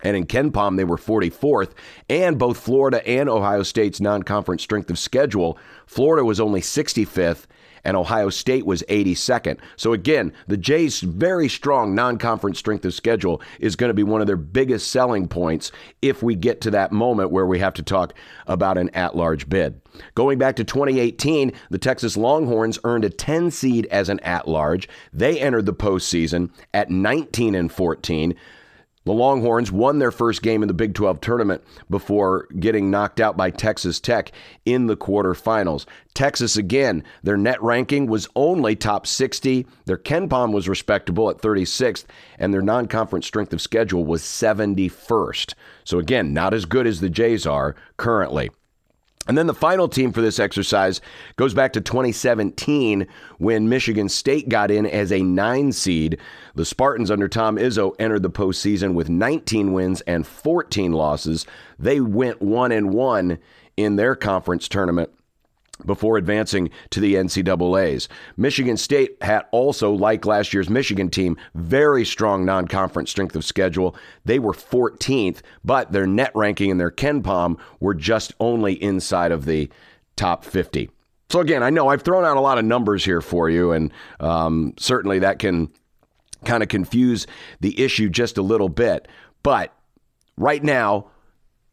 And 0.05 0.17
in 0.17 0.27
KenPom, 0.27 0.77
they 0.77 0.85
were 0.85 0.97
44th. 0.97 1.73
And 2.09 2.39
both 2.39 2.59
Florida 2.59 3.07
and 3.09 3.29
Ohio 3.29 3.65
State's 3.65 4.01
non 4.01 4.23
conference 4.23 4.63
strength 4.63 4.91
of 4.91 4.99
schedule, 4.99 5.59
Florida 5.87 6.25
was 6.25 6.39
only 6.39 6.61
65th 6.61 7.47
and 7.85 7.97
Ohio 7.97 8.31
State 8.31 8.67
was 8.67 8.83
82nd. 8.89 9.59
So 9.77 9.93
again, 9.93 10.33
the 10.49 10.57
Jays' 10.57 11.01
very 11.01 11.49
strong 11.49 11.95
non-conference 11.95 12.59
strength 12.59 12.85
of 12.85 12.95
schedule 12.95 13.43
is 13.61 13.77
going 13.77 13.91
to 13.91 13.95
be 13.95 14.03
one 14.03 14.21
of 14.21 14.27
their 14.27 14.37
biggest 14.37 14.91
selling 14.91 15.29
points 15.29 15.71
if 16.03 16.23
we 16.23 16.35
get 16.35 16.61
to 16.63 16.71
that 16.71 16.93
moment 16.93 17.31
where 17.31 17.47
we 17.47 17.59
have 17.59 17.75
to 17.75 17.83
talk 17.83 18.15
about 18.47 18.79
an 18.79 18.89
at-large 18.91 19.49
bid. 19.49 19.81
Going 20.15 20.39
back 20.39 20.57
to 20.57 20.65
2018, 20.65 21.53
the 21.71 21.79
Texas 21.79 22.17
Longhorns 22.17 22.79
earned 22.85 23.05
a 23.05 23.11
10 23.11 23.51
seed 23.51 23.87
as 23.87 24.09
an 24.09 24.19
at-large. 24.21 24.89
They 25.13 25.39
entered 25.39 25.67
the 25.67 25.75
postseason 25.75 26.51
at 26.73 26.91
19 26.91 27.55
and 27.55 27.71
14. 27.71 28.35
The 29.05 29.13
Longhorns 29.13 29.71
won 29.71 29.99
their 29.99 30.11
first 30.11 30.41
game 30.43 30.63
in 30.63 30.69
the 30.69 30.73
Big 30.73 30.95
12 30.95 31.21
tournament 31.21 31.63
before 31.91 32.47
getting 32.59 32.91
knocked 32.91 33.21
out 33.21 33.37
by 33.37 33.51
Texas 33.51 34.01
Tech 34.01 34.33
in 34.65 34.87
the 34.87 34.97
quarterfinals. 34.97 35.85
Texas, 36.15 36.57
again, 36.57 37.05
their 37.23 37.37
net 37.37 37.63
ranking 37.63 38.07
was 38.07 38.29
only 38.35 38.75
top 38.75 39.07
60. 39.07 39.67
Their 39.85 39.99
KenPom 39.99 40.53
was 40.55 40.71
respectable 40.71 41.29
at 41.29 41.39
36th, 41.39 42.05
and 42.39 42.55
their 42.55 42.63
non 42.63 42.87
conference 42.87 43.27
strength 43.27 43.53
of 43.53 43.61
schedule 43.61 44.07
was 44.07 44.23
71st. 44.23 45.53
So, 45.85 45.99
again, 45.99 46.33
not 46.33 46.55
as 46.55 46.65
good 46.65 46.87
as 46.87 47.01
the 47.01 47.11
Jays 47.11 47.47
are 47.47 47.77
currently. 47.99 48.51
And 49.27 49.39
then 49.39 49.47
the 49.47 49.55
final 49.55 49.89
team 49.89 50.13
for 50.13 50.21
this 50.21 50.39
exercise 50.39 51.01
goes 51.37 51.55
back 51.55 51.73
to 51.73 51.81
2017 51.81 53.07
when 53.39 53.69
Michigan 53.69 54.09
State 54.09 54.49
got 54.49 54.71
in 54.71 54.85
as 54.85 55.11
a 55.13 55.23
nine 55.23 55.73
seed. 55.73 56.19
The 56.55 56.65
Spartans 56.65 57.11
under 57.11 57.29
Tom 57.29 57.57
Izzo 57.57 57.95
entered 57.99 58.23
the 58.23 58.31
postseason 58.31 58.93
with 58.93 59.09
19 59.09 59.73
wins 59.73 60.03
and 60.03 60.27
14 60.27 60.93
losses. 60.93 61.47
They 61.79 62.01
went 62.01 62.43
one 62.43 62.71
and 62.71 62.93
one 62.93 63.39
in 63.77 63.97
their 63.97 64.15
conference 64.15 64.69
tournament 64.69 65.11
before 65.87 66.17
advancing 66.17 66.71
to 66.91 67.01
the 67.01 67.15
NCAAs. 67.15 68.09
Michigan 68.37 68.77
State 68.77 69.17
had 69.23 69.43
also, 69.51 69.93
like 69.93 70.27
last 70.27 70.53
year's 70.53 70.71
Michigan 70.71 71.11
team, 71.11 71.37
very 71.55 72.05
strong 72.05 72.45
non 72.45 72.67
conference 72.69 73.11
strength 73.11 73.37
of 73.37 73.45
schedule. 73.45 73.97
They 74.25 74.39
were 74.39 74.53
14th, 74.53 75.41
but 75.65 75.93
their 75.93 76.07
net 76.07 76.33
ranking 76.35 76.71
and 76.71 76.81
their 76.81 76.91
KenPom 76.91 77.59
were 77.81 77.95
just 77.95 78.33
only 78.41 78.83
inside 78.83 79.33
of 79.33 79.45
the 79.45 79.71
top 80.17 80.45
50. 80.45 80.91
So, 81.31 81.41
again, 81.41 81.63
I 81.63 81.71
know 81.71 81.89
I've 81.89 82.03
thrown 82.03 82.25
out 82.25 82.37
a 82.37 82.41
lot 82.41 82.59
of 82.59 82.65
numbers 82.65 83.05
here 83.05 83.21
for 83.21 83.49
you, 83.51 83.73
and 83.73 83.93
um, 84.21 84.75
certainly 84.79 85.21
that 85.21 85.39
can 85.39 85.71
kind 86.45 86.63
of 86.63 86.69
confuse 86.69 87.27
the 87.61 87.81
issue 87.81 88.09
just 88.09 88.39
a 88.39 88.43
little 88.43 88.69
bit. 88.69 89.09
But 89.43 89.75
right 90.37 90.63
now, 90.63 91.07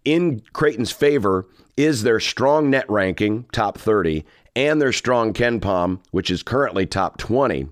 in 0.05 0.41
Creighton's 0.53 0.91
favor 0.91 1.47
is 1.77 2.03
their 2.03 2.19
strong 2.19 2.69
net 2.69 2.89
ranking, 2.89 3.45
top 3.51 3.77
30, 3.77 4.25
and 4.55 4.81
their 4.81 4.91
strong 4.91 5.33
KenPom, 5.33 5.99
which 6.11 6.29
is 6.29 6.43
currently 6.43 6.85
top 6.85 7.17
20, 7.17 7.67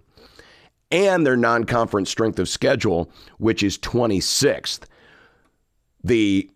and 0.91 1.25
their 1.25 1.37
non 1.37 1.65
conference 1.65 2.09
strength 2.09 2.39
of 2.39 2.49
schedule, 2.49 3.11
which 3.37 3.63
is 3.63 3.77
26th. 3.77 4.83
The 6.03 6.49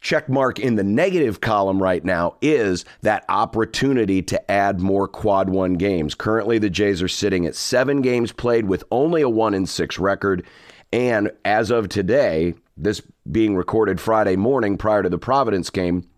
check 0.00 0.28
mark 0.28 0.58
in 0.58 0.76
the 0.76 0.84
negative 0.84 1.40
column 1.40 1.82
right 1.82 2.04
now 2.04 2.36
is 2.40 2.84
that 3.02 3.24
opportunity 3.28 4.22
to 4.22 4.50
add 4.50 4.80
more 4.80 5.06
quad 5.06 5.50
one 5.50 5.74
games. 5.74 6.14
Currently, 6.14 6.58
the 6.58 6.70
Jays 6.70 7.02
are 7.02 7.08
sitting 7.08 7.46
at 7.46 7.54
seven 7.54 8.00
games 8.00 8.32
played 8.32 8.66
with 8.66 8.82
only 8.90 9.22
a 9.22 9.28
one 9.28 9.54
in 9.54 9.66
six 9.66 9.98
record. 9.98 10.44
And 10.92 11.30
as 11.44 11.70
of 11.70 11.88
today, 11.88 12.54
this 12.76 13.02
being 13.30 13.56
recorded 13.56 14.00
Friday 14.00 14.36
morning 14.36 14.76
prior 14.76 15.02
to 15.02 15.08
the 15.08 15.18
Providence 15.18 15.70
game, 15.70 16.08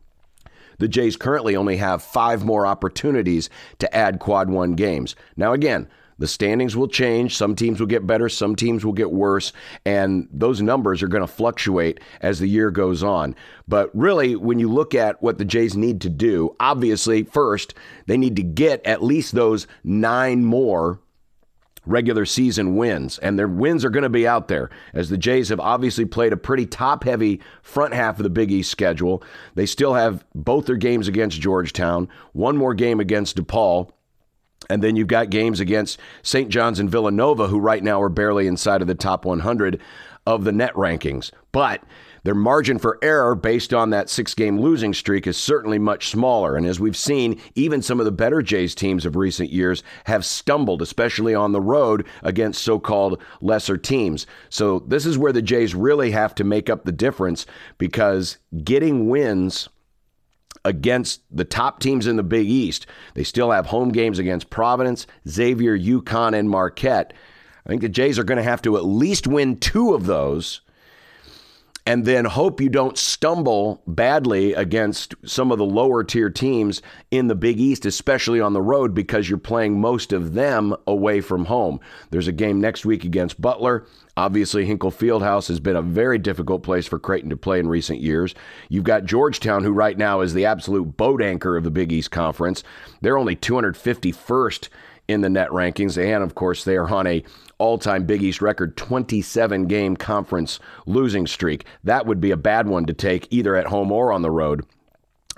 the 0.78 0.88
Jays 0.88 1.16
currently 1.16 1.54
only 1.54 1.76
have 1.76 2.02
five 2.02 2.44
more 2.44 2.66
opportunities 2.66 3.50
to 3.78 3.94
add 3.94 4.18
quad 4.18 4.50
one 4.50 4.72
games. 4.72 5.14
Now, 5.36 5.52
again, 5.52 5.88
The 6.22 6.28
standings 6.28 6.76
will 6.76 6.86
change. 6.86 7.36
Some 7.36 7.56
teams 7.56 7.80
will 7.80 7.88
get 7.88 8.06
better, 8.06 8.28
some 8.28 8.54
teams 8.54 8.84
will 8.84 8.92
get 8.92 9.10
worse, 9.10 9.52
and 9.84 10.28
those 10.32 10.62
numbers 10.62 11.02
are 11.02 11.08
going 11.08 11.22
to 11.22 11.26
fluctuate 11.26 11.98
as 12.20 12.38
the 12.38 12.46
year 12.46 12.70
goes 12.70 13.02
on. 13.02 13.34
But 13.66 13.90
really, 13.92 14.36
when 14.36 14.60
you 14.60 14.70
look 14.70 14.94
at 14.94 15.20
what 15.20 15.38
the 15.38 15.44
Jays 15.44 15.76
need 15.76 16.00
to 16.02 16.08
do, 16.08 16.54
obviously, 16.60 17.24
first, 17.24 17.74
they 18.06 18.16
need 18.16 18.36
to 18.36 18.44
get 18.44 18.86
at 18.86 19.02
least 19.02 19.34
those 19.34 19.66
nine 19.82 20.44
more 20.44 21.00
regular 21.84 22.24
season 22.24 22.76
wins, 22.76 23.18
and 23.18 23.38
their 23.38 23.48
wins 23.48 23.84
are 23.84 23.90
going 23.90 24.02
to 24.02 24.08
be 24.08 24.26
out 24.26 24.48
there 24.48 24.70
as 24.94 25.08
the 25.08 25.18
Jays 25.18 25.48
have 25.48 25.60
obviously 25.60 26.04
played 26.04 26.32
a 26.32 26.36
pretty 26.36 26.66
top 26.66 27.04
heavy 27.04 27.40
front 27.62 27.94
half 27.94 28.18
of 28.18 28.22
the 28.22 28.30
Big 28.30 28.50
East 28.52 28.70
schedule. 28.70 29.22
They 29.54 29.66
still 29.66 29.94
have 29.94 30.24
both 30.34 30.66
their 30.66 30.76
games 30.76 31.08
against 31.08 31.40
Georgetown, 31.40 32.08
one 32.32 32.56
more 32.56 32.74
game 32.74 33.00
against 33.00 33.36
DePaul. 33.36 33.90
And 34.70 34.82
then 34.82 34.94
you've 34.94 35.08
got 35.08 35.30
games 35.30 35.58
against 35.58 35.98
St. 36.22 36.48
John's 36.48 36.78
and 36.78 36.88
Villanova, 36.88 37.48
who 37.48 37.58
right 37.58 37.82
now 37.82 38.00
are 38.00 38.08
barely 38.08 38.46
inside 38.46 38.80
of 38.80 38.86
the 38.86 38.94
top 38.94 39.24
100 39.24 39.80
of 40.24 40.44
the 40.44 40.52
net 40.52 40.72
rankings. 40.74 41.32
But 41.50 41.82
their 42.24 42.34
margin 42.34 42.78
for 42.78 42.98
error 43.02 43.34
based 43.34 43.74
on 43.74 43.90
that 43.90 44.08
six 44.08 44.34
game 44.34 44.60
losing 44.60 44.94
streak 44.94 45.26
is 45.26 45.36
certainly 45.36 45.78
much 45.78 46.08
smaller. 46.08 46.56
And 46.56 46.66
as 46.66 46.78
we've 46.78 46.96
seen, 46.96 47.40
even 47.54 47.82
some 47.82 47.98
of 47.98 48.06
the 48.06 48.12
better 48.12 48.42
Jays 48.42 48.74
teams 48.74 49.04
of 49.04 49.16
recent 49.16 49.50
years 49.50 49.82
have 50.04 50.24
stumbled, 50.24 50.82
especially 50.82 51.34
on 51.34 51.52
the 51.52 51.60
road 51.60 52.06
against 52.22 52.62
so 52.62 52.78
called 52.78 53.20
lesser 53.40 53.76
teams. 53.76 54.26
So 54.50 54.80
this 54.80 55.06
is 55.06 55.18
where 55.18 55.32
the 55.32 55.42
Jays 55.42 55.74
really 55.74 56.12
have 56.12 56.34
to 56.36 56.44
make 56.44 56.70
up 56.70 56.84
the 56.84 56.92
difference 56.92 57.46
because 57.78 58.38
getting 58.62 59.08
wins 59.08 59.68
against 60.64 61.22
the 61.30 61.44
top 61.44 61.80
teams 61.80 62.06
in 62.06 62.16
the 62.16 62.22
Big 62.22 62.46
East. 62.46 62.86
They 63.14 63.24
still 63.24 63.50
have 63.50 63.66
home 63.66 63.90
games 63.90 64.20
against 64.20 64.50
Providence, 64.50 65.08
Xavier, 65.28 65.76
UConn, 65.76 66.38
and 66.38 66.48
Marquette. 66.48 67.12
I 67.66 67.68
think 67.68 67.82
the 67.82 67.88
Jays 67.88 68.18
are 68.18 68.24
going 68.24 68.36
to 68.36 68.44
have 68.44 68.62
to 68.62 68.76
at 68.76 68.84
least 68.84 69.26
win 69.26 69.58
two 69.58 69.94
of 69.94 70.06
those 70.06 70.60
and 71.84 72.04
then 72.04 72.24
hope 72.24 72.60
you 72.60 72.68
don't 72.68 72.96
stumble 72.96 73.82
badly 73.86 74.54
against 74.54 75.14
some 75.24 75.50
of 75.50 75.58
the 75.58 75.64
lower 75.64 76.04
tier 76.04 76.30
teams 76.30 76.80
in 77.10 77.26
the 77.26 77.34
Big 77.34 77.58
East, 77.58 77.84
especially 77.84 78.40
on 78.40 78.52
the 78.52 78.62
road, 78.62 78.94
because 78.94 79.28
you're 79.28 79.38
playing 79.38 79.80
most 79.80 80.12
of 80.12 80.34
them 80.34 80.76
away 80.86 81.20
from 81.20 81.46
home. 81.46 81.80
There's 82.10 82.28
a 82.28 82.32
game 82.32 82.60
next 82.60 82.86
week 82.86 83.04
against 83.04 83.40
Butler. 83.40 83.86
Obviously, 84.16 84.64
Hinkle 84.64 84.92
Fieldhouse 84.92 85.48
has 85.48 85.58
been 85.58 85.76
a 85.76 85.82
very 85.82 86.18
difficult 86.18 86.62
place 86.62 86.86
for 86.86 86.98
Creighton 86.98 87.30
to 87.30 87.36
play 87.36 87.58
in 87.58 87.68
recent 87.68 88.00
years. 88.00 88.34
You've 88.68 88.84
got 88.84 89.04
Georgetown, 89.04 89.64
who 89.64 89.72
right 89.72 89.98
now 89.98 90.20
is 90.20 90.34
the 90.34 90.46
absolute 90.46 90.96
boat 90.96 91.20
anchor 91.20 91.56
of 91.56 91.64
the 91.64 91.70
Big 91.70 91.92
East 91.92 92.10
Conference. 92.10 92.62
They're 93.00 93.18
only 93.18 93.34
251st 93.34 94.68
in 95.08 95.20
the 95.20 95.30
net 95.30 95.48
rankings. 95.48 96.02
And 96.02 96.22
of 96.22 96.34
course, 96.34 96.64
they 96.64 96.76
are 96.76 96.88
on 96.88 97.06
a 97.06 97.24
all-time 97.62 98.04
Big 98.04 98.24
East 98.24 98.42
record 98.42 98.76
27 98.76 99.66
game 99.66 99.96
conference 99.96 100.58
losing 100.84 101.28
streak. 101.28 101.64
That 101.84 102.06
would 102.06 102.20
be 102.20 102.32
a 102.32 102.36
bad 102.36 102.66
one 102.66 102.86
to 102.86 102.92
take 102.92 103.28
either 103.30 103.54
at 103.54 103.68
home 103.68 103.92
or 103.92 104.12
on 104.12 104.22
the 104.22 104.32
road 104.32 104.66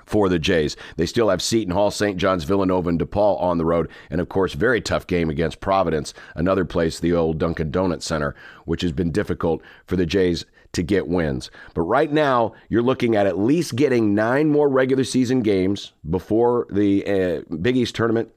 for 0.07 0.27
the 0.27 0.39
Jays. 0.39 0.75
They 0.97 1.05
still 1.05 1.29
have 1.29 1.41
Seton 1.41 1.73
Hall, 1.73 1.91
St. 1.91 2.17
John's, 2.17 2.43
Villanova, 2.43 2.89
and 2.89 2.99
DePaul 2.99 3.39
on 3.39 3.59
the 3.59 3.65
road. 3.65 3.89
And 4.09 4.19
of 4.19 4.27
course, 4.27 4.53
very 4.53 4.81
tough 4.81 5.05
game 5.05 5.29
against 5.29 5.59
Providence, 5.59 6.15
another 6.33 6.65
place, 6.65 6.99
the 6.99 7.13
old 7.13 7.37
Dunkin' 7.37 7.71
Donut 7.71 8.01
Center, 8.01 8.35
which 8.65 8.81
has 8.81 8.91
been 8.91 9.11
difficult 9.11 9.61
for 9.85 9.95
the 9.95 10.07
Jays 10.07 10.45
to 10.73 10.81
get 10.81 11.07
wins. 11.07 11.51
But 11.75 11.81
right 11.81 12.11
now, 12.11 12.53
you're 12.69 12.81
looking 12.81 13.15
at 13.15 13.27
at 13.27 13.37
least 13.37 13.75
getting 13.75 14.15
nine 14.15 14.49
more 14.49 14.67
regular 14.67 15.03
season 15.03 15.41
games 15.41 15.93
before 16.09 16.65
the 16.71 17.05
uh, 17.05 17.55
Big 17.55 17.77
East 17.77 17.95
tournament 17.95 18.31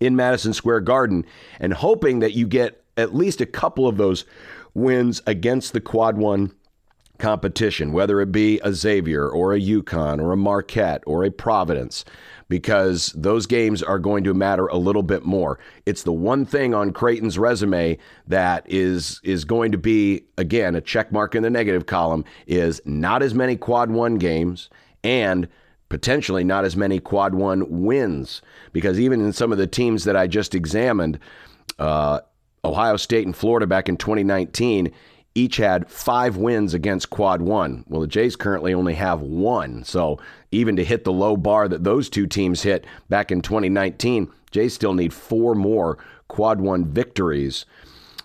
in 0.00 0.16
Madison 0.16 0.52
Square 0.52 0.80
Garden 0.80 1.24
and 1.58 1.72
hoping 1.72 2.20
that 2.20 2.32
you 2.32 2.46
get 2.46 2.82
at 2.98 3.14
least 3.14 3.40
a 3.40 3.46
couple 3.46 3.88
of 3.88 3.96
those 3.96 4.24
wins 4.74 5.22
against 5.26 5.72
the 5.72 5.80
quad 5.80 6.18
one 6.18 6.52
competition, 7.18 7.92
whether 7.92 8.20
it 8.20 8.30
be 8.32 8.60
a 8.62 8.72
Xavier 8.72 9.28
or 9.28 9.52
a 9.52 9.60
UConn 9.60 10.20
or 10.20 10.32
a 10.32 10.36
Marquette 10.36 11.02
or 11.06 11.24
a 11.24 11.30
Providence, 11.30 12.04
because 12.48 13.12
those 13.14 13.46
games 13.46 13.82
are 13.82 13.98
going 13.98 14.24
to 14.24 14.32
matter 14.34 14.66
a 14.68 14.76
little 14.76 15.02
bit 15.02 15.24
more. 15.24 15.58
It's 15.84 16.04
the 16.04 16.12
one 16.12 16.46
thing 16.46 16.74
on 16.74 16.92
Creighton's 16.92 17.38
resume 17.38 17.98
that 18.26 18.64
is 18.68 19.20
is 19.24 19.44
going 19.44 19.72
to 19.72 19.78
be 19.78 20.24
again 20.36 20.74
a 20.74 20.80
check 20.80 21.12
mark 21.12 21.34
in 21.34 21.42
the 21.42 21.50
negative 21.50 21.86
column 21.86 22.24
is 22.46 22.80
not 22.84 23.22
as 23.22 23.34
many 23.34 23.56
quad 23.56 23.90
one 23.90 24.14
games 24.16 24.70
and 25.04 25.48
potentially 25.88 26.44
not 26.44 26.64
as 26.64 26.76
many 26.76 27.00
quad 27.00 27.34
one 27.34 27.82
wins 27.82 28.42
because 28.72 29.00
even 29.00 29.20
in 29.20 29.32
some 29.32 29.52
of 29.52 29.58
the 29.58 29.66
teams 29.66 30.04
that 30.04 30.16
I 30.16 30.26
just 30.26 30.54
examined, 30.54 31.18
uh, 31.78 32.20
Ohio 32.64 32.96
State 32.96 33.26
and 33.26 33.36
Florida 33.36 33.66
back 33.66 33.88
in 33.88 33.96
2019 33.96 34.92
each 35.34 35.56
had 35.56 35.88
five 35.88 36.36
wins 36.36 36.74
against 36.74 37.10
quad 37.10 37.40
one. 37.40 37.84
Well, 37.86 38.00
the 38.00 38.08
Jays 38.08 38.34
currently 38.34 38.74
only 38.74 38.94
have 38.94 39.20
one. 39.20 39.84
So 39.84 40.18
even 40.50 40.74
to 40.76 40.84
hit 40.84 41.04
the 41.04 41.12
low 41.12 41.36
bar 41.36 41.68
that 41.68 41.84
those 41.84 42.08
two 42.08 42.26
teams 42.26 42.62
hit 42.62 42.84
back 43.08 43.30
in 43.30 43.40
2019, 43.40 44.32
Jays 44.50 44.74
still 44.74 44.94
need 44.94 45.12
four 45.12 45.54
more 45.54 45.98
quad 46.26 46.60
one 46.60 46.86
victories 46.86 47.66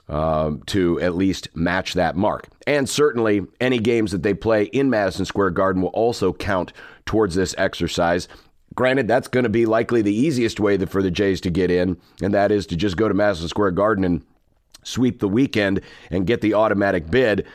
uh, 0.09 0.51
to 0.67 0.99
at 1.01 1.15
least 1.15 1.49
match 1.55 1.93
that 1.93 2.15
mark. 2.15 2.47
And 2.65 2.89
certainly, 2.89 3.45
any 3.61 3.79
games 3.79 4.11
that 4.11 4.23
they 4.23 4.33
play 4.33 4.63
in 4.65 4.89
Madison 4.89 5.25
Square 5.25 5.51
Garden 5.51 5.81
will 5.81 5.89
also 5.89 6.33
count 6.33 6.73
towards 7.05 7.35
this 7.35 7.53
exercise. 7.57 8.27
Granted, 8.75 9.07
that's 9.07 9.27
going 9.27 9.43
to 9.43 9.49
be 9.49 9.65
likely 9.65 10.01
the 10.01 10.15
easiest 10.15 10.59
way 10.59 10.77
for 10.85 11.03
the 11.03 11.11
Jays 11.11 11.41
to 11.41 11.49
get 11.49 11.69
in, 11.69 11.97
and 12.21 12.33
that 12.33 12.51
is 12.51 12.65
to 12.67 12.75
just 12.75 12.97
go 12.97 13.07
to 13.07 13.13
Madison 13.13 13.47
Square 13.47 13.71
Garden 13.71 14.03
and 14.03 14.25
sweep 14.83 15.19
the 15.19 15.27
weekend 15.27 15.81
and 16.09 16.27
get 16.27 16.41
the 16.41 16.53
automatic 16.53 17.09
bid. 17.09 17.45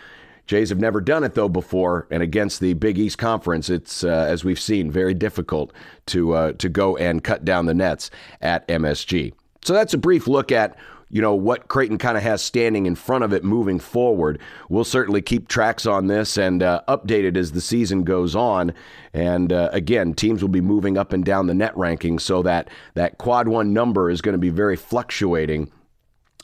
Jays 0.47 0.71
have 0.71 0.81
never 0.81 1.01
done 1.01 1.25
it 1.25 1.35
though 1.35 1.49
before, 1.49 2.07
and 2.11 2.23
against 2.23 2.61
the 2.61 2.73
Big 2.75 2.99
East 2.99 3.19
Conference, 3.19 3.69
it's 3.69 4.03
uh, 4.03 4.09
as 4.09 4.45
we've 4.45 4.61
seen 4.61 4.91
very 4.91 5.13
difficult 5.13 5.73
to 6.07 6.33
uh, 6.33 6.53
to 6.53 6.69
go 6.69 6.97
and 6.97 7.23
cut 7.23 7.45
down 7.45 7.67
the 7.67 7.75
nets 7.75 8.11
at 8.41 8.67
MSG. 8.69 9.35
So 9.63 9.75
that's 9.75 9.93
a 9.93 9.99
brief 9.99 10.27
look 10.27 10.51
at 10.51 10.79
you 11.11 11.23
know 11.23 11.35
what 11.35 11.69
Creighton 11.69 11.99
kind 11.99 12.17
of 12.17 12.23
has 12.23 12.43
standing 12.43 12.87
in 12.87 12.95
front 12.95 13.25
of 13.25 13.33
it 13.33 13.45
moving 13.45 13.79
forward. 13.79 14.39
We'll 14.69 14.85
certainly 14.85 15.23
keep 15.23 15.49
tracks 15.49 15.87
on 15.87 16.07
this 16.07 16.37
and 16.37 16.63
uh, 16.63 16.83
update 16.89 17.25
it 17.25 17.37
as 17.37 17.53
the 17.53 17.61
season 17.61 18.05
goes 18.05 18.35
on. 18.35 18.75
And 19.13 19.53
uh, 19.53 19.71
again, 19.73 20.15
teams 20.15 20.43
will 20.43 20.49
be 20.49 20.61
moving 20.61 20.99
up 20.99 21.13
and 21.13 21.25
down 21.25 21.47
the 21.47 21.55
net 21.55 21.75
rankings, 21.75 22.21
so 22.23 22.43
that 22.43 22.69
that 22.95 23.19
quad 23.19 23.49
one 23.49 23.73
number 23.73 24.11
is 24.11 24.21
going 24.21 24.35
to 24.35 24.39
be 24.39 24.51
very 24.51 24.77
fluctuating 24.77 25.71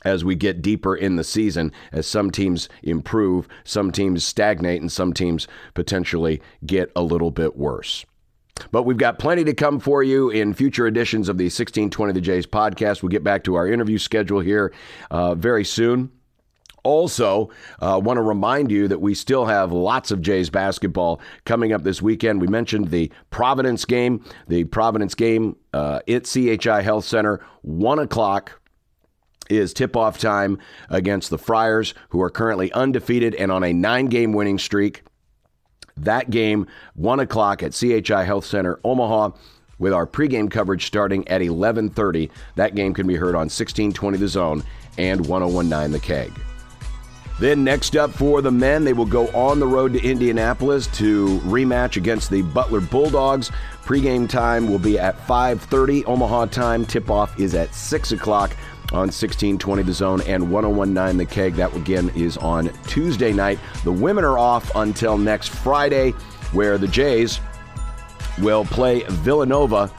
as 0.04 0.24
we 0.24 0.34
get 0.34 0.62
deeper 0.62 0.94
in 0.94 1.16
the 1.16 1.24
season, 1.24 1.72
as 1.90 2.06
some 2.06 2.30
teams 2.30 2.68
improve, 2.82 3.48
some 3.64 3.90
teams 3.90 4.24
stagnate, 4.24 4.80
and 4.80 4.92
some 4.92 5.14
teams 5.14 5.48
potentially 5.72 6.42
get 6.66 6.92
a 6.94 7.02
little 7.02 7.30
bit 7.30 7.56
worse. 7.56 8.04
But 8.70 8.84
we've 8.84 8.96
got 8.96 9.18
plenty 9.18 9.44
to 9.44 9.54
come 9.54 9.80
for 9.80 10.02
you 10.02 10.30
in 10.30 10.54
future 10.54 10.86
editions 10.86 11.28
of 11.28 11.38
the 11.38 11.44
1620 11.44 12.12
The 12.12 12.20
Jays 12.20 12.46
podcast. 12.46 13.02
We'll 13.02 13.10
get 13.10 13.24
back 13.24 13.44
to 13.44 13.56
our 13.56 13.66
interview 13.66 13.98
schedule 13.98 14.40
here 14.40 14.72
uh, 15.10 15.34
very 15.34 15.64
soon. 15.64 16.10
Also, 16.84 17.50
uh, 17.80 17.98
want 18.02 18.18
to 18.18 18.22
remind 18.22 18.70
you 18.70 18.86
that 18.88 19.00
we 19.00 19.14
still 19.14 19.46
have 19.46 19.72
lots 19.72 20.10
of 20.10 20.20
Jays 20.20 20.50
basketball 20.50 21.18
coming 21.46 21.72
up 21.72 21.82
this 21.82 22.02
weekend. 22.02 22.42
We 22.42 22.46
mentioned 22.46 22.90
the 22.90 23.10
Providence 23.30 23.86
game, 23.86 24.22
the 24.48 24.64
Providence 24.64 25.14
game 25.14 25.56
uh, 25.72 26.00
at 26.06 26.24
CHI 26.24 26.82
Health 26.82 27.06
Center, 27.06 27.40
1 27.62 27.98
o'clock 27.98 28.60
is 29.50 29.74
tip 29.74 29.96
off 29.96 30.18
time 30.18 30.58
against 30.88 31.30
the 31.30 31.38
Friars, 31.38 31.94
who 32.10 32.20
are 32.22 32.30
currently 32.30 32.72
undefeated 32.72 33.34
and 33.34 33.50
on 33.50 33.64
a 33.64 33.72
nine 33.72 34.06
game 34.06 34.32
winning 34.32 34.58
streak. 34.58 35.02
That 35.96 36.30
game, 36.30 36.66
1 36.94 37.20
o'clock 37.20 37.62
at 37.62 37.72
CHI 37.72 38.24
Health 38.24 38.44
Center, 38.44 38.78
Omaha, 38.84 39.30
with 39.78 39.92
our 39.92 40.06
pregame 40.06 40.50
coverage 40.50 40.86
starting 40.86 41.26
at 41.28 41.40
11.30. 41.40 42.30
That 42.56 42.74
game 42.74 42.94
can 42.94 43.06
be 43.06 43.16
heard 43.16 43.34
on 43.34 43.46
1620 43.46 44.18
The 44.18 44.28
Zone 44.28 44.62
and 44.98 45.26
1019 45.26 45.92
The 45.92 46.00
Keg. 46.00 46.32
Then 47.40 47.64
next 47.64 47.96
up 47.96 48.12
for 48.12 48.42
the 48.42 48.52
men, 48.52 48.84
they 48.84 48.92
will 48.92 49.04
go 49.04 49.26
on 49.28 49.58
the 49.58 49.66
road 49.66 49.92
to 49.94 50.00
Indianapolis 50.00 50.86
to 50.98 51.40
rematch 51.40 51.96
against 51.96 52.30
the 52.30 52.42
Butler 52.42 52.80
Bulldogs. 52.80 53.50
Pregame 53.84 54.28
time 54.28 54.70
will 54.70 54.78
be 54.78 55.00
at 55.00 55.18
5:30 55.26 56.04
Omaha 56.06 56.46
time. 56.46 56.86
Tip-off 56.86 57.38
is 57.38 57.56
at 57.56 57.74
6 57.74 58.12
o'clock 58.12 58.52
on 58.94 59.08
1620 59.08 59.82
The 59.82 59.92
Zone 59.92 60.20
and 60.22 60.50
1019 60.50 61.16
The 61.18 61.26
Keg. 61.26 61.54
That 61.54 61.74
again 61.74 62.10
is 62.14 62.36
on 62.36 62.70
Tuesday 62.86 63.32
night. 63.32 63.58
The 63.82 63.92
women 63.92 64.24
are 64.24 64.38
off 64.38 64.70
until 64.76 65.18
next 65.18 65.48
Friday, 65.48 66.12
where 66.52 66.78
the 66.78 66.86
Jays 66.86 67.40
will 68.40 68.64
play 68.64 69.02
Villanova. 69.08 69.92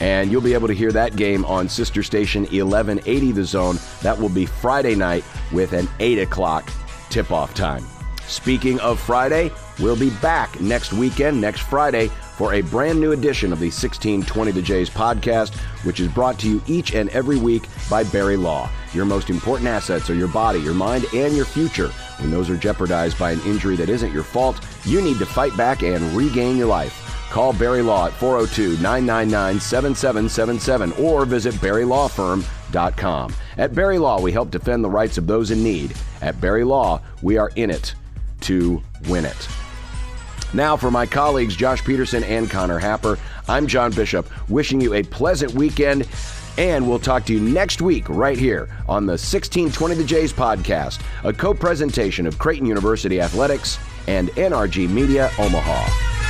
And 0.00 0.30
you'll 0.30 0.42
be 0.42 0.52
able 0.52 0.68
to 0.68 0.74
hear 0.74 0.92
that 0.92 1.16
game 1.16 1.44
on 1.46 1.68
sister 1.68 2.02
station 2.02 2.42
1180 2.42 3.32
The 3.32 3.44
Zone. 3.44 3.78
That 4.02 4.18
will 4.18 4.28
be 4.28 4.44
Friday 4.44 4.94
night 4.94 5.24
with 5.50 5.72
an 5.72 5.88
8 5.98 6.18
o'clock 6.18 6.70
tip 7.08 7.30
off 7.30 7.54
time. 7.54 7.84
Speaking 8.26 8.78
of 8.80 9.00
Friday, 9.00 9.50
we'll 9.78 9.98
be 9.98 10.10
back 10.20 10.60
next 10.60 10.92
weekend, 10.92 11.40
next 11.40 11.60
Friday, 11.60 12.10
for 12.42 12.54
a 12.54 12.60
brand 12.60 12.98
new 12.98 13.12
edition 13.12 13.52
of 13.52 13.60
the 13.60 13.66
1620 13.66 14.50
The 14.50 14.62
Jays 14.62 14.90
podcast, 14.90 15.54
which 15.84 16.00
is 16.00 16.08
brought 16.08 16.40
to 16.40 16.48
you 16.48 16.60
each 16.66 16.92
and 16.92 17.08
every 17.10 17.38
week 17.38 17.68
by 17.88 18.02
Berry 18.02 18.36
Law. 18.36 18.68
Your 18.92 19.04
most 19.04 19.30
important 19.30 19.68
assets 19.68 20.10
are 20.10 20.16
your 20.16 20.26
body, 20.26 20.58
your 20.58 20.74
mind, 20.74 21.04
and 21.14 21.36
your 21.36 21.44
future. 21.44 21.90
When 22.18 22.32
those 22.32 22.50
are 22.50 22.56
jeopardized 22.56 23.16
by 23.16 23.30
an 23.30 23.40
injury 23.42 23.76
that 23.76 23.88
isn't 23.88 24.12
your 24.12 24.24
fault, 24.24 24.60
you 24.84 25.00
need 25.00 25.20
to 25.20 25.24
fight 25.24 25.56
back 25.56 25.84
and 25.84 26.02
regain 26.16 26.56
your 26.56 26.66
life. 26.66 26.92
Call 27.30 27.52
Berry 27.52 27.80
Law 27.80 28.08
at 28.08 28.12
402 28.14 28.82
999 28.82 29.60
7777 29.60 30.92
or 30.94 31.24
visit 31.24 31.54
BerryLawFirm.com. 31.54 33.34
At 33.56 33.72
Berry 33.72 33.98
Law, 33.98 34.20
we 34.20 34.32
help 34.32 34.50
defend 34.50 34.82
the 34.82 34.90
rights 34.90 35.16
of 35.16 35.28
those 35.28 35.52
in 35.52 35.62
need. 35.62 35.94
At 36.20 36.40
Berry 36.40 36.64
Law, 36.64 37.02
we 37.22 37.38
are 37.38 37.52
in 37.54 37.70
it 37.70 37.94
to 38.40 38.82
win 39.06 39.26
it. 39.26 39.48
Now, 40.54 40.76
for 40.76 40.90
my 40.90 41.06
colleagues 41.06 41.56
Josh 41.56 41.82
Peterson 41.82 42.22
and 42.24 42.50
Connor 42.50 42.78
Happer, 42.78 43.18
I'm 43.48 43.66
John 43.66 43.90
Bishop, 43.90 44.28
wishing 44.50 44.80
you 44.80 44.94
a 44.94 45.02
pleasant 45.02 45.54
weekend. 45.54 46.06
And 46.58 46.86
we'll 46.86 46.98
talk 46.98 47.24
to 47.26 47.32
you 47.32 47.40
next 47.40 47.80
week 47.80 48.06
right 48.10 48.36
here 48.36 48.68
on 48.86 49.06
the 49.06 49.12
1620 49.12 49.94
The 49.94 50.04
Jays 50.04 50.32
podcast, 50.34 51.00
a 51.24 51.32
co 51.32 51.54
presentation 51.54 52.26
of 52.26 52.38
Creighton 52.38 52.66
University 52.66 53.20
Athletics 53.22 53.78
and 54.06 54.28
NRG 54.30 54.90
Media 54.90 55.30
Omaha. 55.38 56.21